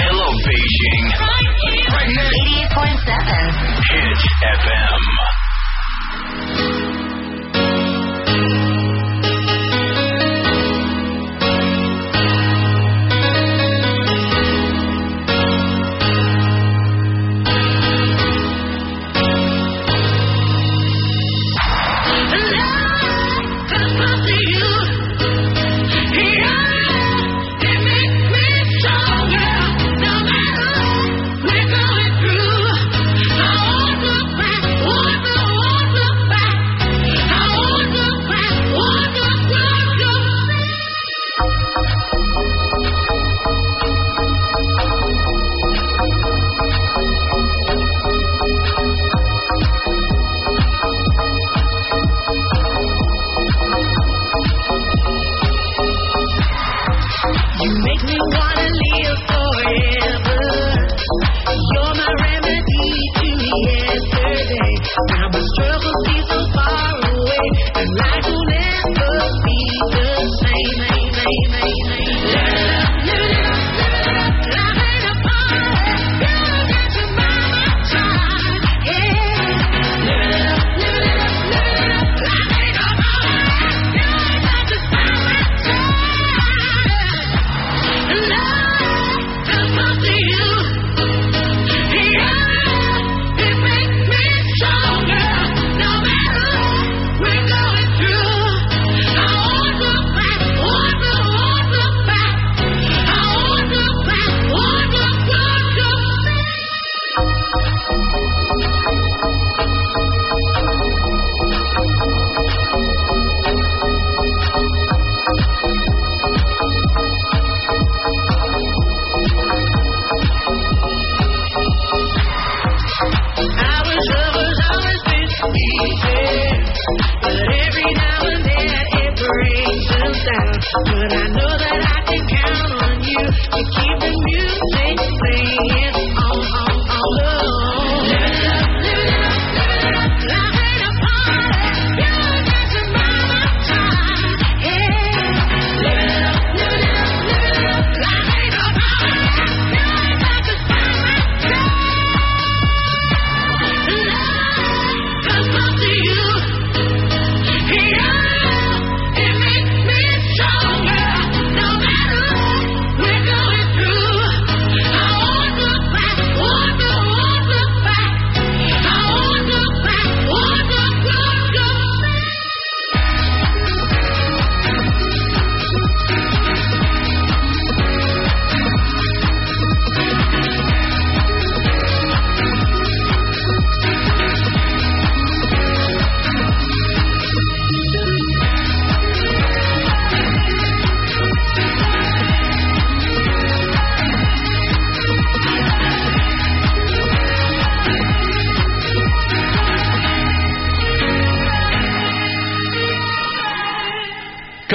[0.07, 1.05] Hello, Beijing.
[1.19, 2.31] Right here.
[2.71, 3.11] 88.7.
[3.91, 4.95] Hit FM.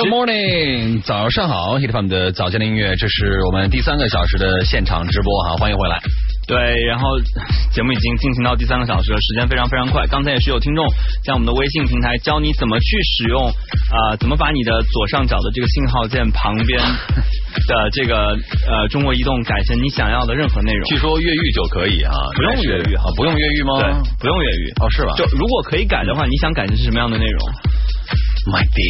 [0.02, 5.94] Good morning，早上好，Hit FM 的早间的音乐，这是我们第三个小时的现场直播哈，欢迎回来。
[6.42, 6.58] 对，
[6.90, 7.06] 然后
[7.70, 10.02] 节目已经进行到第三个小时了，时间非常非常快。
[10.10, 10.84] 刚才也是有听众
[11.22, 18.34] 在我们的微信平台教你怎么去使用啊、怎么把你的左上角的这个信号键旁边的这个
[18.66, 20.82] 呃中国移动改成你想要的任何内容。
[20.90, 23.78] 据说越狱就可以啊，不用越狱啊，不用越狱吗？
[23.78, 23.86] 对，
[24.18, 24.72] 不用越狱。
[24.82, 25.14] 哦，是吧？
[25.14, 27.38] 就如果可以改的话，你想改成是什么样的内容
[28.50, 28.82] ？My D，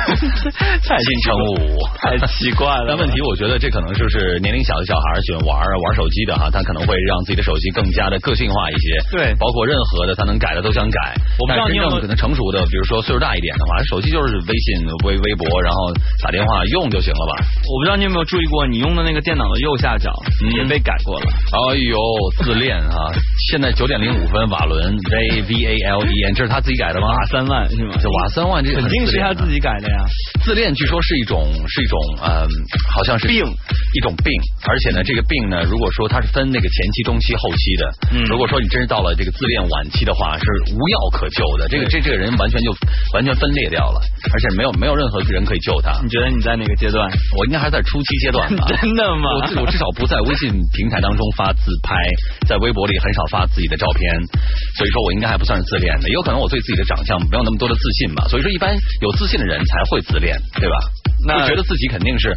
[0.86, 2.84] 太金城武，太奇怪了。
[2.88, 8.86] 但问题，我觉得这可能就是年龄小的小孩喜欢玩玩手机的哈，他可能会让自己的手机更加的个性化一些。
[9.16, 10.99] 对，包括任何的他能改的都想改。
[11.40, 15.88] 我不知道你有没有可能成熟的，比如说岁数大一点的话，手机就是微信、微微博，然后
[16.22, 17.32] 打电话用就行了吧？
[17.64, 20.12] 我不知道你有没有注意过，你用的那个电脑的右下角
[20.52, 21.24] 也被改过了。
[21.24, 21.96] 哎呦，
[22.44, 23.08] 自恋啊！
[23.48, 27.08] 现在九点零五分，瓦伦 V V A L E N，这是他自己改的吗？
[27.08, 27.96] 瓦三万是吗？
[27.96, 29.96] 这瓦三万这肯定是他自己改的呀。
[30.44, 32.44] 自恋据说是一种是一种嗯，
[32.92, 33.40] 好像是病，
[33.94, 34.28] 一种病。
[34.68, 40.44] 而且呢，这个病呢，如果说它是分那个前期、中期、后期的，嗯，如果说你真是到了这个自恋晚期的话，是
[40.74, 41.68] 无药可救的。
[41.68, 42.70] 这个这这个人完全就
[43.14, 44.00] 完全分裂掉了，
[44.32, 45.98] 而且没有没有任何人可以救他。
[46.02, 47.08] 你觉得你在哪个阶段？
[47.36, 48.66] 我应该还在初期阶段吧？
[48.80, 49.30] 真的吗？
[49.56, 51.94] 我我至少不在微信平台当中发自拍，
[52.46, 54.04] 在微博里很少发自己的照片，
[54.76, 56.08] 所以说我应该还不算是自恋的。
[56.08, 58.26] 也有可能我对自己的长相没有那么多的自信吧。
[58.28, 60.76] 所以说，一般有自信的人才会自恋，对吧？
[61.26, 62.34] 那觉得自己肯定是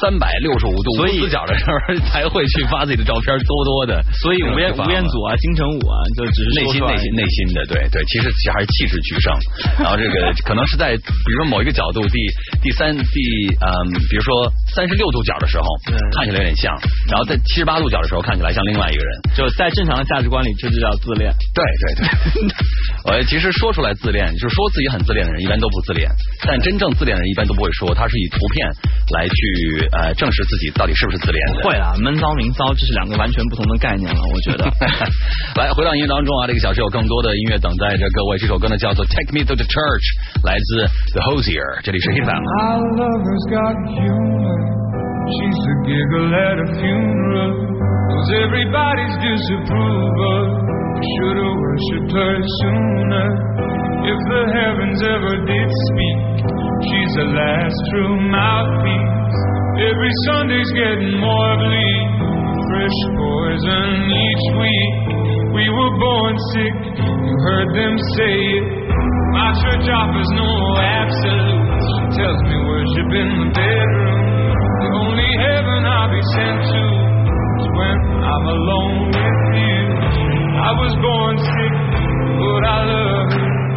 [0.00, 1.72] 三百六十五度无死角的时候
[2.10, 4.02] 才会去发自己的照片，多多的。
[4.20, 9.32] 所以吴彦吴彦祖啊，金城武啊，就只是内心内心内心的，对对，其实其实还是气质取胜。
[9.78, 12.18] 然后这个可能是在比如说某一个角度第
[12.62, 13.18] 第三第
[13.60, 13.68] 嗯，
[14.10, 15.64] 比如说三十六度角的时候
[16.12, 16.72] 看起来有点像，
[17.08, 19.08] 然后在七十八度角的时候看起来像另外一个人。
[19.36, 21.32] 就在正常的价值观里，这就叫自恋。
[21.54, 22.06] 对对对，
[23.18, 26.10] 我，其实说出来自恋，就是说自己很自恋的人一般都不自恋，
[26.46, 28.66] 但真正自恋的人一般都不会说，他是以图片
[29.14, 29.38] 来去
[29.92, 31.62] 呃证实自己到底是不是自恋的。
[31.62, 34.66] 会啊，闷骚明骚这是两个完全不同的概念了，我觉得。
[35.56, 38.38] 来，回到音乐当中啊，这个小时有更多的音乐等待着各位。
[38.38, 40.06] 这首歌呢叫做《Take Me to the Church》，
[40.46, 42.42] 来自 The Hosier，这里是 Hit FM。
[45.28, 47.52] She's a giggle at a funeral.
[47.52, 50.40] Knows everybody's disapproval.
[51.04, 53.28] Should've worshipped her sooner.
[54.08, 56.18] If the heavens ever did speak,
[56.88, 59.36] she's the last true mouthpiece.
[59.84, 62.08] Every Sunday's getting more bleak.
[62.72, 64.94] Fresh poison each week.
[65.52, 66.76] We were born sick.
[67.04, 68.66] You heard them say it.
[69.36, 70.50] My church offers no
[70.80, 71.84] absolutes.
[71.84, 74.37] She tells me worship in the bedroom.
[74.88, 76.82] The only heaven I'll be sent to
[77.60, 79.84] is when I'm alone with you.
[80.56, 81.74] I was born sick,
[82.40, 83.67] but I love you.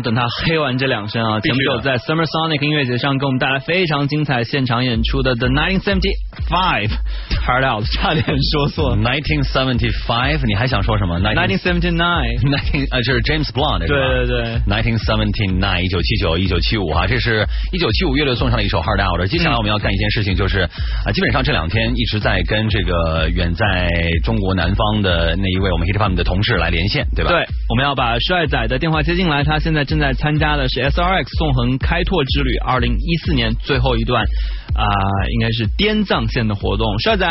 [0.00, 1.40] 要等他黑完这两声啊！
[1.40, 6.90] 前不久在 Summer Sonic 音乐节上给我们带来非常精彩现场演出的 The 1975
[7.40, 8.96] Hard Out，差点说错。
[8.96, 11.18] Nineteen Seventy Five，你还想说什么？
[11.24, 14.08] Nineteen Seventy Nine，Nineteen 呃，这是 James Blunt 对吧？
[14.08, 19.28] 对对对1979，一九七九，一九七五啊，这是一九七五乐队送上了一首 Hard Out。
[19.28, 20.60] 接下来我们要干一件事情，就是
[21.04, 23.88] 啊，基本上这两天一直在跟这个远在
[24.24, 27.30] 中国南方的那一位我们 Hit FM 的同事来连线，对吧？
[27.30, 34.24] 对，我们要把帅仔的电话接进来，他现在正在参加的是 SRX 纵横开拓之旅二零一四年最后一段
[34.74, 34.84] 啊、
[35.32, 36.98] 应该是滇藏线的活动。
[37.00, 37.26] 帅仔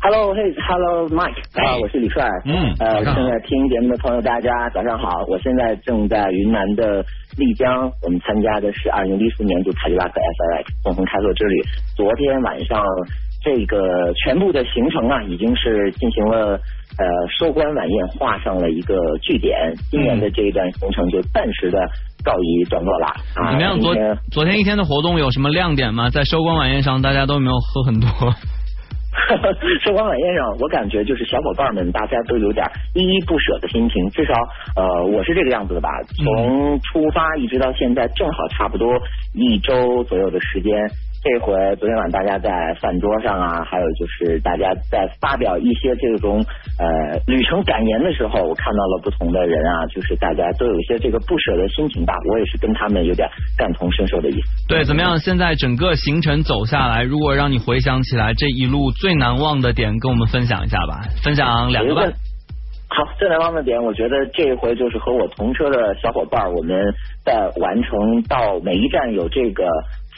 [0.00, 2.26] ，Hello, hey, Hello, Mike，啊，我是李帅。
[2.46, 5.24] 嗯呃，正在听节目的朋友，大家早上好。
[5.28, 7.04] 我现在正在云南的
[7.36, 11.62] 丽江，我们参加的是二零一四年度凯迪拉克 SRX 纵横开拓之旅。
[11.96, 12.82] 昨天晚上，
[13.44, 16.58] 这个全部的行程啊，已经是进行了
[16.96, 17.04] 呃
[17.38, 19.74] 收官晚宴，画上了一个句点。
[19.90, 21.78] 今年的这一段行程就暂时的
[22.24, 23.06] 告一段落了。
[23.34, 23.78] 啊，怎么样？
[23.80, 23.94] 昨
[24.30, 26.10] 昨天一天的活动有什么亮点吗？
[26.10, 28.08] 在收官晚宴上，大家都没有喝很多。
[29.84, 34.32] 收官晚宴上，我感觉就是小伙伴们大家都有点依依不舍的心情，至少
[34.76, 35.88] 呃我是这个样子的吧。
[36.16, 38.88] 从出发一直到现在，正好差不多
[39.34, 40.72] 一周左右的时间。
[41.22, 42.50] 这回昨天晚大家在
[42.80, 46.42] 饭桌上啊，还有就是大家在发表一些这种
[46.78, 52.14] 呃旅程感言的时候，我看到了不同的人啊，就是大家都有一些这个不舍的心情吧。
[52.30, 54.66] 我也是跟他们有点感同身受的意思。
[54.66, 55.18] 对，怎么样？
[55.18, 61.02] 现在整个行程走下来，如果让你回想起来这一路最难忘的点，跟我们分享一下吧。
[61.22, 62.02] 分享两个吧。
[62.92, 66.74] 好，最难忘的点，我觉得这一回就是和我同车的小伙伴，我们
[67.24, 69.62] 在完成到每一站有这个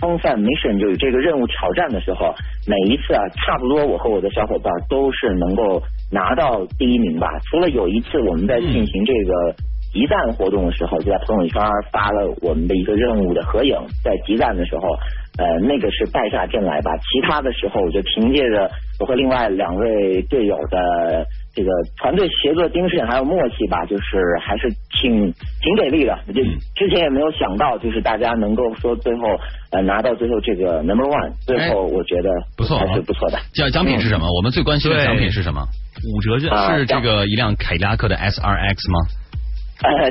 [0.02, 2.34] 风范 mission，就是这个任务挑战的时候，
[2.66, 7.28] 每一次啊，差不多我和我的小伙伴都是能够拿到第一名吧。
[7.48, 9.54] 除了有一次我们在进行这个
[9.92, 14.88] 集赞活动的时候，就在朋友圈发了我们的一个任务的合影，在集赞的时候，
[15.38, 16.90] 呃，那个是败下阵来吧。
[16.96, 21.24] 其他的时候，我就凭借着我和另外两位队友的
[21.54, 24.68] 这个团队协作精神还有默契吧，就是还是
[25.00, 26.18] 挺挺给力的。
[26.28, 26.42] 就
[26.74, 29.38] 之前也没有想到，就是大家能够说最后
[29.70, 33.38] 呃拿到最后这个 number one，最后我觉得不错，还是不错的。
[33.54, 34.26] 奖奖品是什么？
[34.36, 35.62] 我们最关心的奖品是什么？
[36.14, 38.98] 五折券是这个一辆凯迪拉克的 S R X 吗？
[39.84, 40.10] 呃，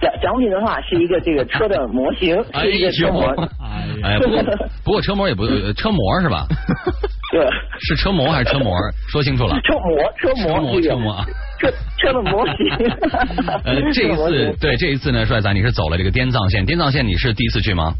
[0.00, 3.26] 奖奖品的话是一个这个车的模型，是一个车模。
[4.02, 4.42] 哎，不过
[4.84, 6.46] 不过车模也不呃车模是吧？
[7.30, 7.40] 对，
[7.78, 8.74] 是车模还是车模？
[9.08, 9.60] 说清楚了。
[9.60, 11.24] 车模，车模，车模，车模啊。
[11.60, 12.54] 车 车的模型。
[13.64, 17.94] 呃，这一次对这一次呢，帅仔你是走了这个滇藏线，滇藏线你是第一次去吗？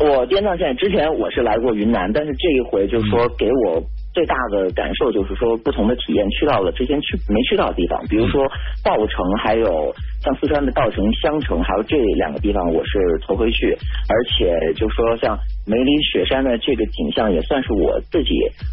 [0.00, 3.80] 我滇藏线之前我是来过云南，但是这一回就是说给我
[4.14, 8.46] 最大的感受就是说不同的体验，去到了之前去没去到的地方，比如说
[8.84, 13.76] 稻城，还有像四川的稻城、香城，还有这两个地方我是头回去，
[14.08, 15.36] 而且就说像
[15.66, 18.30] 梅里雪山的这个景象也算是我自己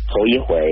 [0.08, 0.64] 头一回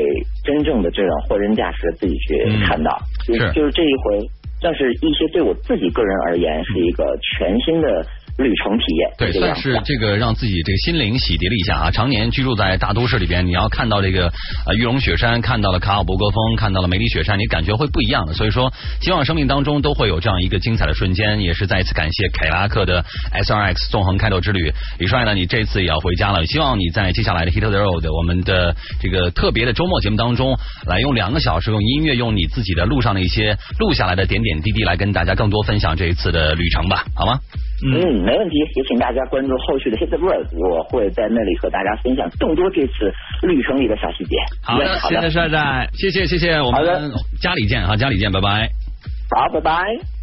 [0.45, 4.21] 真正的这种货真价实的自己去看到，就是就是这一回
[4.61, 8.05] 算是一些对我自己个人而言是一个全新的。
[8.39, 11.91] 旅程体验，对，算是这个让自己这个心灵洗涤了一下啊。
[11.91, 14.31] 常年居住在大都市里边，你要看到这个
[14.65, 18.33] 呃玉龙雪山，看到了卡尔伯格峰，看到了梅里雪山，你感觉会不一样的。
[18.33, 21.41] 所以说，希望生命当中都会有这样一个精彩的瞬间。
[21.41, 23.03] 也是再一次感谢凯迪拉克的
[23.33, 24.71] S R X 纵横开拓之旅。
[24.99, 37.39] 李帅呢，你这次也要回家了，希望你在接下来的 Hit the Road 我们的这个特别的周末节目当中，来用两个小时用音乐，用你自己的路上的一些录下来的点点滴滴，来跟大家更多分享这一次的旅程吧，好吗？
[37.85, 38.57] 嗯，没问题。
[38.75, 43.11] 也请大家关注后续的 Hit the Road，我会在那里和大家分享更多这次
[43.47, 44.35] 旅程里的小细节。
[44.61, 48.69] 好的，谢谢帅帅，谢谢谢谢，我们家里见啊，家里见，拜拜。
[49.31, 50.18] 好，拜拜。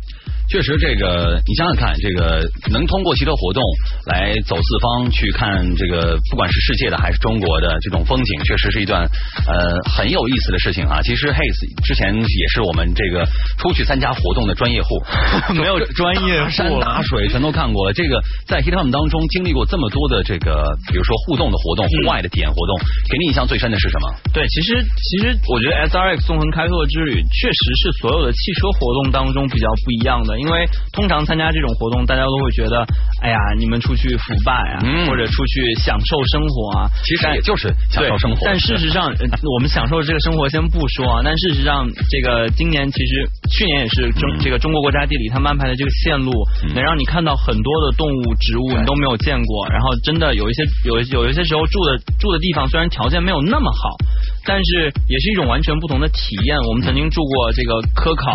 [0.49, 3.63] 确实，这个你想想看，这个能通过汽车活动
[4.07, 11.03] 来走四方去看这个，不管是世界的还是中国的这种风景，确实是一段呃很有意思的事情啊。
[11.03, 13.27] 其实 h a y e 之前也是我们这个
[13.59, 15.03] 出去参加活动的专业户，
[15.59, 17.93] 没有专业山打水全都看过了。
[17.93, 22.79] 这个在 Hit Home 当中经历过这么多的这个，比如说互动的活动、户外的体验活动，
[23.11, 24.15] 给你印象最深的是什么？
[24.33, 30.36] 对，其实其实我觉得 S R X 纵横开拓之旅确实是所有的汽车活动当中比较不一样的。
[30.39, 32.85] 因为通常参加这种活动，大家都会觉得，
[33.23, 38.39] 哎呀，你们出去腐败啊，或者出去享受生活啊，其实也就是享受生活。
[38.45, 46.33] 但事实上，我们享受这个生活先不说啊，但事实上，这个今年其实去年也是中这个中国国家地理他们安排的这个线路，
[46.75, 53.97] 能让你看到很多的动物、植物你都没有见过，然后真的有一些有有一些时候住的住的地方虽然条件没有那么好，
[54.45, 56.59] 但是也是一种完全不同的体验。
[56.69, 58.33] 我们曾经住过这个科考。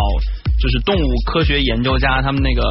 [0.62, 2.62] 就是动物科学研究家他们那个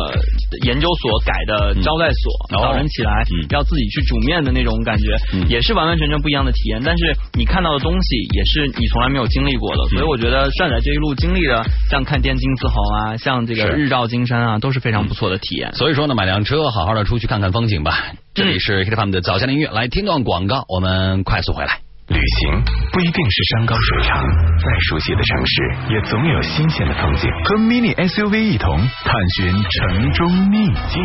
[0.64, 3.12] 研究所改的招待所，早晨起来
[3.50, 5.04] 要自己去煮面的那种感觉，
[5.50, 6.82] 也是完完全全不一样的体验。
[6.86, 15.74] 但是你看到的东西也是你从来没有经历过的，所以我觉得帅仔这一路经历的，像看滇金丝猴啊，像这个日照金山啊，都是非常不错的体验。
[15.74, 18.14] 所以说呢，买辆车，好好的出去看看风景吧。
[18.34, 21.91] 这里是 Hit FM 的早间音乐，来听段广告，我们快速回来。
[22.12, 24.22] 旅行不一定是山高水长，
[24.60, 25.54] 再熟悉的城市
[25.94, 27.32] 也总有新鲜的风景。
[27.46, 31.04] 和 Mini SUV 一同探寻城中秘境。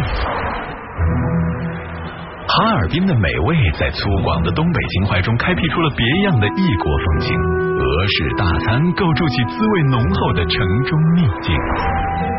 [2.49, 7.31] 哈尔滨的美味在粗犷的东北情怀中开辟出了别样的异国风情。
[7.77, 12.36] 俄式大餐构筑起滋味浓厚的城中秘境。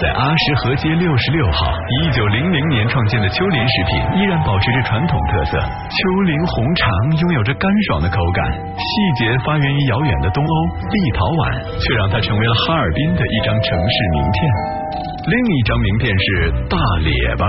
[0.00, 5.58] 在阿什河街六十六号，一九零零年创建的秋林食品依然保持着传统特色。
[5.58, 8.46] 秋林红肠拥有着干爽的口感，
[8.78, 8.84] 细
[9.18, 11.50] 节发源于遥远的东欧立陶宛，
[11.82, 14.38] 却让它成为了哈尔滨的一张城市名片。
[15.28, 17.44] 另一张名片是大列巴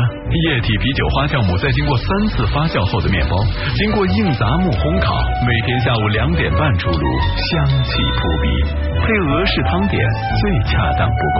[0.52, 3.40] 液体啤酒花酵母，在经过三次发酵后的面包，
[3.80, 5.16] 经过硬杂木烘烤，
[5.48, 7.06] 每天下午两点半出炉，
[7.40, 8.48] 香气扑鼻，
[9.00, 9.96] 配俄式汤点
[10.44, 11.22] 最恰当不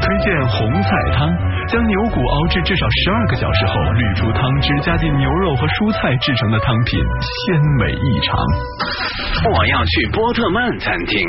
[0.00, 1.28] 推荐红菜汤，
[1.68, 8.32] 将牛骨熬制至少十二个小时后，滤出汤汁，加进牛肉和蔬菜制成的汤品，鲜美异常。
[9.52, 11.20] 我要去波特曼餐厅。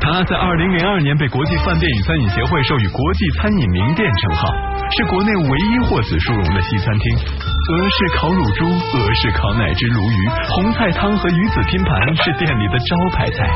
[0.00, 4.48] 它在二零零二年被国际饭店与餐饮协会授予国际餐饮名店称号，
[4.90, 7.04] 是国内唯一获此殊荣的西餐厅。
[7.22, 13.48] 俄式烤乳猪、俄式烤奶汁鲈鱼、红菜汤和鱼子拼盘是店里的招牌菜。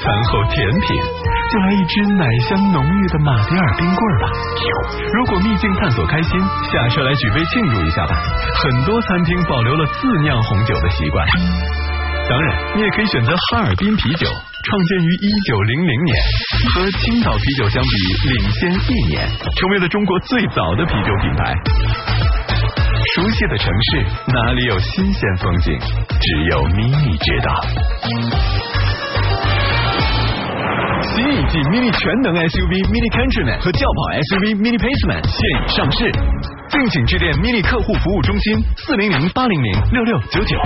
[0.00, 0.96] 餐后甜品，
[1.52, 4.28] 就来一支奶香浓郁的马迭尔冰棍吧。
[5.12, 6.40] 如果秘境探索开心，
[6.72, 8.16] 下车来举杯庆祝一下吧。
[8.62, 11.26] 很多餐厅保留了自酿红酒的习惯。
[12.30, 16.16] 当然，你也可以选择哈尔滨啤酒，创建于一九零零年，
[16.76, 17.90] 和青岛啤酒相比
[18.30, 19.28] 领先一年，
[19.58, 21.52] 成为了中国最早的啤酒品牌。
[23.16, 25.76] 熟悉的城市，哪里有新鲜风景？
[26.06, 27.50] 只有 mini 知道。
[31.02, 36.12] 新一季 mini 全能 SUV mini Countryman 和轿跑 SUV mini Paceman 现已上市，
[36.68, 40.56] 敬请致电 mini 客户服务中心四零零八零零六六九九。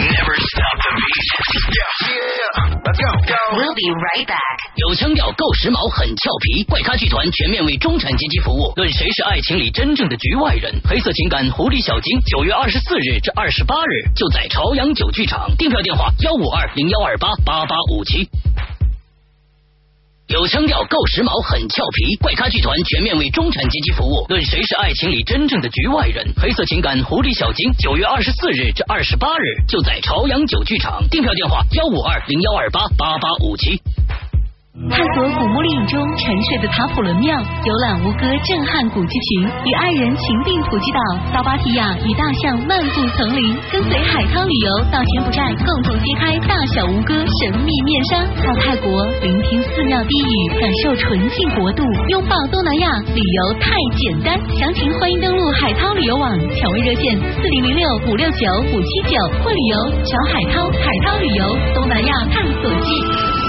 [0.00, 1.26] Never stop the beat.
[1.70, 2.80] Yeah, yeah.
[2.80, 3.36] Let's go.
[3.52, 4.56] We'll be right back.
[4.76, 6.64] 有腔调，够时髦，很俏皮。
[6.64, 10.72] 怪咖剧团全面为中产阶级服务，论谁是爱情里真正的局外人。
[10.88, 15.54] 黑色情感狐狸小金，九月二十四日至二十八日，就在朝阳酒剧场。
[15.56, 18.28] 订票电话：幺五二零幺二八八八五七。
[20.30, 22.14] 有腔调，够时髦，很俏皮。
[22.22, 26.24] 怪咖剧团全面为中产阶级服务，论谁是爱情里真正的局外人。
[26.40, 31.02] 黑色情感狐狸小金，九月二十四日至二十八日，就在朝阳酒剧场。
[31.10, 33.82] 订票电话：幺五二零幺二八八八五七。
[34.88, 41.00] 探索古墓丽影中沉睡的塔普伦庙，游览吴哥震撼古迹群，与爱人情定普吉岛，
[41.36, 48.88] 到芭提雅与大象漫步丛林，跟随海涛旅游到柬埔寨，共同揭开大小吴哥神秘面纱；到泰国
[49.20, 54.32] 聆听寺庙低语，感受纯净国度，拥抱东南亚，旅游太简单。
[54.56, 63.39] 详情欢迎登录海涛旅游网，抢位热线四零零六五六九五七九，或旅游找海涛，海涛旅游东南亚探索记。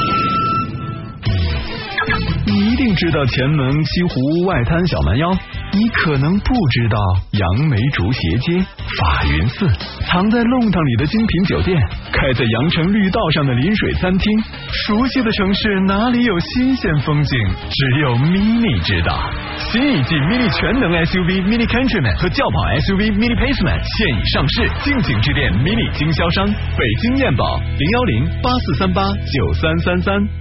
[2.82, 5.30] 定知道前门西湖外滩小蛮腰，
[5.72, 6.98] 你可能不知道
[7.30, 8.58] 杨梅竹斜街、
[8.98, 9.69] 法云寺，
[10.08, 11.80] 藏在弄堂里的精品酒店，
[12.11, 14.26] 开在羊城绿道上的临水餐厅。
[14.72, 17.38] 熟悉的城市哪里有新鲜风景？
[17.69, 19.30] 只有 mini 知道。
[19.60, 27.45] 新一季 mini 全能 SUV mini Countryman 和轿跑 SUV mini Paceman 现已上市，敬请致电 mini 经销商北京燕宝
[27.77, 30.41] 零幺零八四三八九三三三。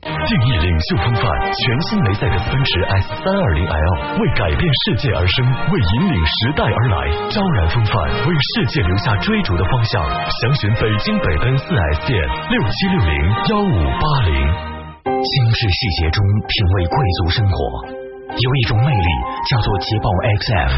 [0.00, 2.70] 定义领袖风范，全新梅赛德斯奔驰
[3.02, 7.96] S 三二零 L 为改变世界而生，为引领时代而来，昭然风范，
[8.28, 10.02] 为世界留下追逐的方向。
[10.40, 13.12] 详询北京北奔四 S 店六七六零
[13.50, 14.32] 幺五八零。
[15.18, 17.56] 精致细节中品味贵族生活，
[18.30, 19.08] 有一种魅力
[19.50, 20.06] 叫做捷豹
[20.38, 20.70] XF，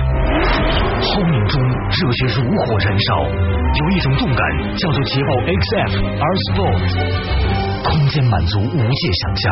[1.13, 4.41] 轰鸣中热血如火燃烧；有一种动感
[4.79, 7.70] 叫做捷豹 XF R Sport。
[7.83, 9.45] 空间满足无界想象，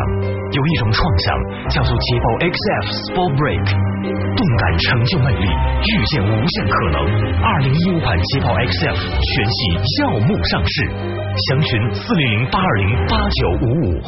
[0.51, 1.27] 有一种创想
[1.69, 3.65] 叫做捷豹 XF Sport Break，
[4.35, 6.97] 动感成就魅力，遇见无限可能。
[7.41, 9.57] 二零一五款捷豹 XF 全系
[10.01, 10.87] 耀目上市，
[11.49, 14.01] 详询四零零八二零八九五五。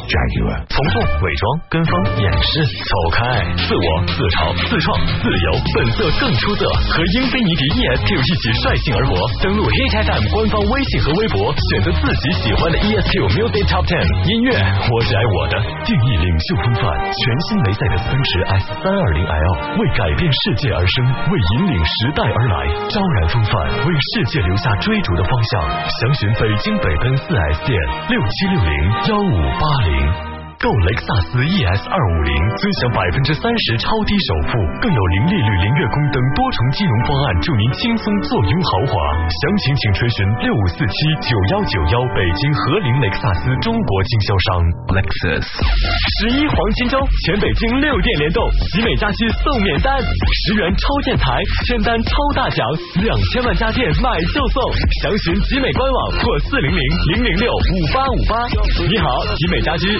[0.68, 3.44] 从众、伪装、跟风、掩饰，走开！
[3.56, 6.68] 自我、自嘲、自创、自由，本色更出色。
[6.92, 9.14] 和英菲尼迪 ESQ 一起率性而活。
[9.42, 14.52] 登录 Hit FM 官方微信和微博，选择自己喜欢的 ESQ Music Top Ten 音乐，
[14.90, 15.54] 我只爱我的。
[15.84, 23.52] 定义领袖风范，全新梅赛德斯奔驰 S 三二零 L 为改变世界而生，为引领时代而来，昭然风范，
[23.86, 25.52] 为世界留下追逐的方向。
[25.86, 28.72] 详询北京北奔四 S 店六七六零
[29.08, 30.31] 幺五八零。
[30.62, 38.94] 购雷克萨斯 ES 二五零，尊享百分之三十超低首付，更有零利率、零月供等多重金融方案，助您轻松坐拥豪华。
[39.26, 40.94] 详情请垂询六五四七
[41.26, 44.46] 九幺九幺，北京和林雷克萨斯中国经销商
[44.94, 45.50] Lexus。
[45.50, 46.94] 十一黄金周，
[47.26, 48.38] 全北京六店联动，
[48.70, 52.62] 集美家居送免单，十元超建材，签单超大奖，
[53.02, 54.62] 两千万家电买就送。
[55.02, 56.82] 详询集美官网或四零零
[57.18, 58.46] 零零六五八五八。
[58.86, 59.90] 你好，集美家居。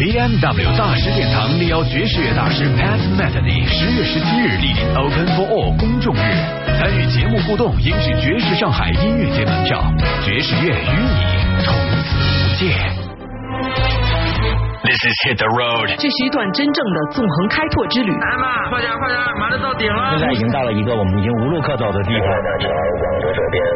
[0.00, 6.18] BMW 大师殿堂力邀爵士乐大师 Pat Metheny 十月十七日莅临 Open for All 公众日，
[6.78, 9.92] 参与节目互动，赢取爵士上海音乐节门票，
[10.24, 13.09] 爵士乐与你从此无界。
[14.80, 15.92] This is Hit the Road。
[15.92, 18.08] 这是一段真正的纵横开拓之旅。
[18.16, 20.16] 来嘛，快点快点，马上到顶了。
[20.16, 22.26] 现在已经到了一个我们已经无路可走的地方。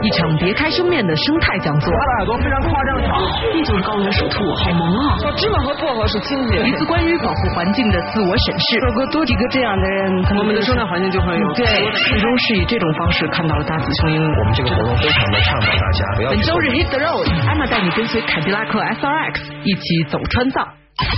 [0.00, 1.92] 一场别开生面的生态讲座。
[1.92, 3.20] 他的耳朵非常夸张长。
[3.52, 5.20] 一种高原属兔，好萌啊！
[5.36, 6.56] 芝麻和薄荷是亲戚。
[6.64, 8.78] 一次关于保护环境的自我审视。
[8.88, 11.52] 如果多几个这样的人，我们的生态环境就会有。
[11.52, 11.66] 对，
[12.08, 14.24] 最终是以这种方式看到了大紫琼英。
[14.24, 16.30] 我们这个活动非常的倡导大家不要。
[16.30, 20.66] 本周日 Hit the Road，艾玛带你跟随凯迪拉克 SRX 一起走川藏。
[20.96, 21.10] Back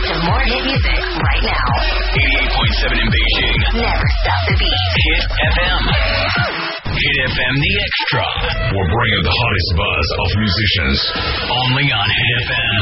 [0.00, 1.68] to more hit music right now.
[2.16, 3.58] 88.7 in Beijing.
[3.74, 4.72] Never stop the beat.
[4.96, 6.87] Hit FM.
[6.98, 8.26] Hit FM The Extra.
[8.74, 10.98] We're bringing the hottest buzz of musicians
[11.46, 12.74] only on Hit FM.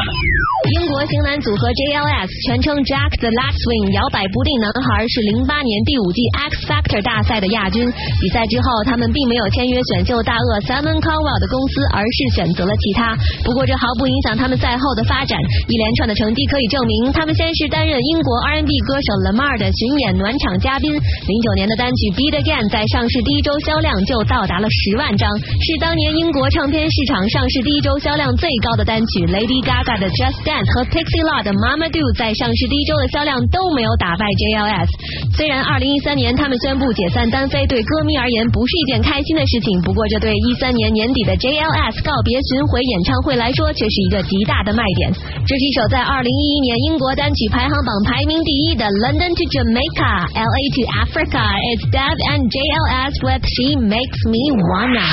[0.67, 7.87] 英国型男组合 JLS 全称 Jack the Lat Swing 摇摆不定男孩是零八年第五季 X Factor 大赛的亚军。
[7.87, 13.15] 比赛之后，他们并没有签约选秀大鳄 Simon Cowell 的公司，而是选择了其他。
[13.45, 15.37] 不过这毫不影响他们赛后的发展。
[15.69, 20.91] 一连串的成绩可以证明，他们先是担任英国 R&B 歌手 Lamar 的巡演暖场嘉宾。
[20.97, 29.27] 零九年的单曲 Beat Again 在上市第一周销量就到达了十万张，是当年英国唱片市场上市第一周销量最高的单曲。
[29.27, 34.89] Lady Gaga 的 Just Dance 和 Pixie Lott 的 Mama Do 在上市第一周的销量都没有打败 JLS。
[35.35, 45.11] 虽然二零一三年他们宣布解散单飞，对歌迷而言不是一件开心的事情，不过这对一三年年底的 JLS 告别巡回演唱会来说却是一个极大的卖点。
[45.43, 51.43] 这是一首在二零一一年英国单曲排行榜排名第一的 London to Jamaica, LA to Africa.
[51.75, 55.09] It's Deb and JLS with She Makes Me Wanna.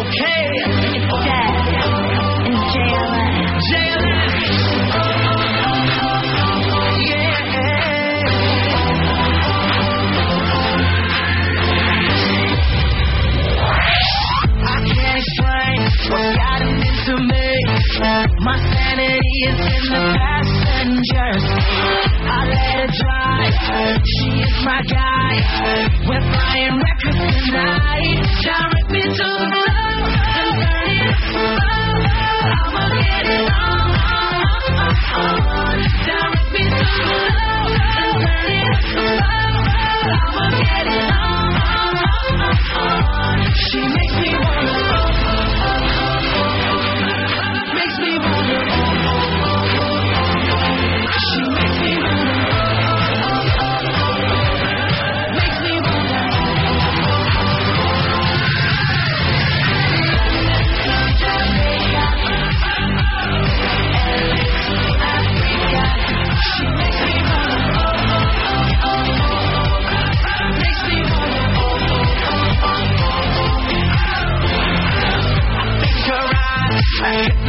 [0.00, 0.44] Okay.
[2.44, 3.72] And JLS.
[14.60, 15.78] I can't explain
[16.10, 17.48] what got him into me.
[18.40, 22.21] My sanity is in the passenger seat.
[22.32, 24.00] I let her drive.
[24.16, 25.32] She is my guy.
[26.08, 28.24] We're flying reckless tonight.
[28.42, 29.62] Direct me to the
[31.02, 31.56] it slow.
[32.56, 33.71] I'ma get it on.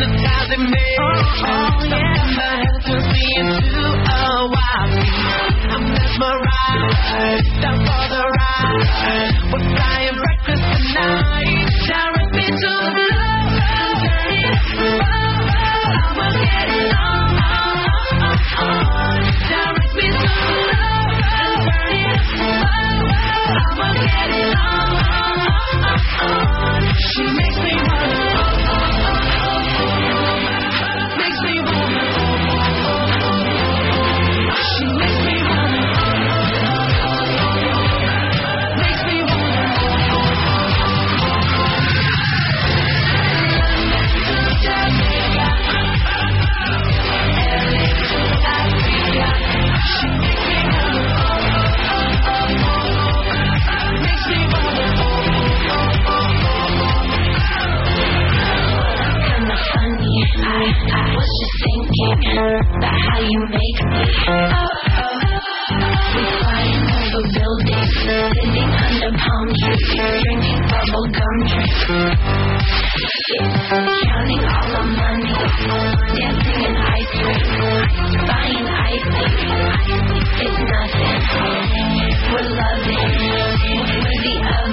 [0.03, 1.79] Oh,
[4.09, 4.51] oh,
[7.61, 8.83] down for the ride.
[9.51, 11.71] We're flying reckless tonight.
[11.87, 12.82] Direct me to
[61.23, 64.03] was just thinking about how you make me.
[64.27, 64.59] Oh, oh.
[64.91, 66.03] oh, oh.
[66.13, 71.79] We flying over buildings, sitting under palm trees, drinking bubble gum drinks.
[74.03, 75.31] Counting all the money,
[76.11, 77.47] dancing in ice cream,
[78.27, 79.47] buying ice cream.
[80.43, 81.23] It's nothing.
[82.33, 83.55] We're loving, we're
[83.95, 84.67] worthy of.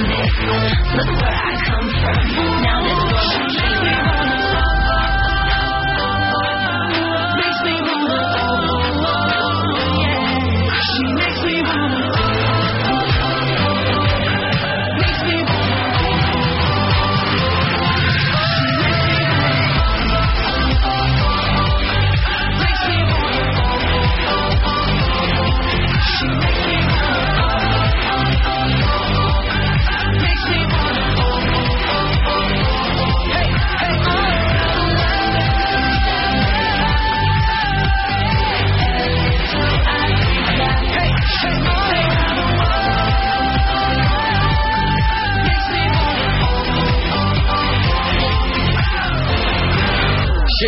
[0.98, 2.18] Look where I come from.
[2.58, 3.39] Now this world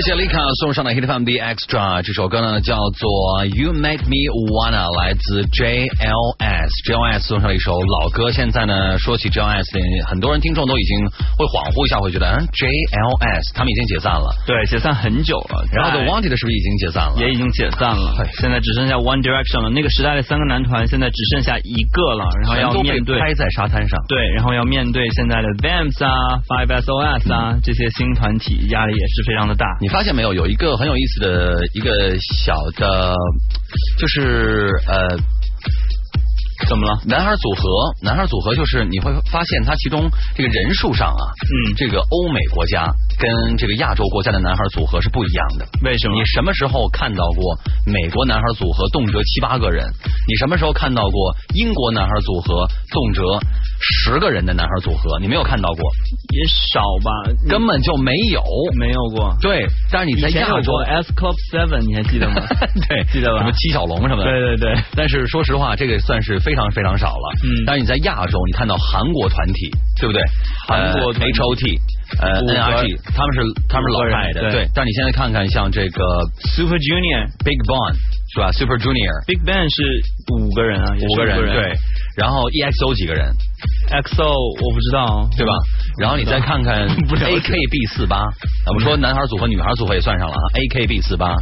[0.03, 6.71] 谢丽卡送上的 Hit FM 的 Extra 这首歌呢，叫做 You Make Me Wanna，来自 JLS。
[6.83, 8.33] JLS 送上了一首老歌。
[8.33, 9.63] 现在呢，说起 JLS，
[10.11, 11.07] 很多人听众都已经
[11.39, 14.27] 会恍惚一下，会觉得嗯，JLS 他们已经解散了。
[14.43, 15.63] 对，解散很久了。
[15.71, 17.15] 然后 The Wanted 是不是已经解散了？
[17.23, 18.27] 也已经解散了。
[18.43, 19.71] 现在只剩下 One Direction 了。
[19.71, 24.03] 那个时代的三个男团现在只剩下一个了，然后要面对拍在沙滩上。
[24.09, 29.67] 对，然后要面对现在的 Vamps 啊、Five SOS 啊这些新团体，压力也是非常的大。
[29.81, 30.33] 你发现没有？
[30.35, 33.15] 有一个很有意思的一个小的，
[33.99, 35.19] 就是呃。
[36.69, 36.97] 怎么了？
[37.05, 42.87] 男孩组合，男孩组合就是你会发现，它其中这个人数上啊，嗯，这个欧美国家
[43.19, 45.67] 跟这个亚洲国家的男孩组合是不一样的。
[45.83, 46.15] 为什么？
[46.17, 49.87] 你什么时候看到过美国男孩组合动辄七八个人？
[50.29, 53.39] 你什么时候看到过英国男孩组合动辄
[53.81, 55.19] 十个人的男孩组合？
[55.21, 55.83] 你没有看到过？
[56.31, 57.11] 也少吧，
[57.49, 58.43] 根本就没有，
[58.79, 59.37] 没有过。
[59.41, 62.35] 对，但是你在亚洲 S Club Seven，你还记得吗？
[62.89, 63.39] 对，记得吧？
[63.41, 64.25] 什么七小龙什么的？
[64.25, 64.83] 对对对。
[64.95, 67.35] 但是说实话，这个算是非常非常少了。
[67.45, 67.65] 嗯。
[67.67, 70.23] 但是你在亚洲，你看到韩国团体，对不对？
[70.67, 71.81] 韩国 H O T，呃
[72.21, 74.69] N R G，他们是他们是老派的，对。
[74.75, 76.05] 但你现在看看，像这个
[76.55, 77.95] Super Junior、Big Bang
[78.33, 79.83] 是吧？Super Junior、Big Bang 是
[80.35, 81.73] 五个人啊，五个人对。
[82.17, 83.33] 然后 E X O 几个人
[83.89, 85.53] ？EXO 我不知道，对吧？
[85.99, 88.23] 然后你再看看 A K B 四八，
[88.67, 90.45] 我们说男孩组合、女孩组合也算上了啊。
[90.55, 91.35] A K B 四八。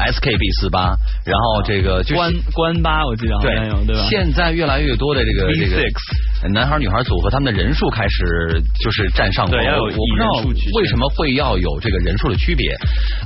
[0.00, 4.06] S K B 四八，然后这个就是关关八，我记得好像有对吧？
[4.08, 9.54] 现在越来越多的这个这个男孩女孩组合，他们的人数开始就是占上风。
[9.54, 10.30] 对，我不知道
[10.74, 12.74] 为什么会要有这个人数的区别。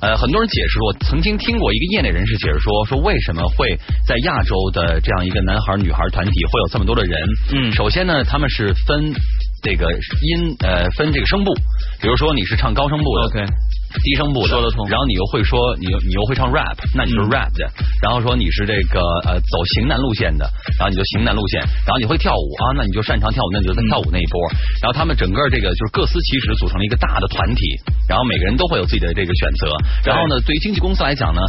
[0.03, 7.21] 呃，很多人解释过，曾经听过一个业内人士解释说，说为什么会在亚洲的这样一个男孩女孩团体会有这么多的人？
[7.53, 9.13] 嗯，首先呢，他们是分
[9.63, 11.55] 这个音呃分这个声部，
[12.01, 13.47] 比如说你是唱高声部的。
[14.03, 17.69] 低声部的说得通，然后你又会说你又你又会唱 rap，那你就是 rap 的。
[18.03, 20.45] 然后说你是这个呃走型男路线的，
[20.79, 21.61] 然后你就型男路线。
[21.87, 24.41] 然后你会跳舞啊，那你就擅长跳舞，那你就在跳舞那一波。
[24.83, 27.63] 然后他们整个这个就是各司其职，组成了一个大的团体。
[28.09, 29.71] 然后每个人都会有自己的这个选择。
[30.05, 31.41] 然后呢，对于经纪公司来讲呢。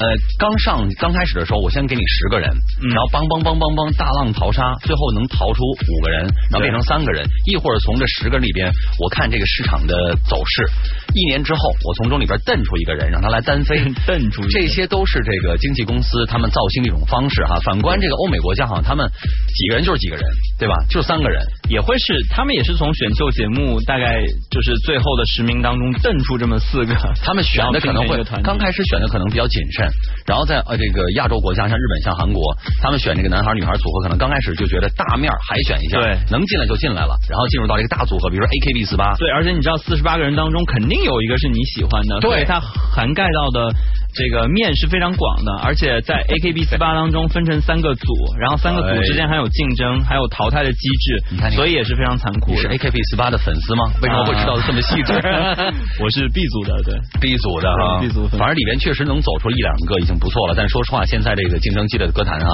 [0.00, 2.48] 呃，刚上刚开始的时候，我先给你十个人，
[2.88, 9.92] 然后梆梆梆梆梆大浪淘沙，最后能淘出五个人，然后变成三个人，一会儿从这十个里边，我看这个市场的
[10.24, 10.64] 走势，
[11.14, 17.56] 一年之后，我从中里边瞪出一个人，让他来单飞， 瞪出，这些都是这个经纪公司他们造星的一种方式哈。
[17.64, 19.08] 反观这个欧美国家，好像他们
[19.54, 20.24] 几个人就是几个人，
[20.58, 20.74] 对吧？
[20.88, 29.88] 就三个人，也会是他们也是从选秀节目大概就是最后的十名当中瞪出这么四个，他们选的可能会刚开始选的可能比较谨慎。
[30.26, 32.40] 然后在呃这个亚洲国家，像日本、像韩国，
[32.80, 43.74] 他们选这个男孩女孩组合，可能刚开始就觉得大面海选一下，对，能进来就进来了，然后进入到这个大组合，比如说 AKB 四八，对，而且你知道四十八个人当中肯定有一个是你喜欢的，对，它涵盖到的
[44.14, 48.06] 这个面是非常广的，而且在 AKB 四八当中分成三个组，
[48.38, 52.52] 然后三个组之间还有竞争，还有淘汰的机制，你看，所以也是非常残酷。
[52.52, 53.84] 你是 AKB 四八的粉丝吗？
[54.02, 55.12] 为什么会知道的这么细致？
[56.02, 61.04] 我是 B 组的，对 B 组的啊，B 组，反正里边确实能走出一两个已经不错了，但说实话。
[61.06, 62.50] 现在这个竞争激烈的歌坛啊，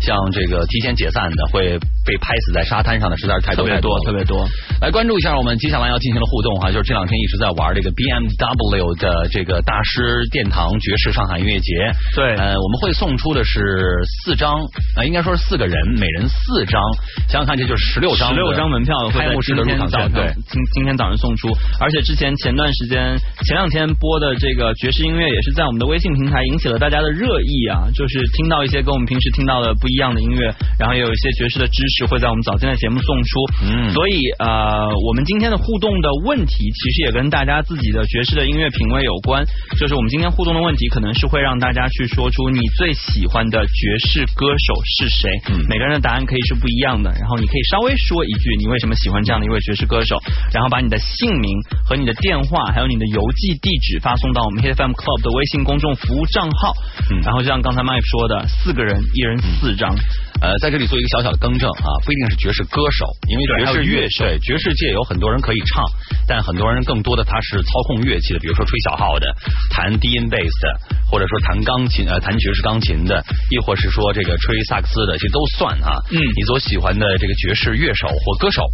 [0.00, 4.48] 像这个提前解散的，会被拍死在沙滩上的，实在是太多太多特别多。
[4.80, 11.72] 来关注一下我们接下来要进行的互动哈，就是这两天一直在玩这个 BMW 的这个大师殿堂爵士上海音乐节。
[12.14, 14.52] 对，呃，我们会送出的是四张，
[14.96, 16.80] 呃，应该说是四个人，每人四张。
[17.28, 20.12] 想想看，这就是十六张，十六张门票开幕式的入场券。
[20.12, 21.48] 对，今今天早上送出，
[21.80, 27.88] 而且之前前段时间前两天播的这个爵士音乐也是在我们的微信平台引起了大家的热议啊。
[27.94, 33.30] 就是听到一些跟我们平时听到的不一样的音乐，然后也有一些爵士的知识会在我们早间的节目送出。
[33.64, 39.44] 嗯，所以呃，我们今天的互动的问题其实也跟大家自己的爵士的音乐品味有关。
[39.78, 45.30] 就是我们今天互动的问题可能是会让大家去说出你最喜欢的爵士歌手是谁。
[45.50, 50.16] 嗯，每个人的答案可以是不一样的，然后你可以稍微说一句你为什么喜欢这样的一位爵士歌手，
[50.54, 51.50] 然后把你的姓名
[51.84, 56.72] 和你的电话还有你的邮寄地址发送到我们 Hit FM Club 的微信公众服务账号。
[57.10, 57.80] 嗯，然后就像刚才。
[57.80, 59.96] Mike 说的四个人，一人四张。
[60.40, 65.84] 呃，在这里做一个小小的更正啊，不一定是爵士歌手，因为爵士乐手，对爵士界有很多人可以唱，
[66.26, 69.26] 但很多人更多的他是操控乐器的，比如说吹小号的，
[69.70, 75.92] 弹低音贝斯的，或者说弹钢琴呃弹爵士钢琴的，亦或是说这个吹萨克斯的，这都算啊。
[76.10, 78.64] 嗯，你所喜欢的这个爵士乐手或歌手，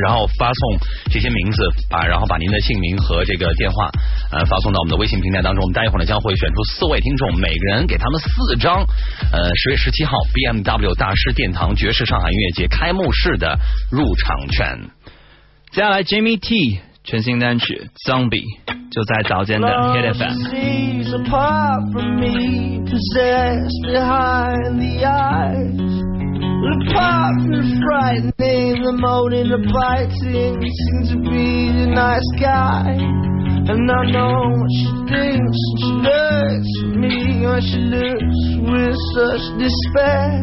[0.00, 0.78] 然后发送
[1.12, 3.90] 这些名字啊，然后把您的姓名和这个电话
[4.32, 8.80] 呃发送到我们的微信平台当中，我们待一会儿呢将会选出四位听众，每个人给他们四张
[9.30, 10.85] 呃十月十七号 BMW。
[10.86, 13.58] 有大师殿堂爵士上海音乐节开幕式的
[13.90, 14.78] 入场券。
[15.72, 18.42] 接下来，Jimmy T 全新单曲《Zombie》
[18.90, 20.34] 就在早间的 Hit FM。
[26.66, 32.90] apart from frightening, the moaning, the biting seems to be the night nice sky.
[33.68, 38.98] And I know what she thinks, and she looks at me, and she looks with
[39.14, 40.42] such despair.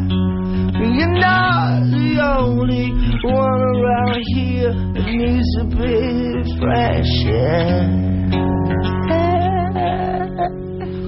[0.80, 2.92] And you're not the only
[3.24, 4.53] one around here.
[4.96, 7.90] It needs a bit fresh air.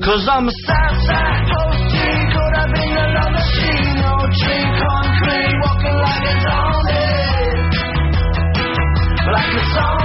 [0.04, 3.96] Cause I'm a south side postie, could have been a love machine.
[4.02, 7.26] No drink concrete, walking like a zombie.
[9.32, 10.05] Like a zombie.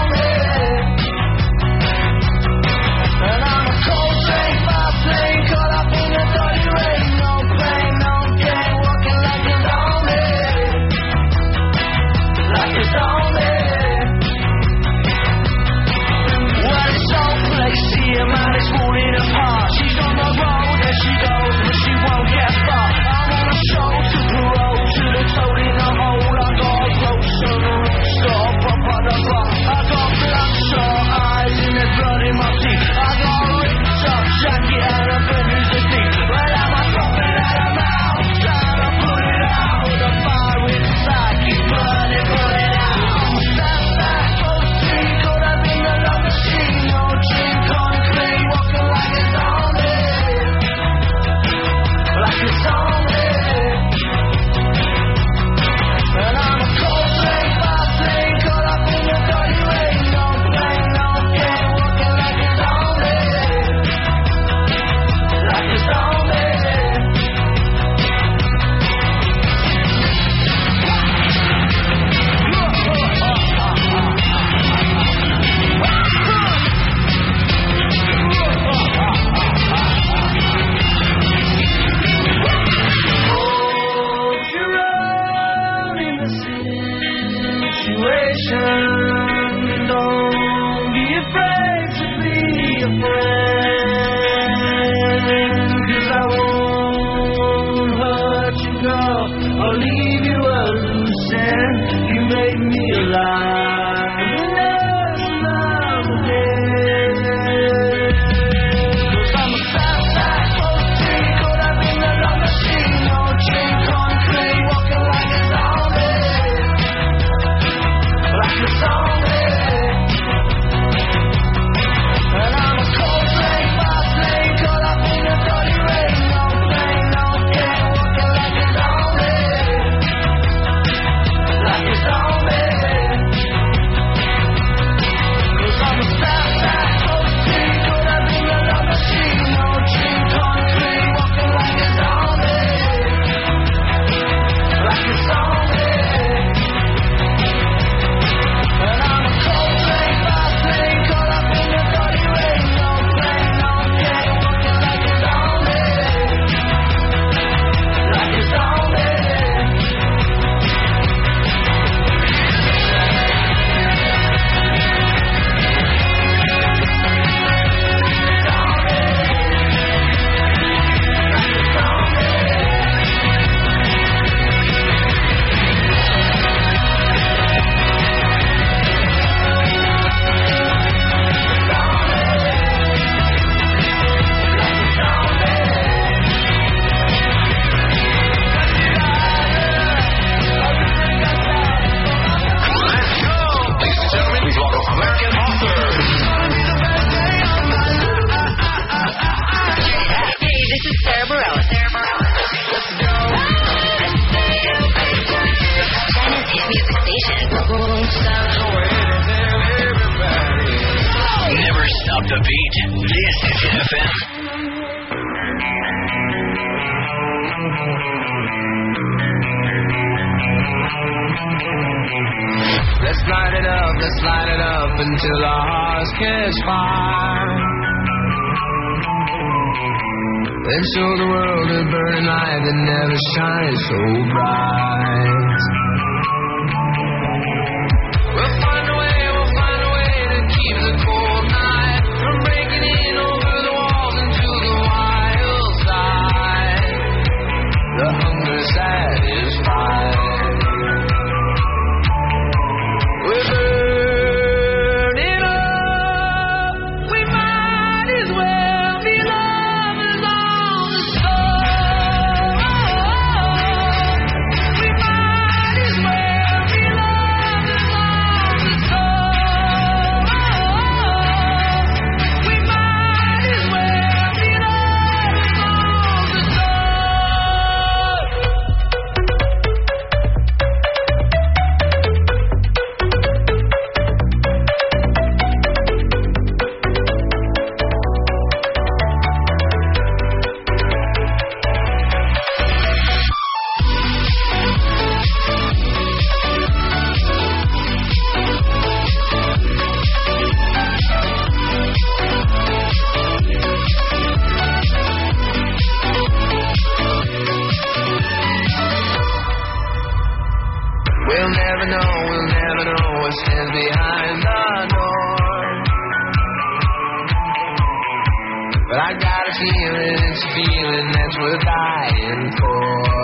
[321.32, 323.19] Feeling we're dying for.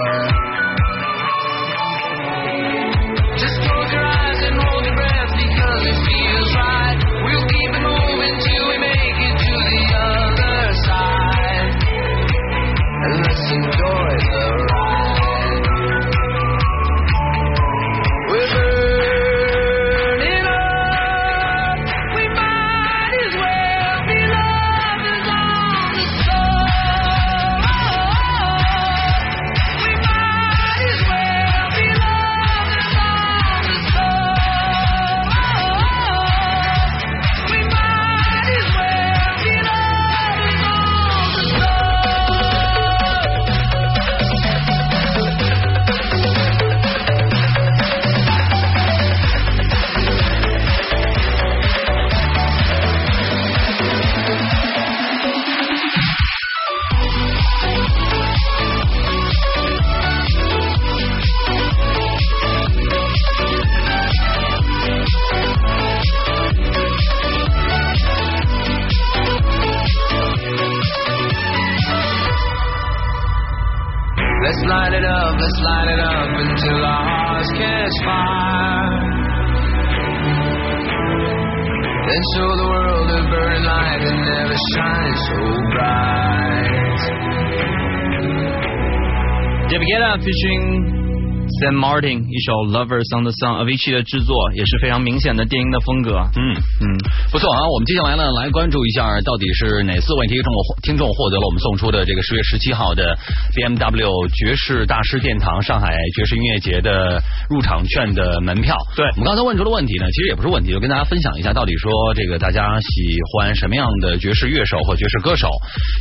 [92.37, 96.21] 一首 Lovers on the Sun Avicii 的制作，也是非常明显的电音的风格。
[96.37, 96.53] 嗯
[96.85, 96.85] 嗯，
[97.33, 103.17] 不错啊，我们接下来呢，来关注一下到底是哪四位听众听众获得了我们送出的这个十月十七号的
[103.57, 107.17] BMW 爵士大师殿堂上海爵士音乐节的
[107.49, 108.77] 入场券的门票。
[108.95, 115.49] 对我们刚才问出的问题呢，其实也不是问题，就跟大家分享一下，到底说这个大家喜欢什么样的爵士乐手或爵士歌手。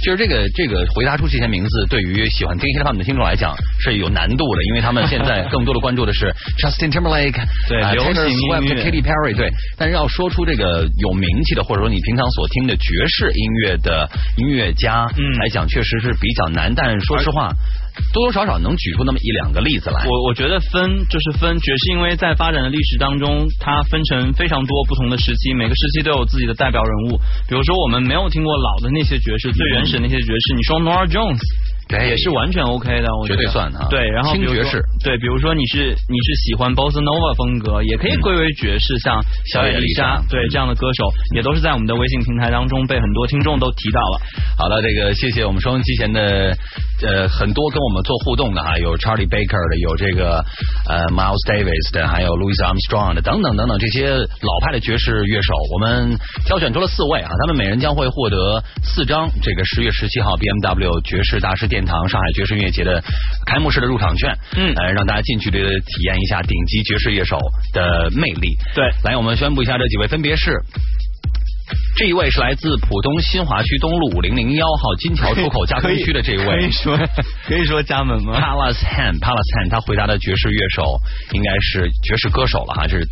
[0.03, 6.24] 其实这个这个回答出这些名字，对于喜欢听 hip hop 的听众来讲是有难度的，因为他们现在更多的关注的是
[6.57, 16.73] Justin Timberlake，啊对流行音乐 Katy Perry 对，但是要说出这个有名气的，或者说你平常所听的爵士音乐的音乐家嗯来讲，确实是比较难。
[16.75, 17.53] 但说实话，
[18.13, 20.05] 多多少少能举出那么一两个例子来。
[20.05, 27.17] 我我觉得分就是分爵士，因为在发展的历史当中，它分成非常多不同的时期，每个时期都有自己的代表人物。
[27.47, 31.39] 比如说我们没有听过老的那些爵士，最原始的那些爵士，你说 Nora Jones。
[31.97, 33.35] 对也是完全 OK 的，我觉得。
[33.35, 33.87] 绝对算啊。
[33.89, 44.21] 对，然后轻爵士，对，比如说你是你是喜欢 Bossa Nova 风格，也可以归为爵士，像小野丽莎，对这样的歌手，也都是在我们的微信平台当中被很多听众都提到了。
[44.57, 46.55] 好的，这个谢谢我们收音机前的
[47.03, 50.43] 呃很多跟我们做互动的哈，有 Charlie Baker 的，有这个
[50.87, 63.01] 呃 Miles Davis 的，还有 Louis Armstrong 的，等等等等这些老派的爵士乐手，我们挑选出了四位啊，他们每人将会获得四张这个十月十七号 BMW 爵士大师殿堂上海爵士音乐节的
[63.45, 67.37] 开幕式的入场券，嗯，呃，让大家近距离的体验一下顶级爵士乐手
[67.73, 68.57] 的魅力。
[68.73, 70.51] 对，来，我们宣布一下这几位分别是。
[71.97, 76.97] 这一位是来自浦东新华区东路五零零幺号金桥出口加工区的这一位，可以说
[77.47, 80.83] 可以说家门吗？Palace Han，Palace Han，他回答的爵士乐手
[81.31, 83.11] 应该是爵士歌手了哈，这是题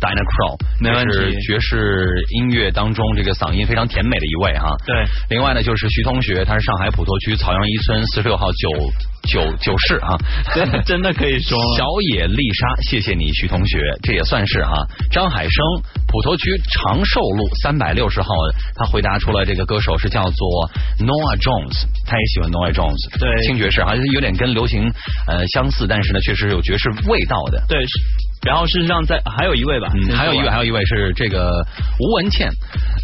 [0.82, 4.68] 这是爵士音乐当中这个嗓音非常甜美的一位哈。
[4.86, 8.68] 对，另外呢就是徐同学，他是上海普陀区曹杨一村四十六号九
[9.24, 10.16] 九九是啊，
[10.54, 11.58] 真的真的可以说。
[11.76, 14.72] 小野丽莎，谢谢你徐同学，这也算是啊。
[15.10, 15.64] 张海生，
[16.06, 18.28] 普陀区长寿路三百六十号，
[18.76, 23.46] 他回答出了这个歌手是叫做 Noah Jones，他也喜欢 Noah Jones，对。
[23.46, 24.92] 轻爵士，好像有点跟流行
[25.26, 27.62] 呃相似，但是呢确实有爵士味道的。
[27.68, 27.92] 对，是
[28.44, 31.64] 然后事实上在还有一位吧，嗯，还有一位，还有一位是这个
[31.98, 32.50] 吴文倩，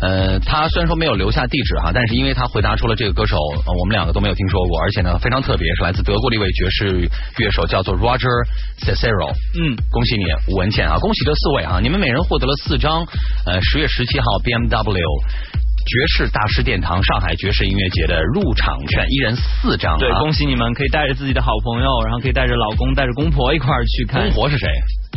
[0.03, 3.37] 呃，他虽然说没有留下地址哈，但是因为他回答出了这个歌手，
[3.67, 8.47] 呃我们两个都没有听说过，而且呢非常特别，是来自德国的一位爵士乐手，叫做 Roger
[8.81, 9.33] Cicero。
[9.59, 13.05] 嗯，恭喜你吴文倩啊，恭喜这四位啊，你们每人获得了四张
[13.47, 15.60] 呃十月十七号 BMW。
[15.91, 19.99] 爵士大师殿堂上海爵士音乐节的入场券，一人四张、啊。
[19.99, 24.23] 对，恭喜你们，可以带着自己的好朋友，然后可以带着老公、带着公婆一块儿去看。
[24.23, 24.69] 公婆是谁？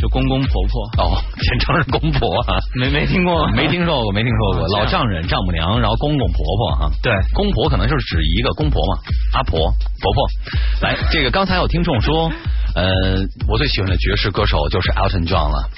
[0.02, 1.04] 就公公婆婆。
[1.04, 2.58] 哦，简称是公婆啊？
[2.74, 3.46] 没没听过？
[3.52, 4.66] 没听说过，没听说过。
[4.76, 6.90] 老丈人、丈母娘，然后公公婆婆哈。
[7.00, 8.98] 对，公婆可能就是指一个公婆嘛，
[9.34, 10.26] 阿婆、婆婆。
[10.82, 12.32] 来，这个刚才有听众说，
[12.74, 15.70] 呃，我最喜欢的爵士歌手就是 Elton John 了。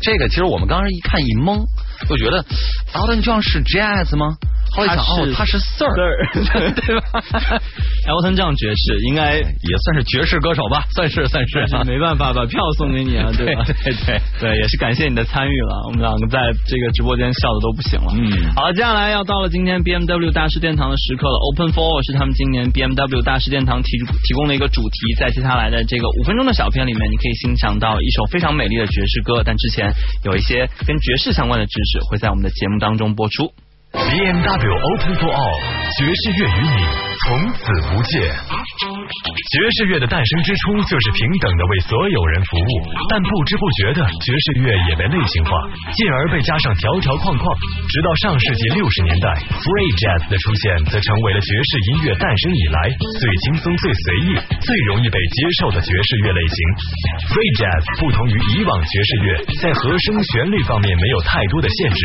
[0.00, 1.66] 这个其实我们刚刚一看一懵，
[2.08, 2.44] 我觉得
[2.92, 4.36] Elton John 是 Jazz 吗？
[4.72, 5.88] 后来想哦，他是 Sir，
[6.74, 7.20] 对吧？
[8.08, 13.64] Elton John 爵士应该也算是爵士歌手吧，算是算是，没办法把票送给你啊， 对吧？
[13.64, 18.08] 对对对，也是感谢你的参与了，我们两个在这个直播间笑的都不行了。
[18.14, 23.90] 嗯，好，接下来要到了今天 BMW 大师殿堂的时刻了，Open for 是他们今年 BMW 大师殿堂提
[24.24, 29.92] 提供的一个主题，在接下来的这个五分钟的小片里面，你可以欣赏到一首非常美丽的爵士歌，但之前
[30.24, 33.52] 有一些跟爵士相关的知识会在我们的节目当中播出。
[34.06, 35.58] BMW Open for All，
[35.98, 36.78] 爵士乐与你
[37.26, 38.30] 从此无界。
[39.48, 42.70] 爵士乐的诞生之初就是平等的为所有人服务，
[43.08, 45.50] 但不知不觉的，爵士乐也被类型化，
[45.96, 47.44] 进而被加上条条框框。
[47.88, 54.28] 直到上世纪六十年代，Free Jazz 的出现，则成为了爵士音乐诞生以来最轻松、最随意、
[54.60, 56.58] 最容易被接受的爵士乐类型。
[57.32, 59.28] Free Jazz 不同于以往爵士乐，
[59.58, 62.00] 在和声、旋律方面没有太多的限制，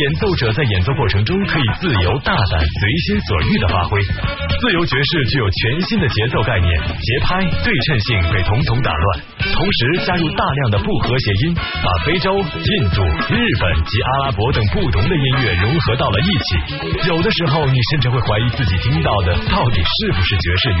[0.00, 4.00] 演奏者在演奏过程中可以自由、大胆、随心所欲的发挥。
[4.00, 9.20] 自由爵士具有全新的节奏概念，节拍、对称性被统统打乱，
[9.52, 17.08] 同时加入大量的不和谐音，把非洲、印度、日本及阿拉伯等不同的音乐融合到了一起。
[17.08, 20.70] 有的时候，你甚至会怀疑自己听到的到底是不是爵士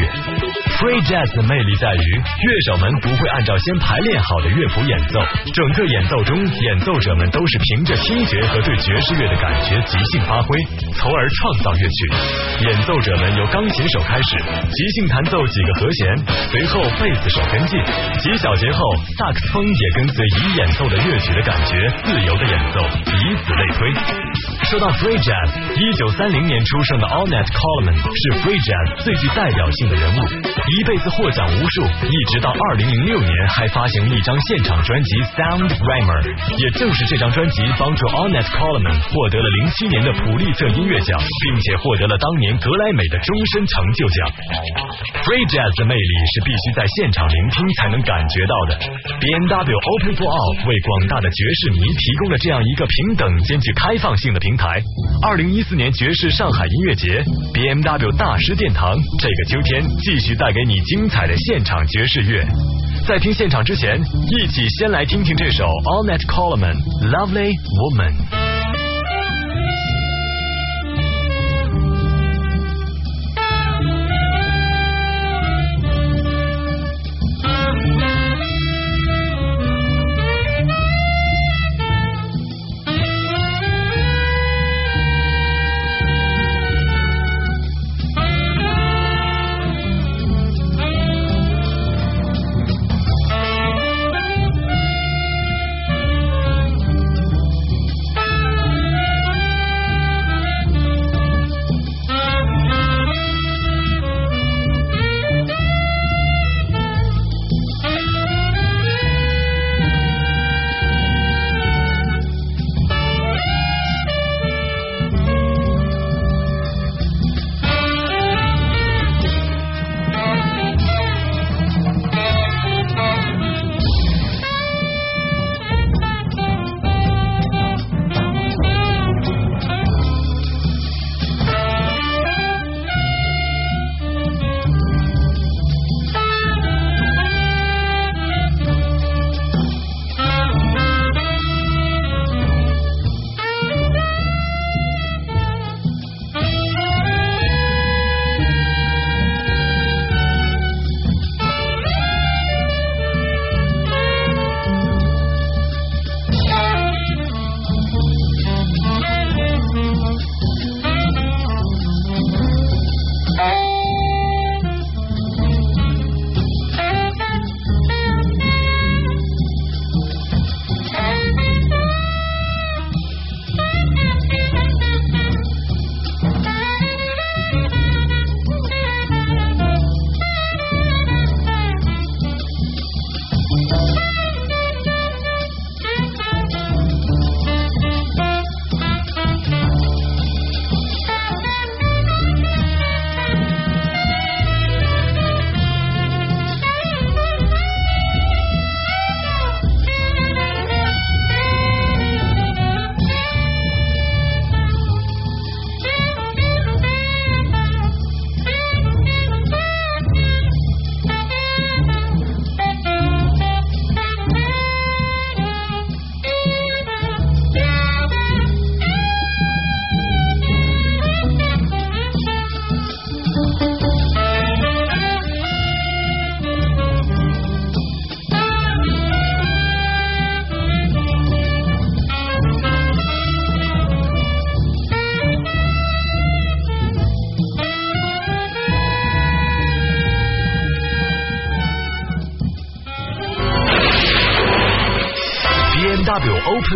[0.78, 5.20] Free Jazz 的魅力在于，乐手们不会按照先排练好的乐谱演奏，
[5.52, 10.58] 整个演奏中，演奏者们都是凭着听觉和对爵士乐的感觉即兴发发挥，
[10.92, 12.68] 从而创造乐曲。
[12.68, 14.36] 演奏者们由钢琴手开始，
[14.70, 16.14] 即兴弹奏几个和弦，
[16.50, 17.80] 随后贝斯手跟进，
[18.20, 18.78] 几小节后，
[19.16, 22.80] 萨克斯风也跟随已演奏的乐曲的感觉自由的演奏，
[23.16, 23.88] 以此类推。
[24.66, 36.34] 说到 Free Jazz，一九三零年出生的 o n e t Coleman 是 Free Jazz 最具代表性的人物，一辈子获奖无数，一直到二零零六年还发行了一张现场专辑 Sound Rhymer。
[36.58, 44.18] 也正是这张专辑帮助 o n e t Coleman 获得了零七年的普利策音乐奖，并且获得了当年格莱美的终身成就奖。
[45.22, 48.70] Free Jazz 的魅力是必须在现场聆听才能感觉到的。
[49.14, 54.82] BMW Open for All 为广大的爵士迷提供了这样一个平等兼具开放性的平台。
[55.22, 62.44] 二零一四年爵士上海音乐节，BMW 大师殿堂，这个秋天继续带给你精彩的现场爵士乐。
[63.06, 66.76] 在听现场之前，一起先来听听这首 allnet Coleman
[67.10, 68.85] Lovely Woman。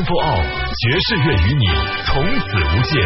[0.04, 1.66] 不傲爵士乐与你
[2.04, 3.00] 从此无界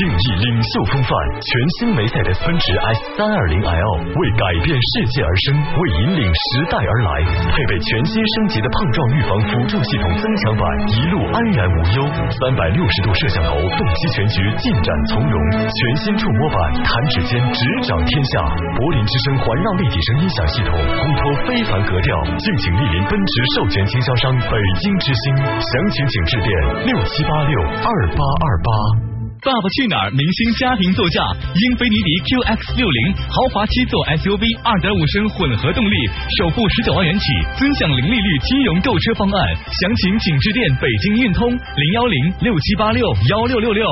[0.00, 1.12] 定义领袖风范，
[1.44, 7.10] 全新梅赛德斯奔驰 S 三二零 L 为改变世界而生，为引领时代而来，
[7.52, 12.08] 配备全新升级的碰撞预防辅助系统增强版，一路安然无忧。
[12.32, 15.36] 三百六十度摄像头，洞悉全局，进展从容。
[15.68, 18.40] 全新触摸版，弹指间执掌天下。
[18.80, 22.24] 柏林之声环绕立体声音响系统，烘托非凡格调。
[22.40, 26.48] 敬请莅临奔驰授权经销商北京之星，详情请致电
[26.88, 29.09] 六七八六二八二八。
[29.40, 30.10] 爸爸去哪儿？
[30.12, 31.24] 明星家庭座驾，
[31.56, 32.98] 英菲尼迪 QX 六零
[33.32, 35.96] 豪华七座 SUV，二点五升混合动力，
[36.36, 37.24] 首付十九万元起，
[37.56, 39.36] 尊享零利率金融购车方案。
[39.80, 43.00] 详情请致电北京运通零幺零六七八六
[43.32, 43.84] 幺六六六。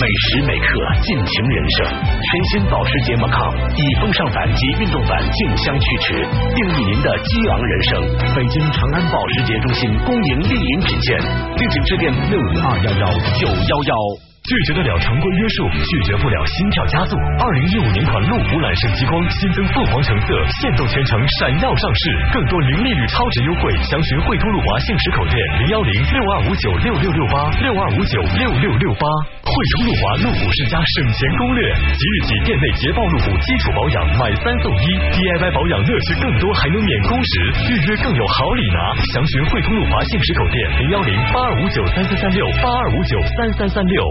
[0.00, 6.26] 每时每刻尽情人生，全新保时捷 Macan 以风尚版及运动版竞相驱驰，
[6.58, 7.92] 定义您的激昂人生。
[8.34, 11.20] 北京长安保时捷中心恭迎莅临品鉴，
[11.54, 13.06] 敬请致电六五二幺幺
[13.38, 14.29] 九幺幺。
[14.48, 17.14] 拒绝得了常规约束，拒绝不了心跳加速。
[17.38, 20.26] 二零一五年款路虎揽胜极光新增凤凰橙色，
[20.58, 29.06] 限动全程闪耀上市，更多零利率超值优惠，详询汇通路华幸实口店零幺零六二五九六六六八六二五九六六六八。
[29.44, 37.32] 汇通路华路虎世家省钱攻略，即日起店内捷豹路虎基础保养买三送一，DIY 保养乐趣更多，还能免工时，
[37.70, 38.96] 预约更有好礼拿。
[39.12, 44.02] 详询汇通路华幸实口店零幺零八二五九三三三六八二五九三三三六。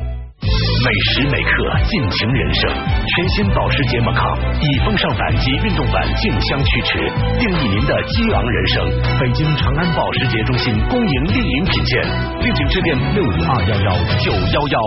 [0.42, 1.52] 每时每刻
[1.86, 8.88] 尽情人生，全新保时捷 Macan 以风尚版及运动版竞相驱驰，定义您的激昂人生。
[9.20, 12.02] 北京长安保时捷中心恭迎莅临品鉴，
[12.42, 13.90] 敬请致电六五二幺幺
[14.24, 14.80] 九幺幺。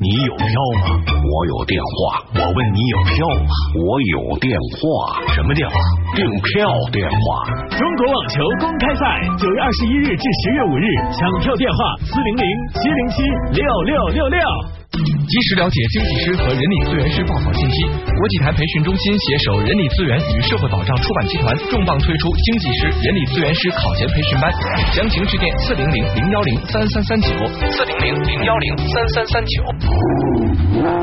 [0.00, 0.46] 你有票
[0.82, 1.00] 吗？
[1.10, 2.22] 我有电话。
[2.34, 3.50] 我问你有票吗？
[3.78, 5.22] 我有电话。
[5.34, 5.74] 什么电话？
[6.14, 7.18] 订票电话。
[7.70, 12.44] 中国网球公开赛九月二十一日至十月五日，抢票电话四零零
[12.74, 13.22] 七零七
[13.54, 14.38] 六六六六。
[15.04, 17.84] 及时了解经济师和人力资源师报考信息。
[18.18, 24.50] 国际台培训中心携手人力资源与社会保障出版集团重磅推出经济师、人力资源师考前培训班，
[24.92, 27.28] 详情致电四零零零幺零三三三九
[27.70, 29.62] 四零零零幺零三三三九。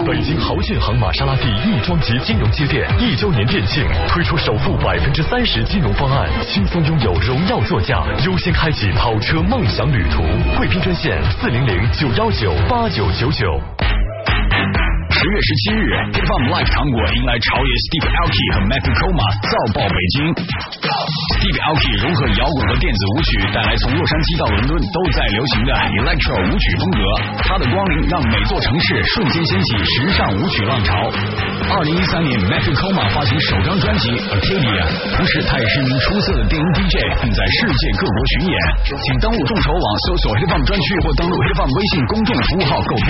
[0.06, 10.22] 北京豪骏航玛莎拉蒂亦庄及金融街店一周年店庆，推出首付百分之三十金融方案，轻松拥有荣耀座驾，优先开启跑车梦想旅途。
[10.58, 13.85] 贵宾专线四零零九幺九八九九九。
[14.56, 14.95] Thank you.
[15.26, 20.30] 十月十七日 h i p h o p Live 糖果迎来朝野 Steve Aoki 和 Matthew Koma 造爆北京。
[20.38, 27.02] Steve Aoki 融合摇滚和电子舞曲，带来从洛杉矶到伦敦都在流行的 Electro 舞曲风格。
[27.42, 30.94] 他的光临让每座城市瞬间掀起时尚舞曲浪潮。
[31.74, 34.86] 二零一三年，Matthew Koma 发行首张专辑 Arcadia，
[35.18, 38.54] 同时他也是一名出色的电音 DJ，并在世界各国巡演。
[38.94, 42.94] 请登录众筹网搜索 Hip Hop 专区或登录 Hip Hop 微信公众服务号购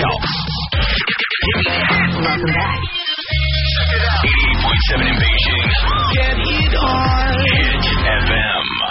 [2.06, 2.78] Welcome back.
[4.22, 5.66] 88.7 in Beijing.
[6.14, 7.34] Get it on.
[7.50, 7.82] Hit
[8.22, 8.45] FM.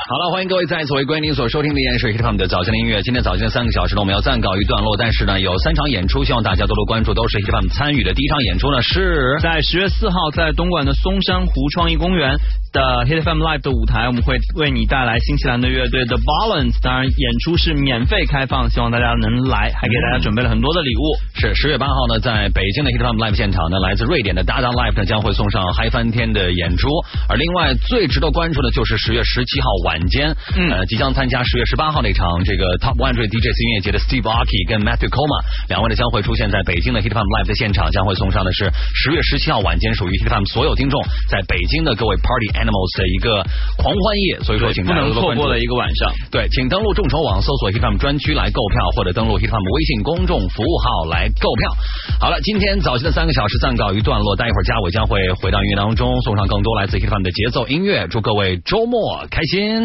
[0.08, 3.02] 好了，欢迎各位再次回归您所收听的依然是 FM 的早间的音乐。
[3.02, 8.14] 今天早间的三个小时呢，我们要暂告一段落，但是呢，有三场演出，希望大家多多关注，都是 FM 参与的。
[8.14, 12.38] 第一场演出呢是在十月四号在东莞的松山湖创意公园
[12.72, 21.18] 的 Hit FM Live 的舞台，我们会为你带来新西兰的乐队 The Balance，当然演出是免费开放，希望大家能来，还给大家准备了很多的礼物。
[21.34, 26.90] 是十月八号呢，在北京的 Hit FM Live 现场呢，来自瑞典的 Dada Live 呢将会送上嗨翻天的演出。
[27.28, 40.30] 而另外最值得关注的就是十月十七号晚间，嗯呃，即将参加十月十八号那场这个 Top 100 DJs 音乐节的 Steve Aoki 跟 Matthew Coma 两位呢将会出现在北京的 Hit FM Live 的现场，将会送上的是十月十七号晚间属于 Hit
[40.30, 43.44] FM 所有听众在北京的各位 Party Animals 的一个
[43.78, 46.12] 狂欢夜，所以说请大家不能错过的一个晚上。
[46.32, 51.72] 对，请登录众筹网搜索 Hit FM 专区来购票，或者登录 Hit FM 微信公众服务号来购票。
[52.20, 59.85] 好了，今天早期的三个小时暂告一段落，待一会儿嘉伟将会回到音乐当中，送上更多来自 Hit FM 的节奏音乐，祝各位周末开心。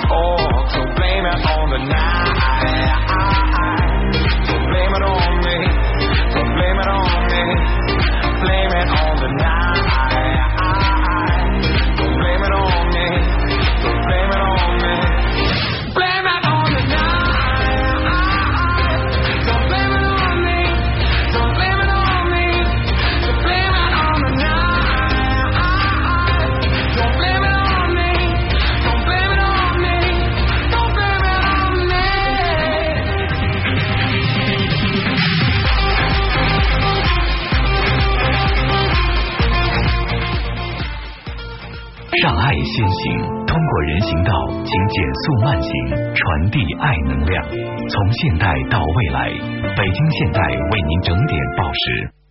[0.00, 2.32] So blame it on the night.
[4.70, 5.56] Blame it on me.
[6.32, 7.42] Blame it on me.
[8.40, 9.61] Blame it on the night.
[44.72, 45.70] 请减速慢行，
[46.14, 47.44] 传递爱能量。
[47.46, 49.28] 从现代到未来，
[49.76, 52.21] 北京现代为您整点报时。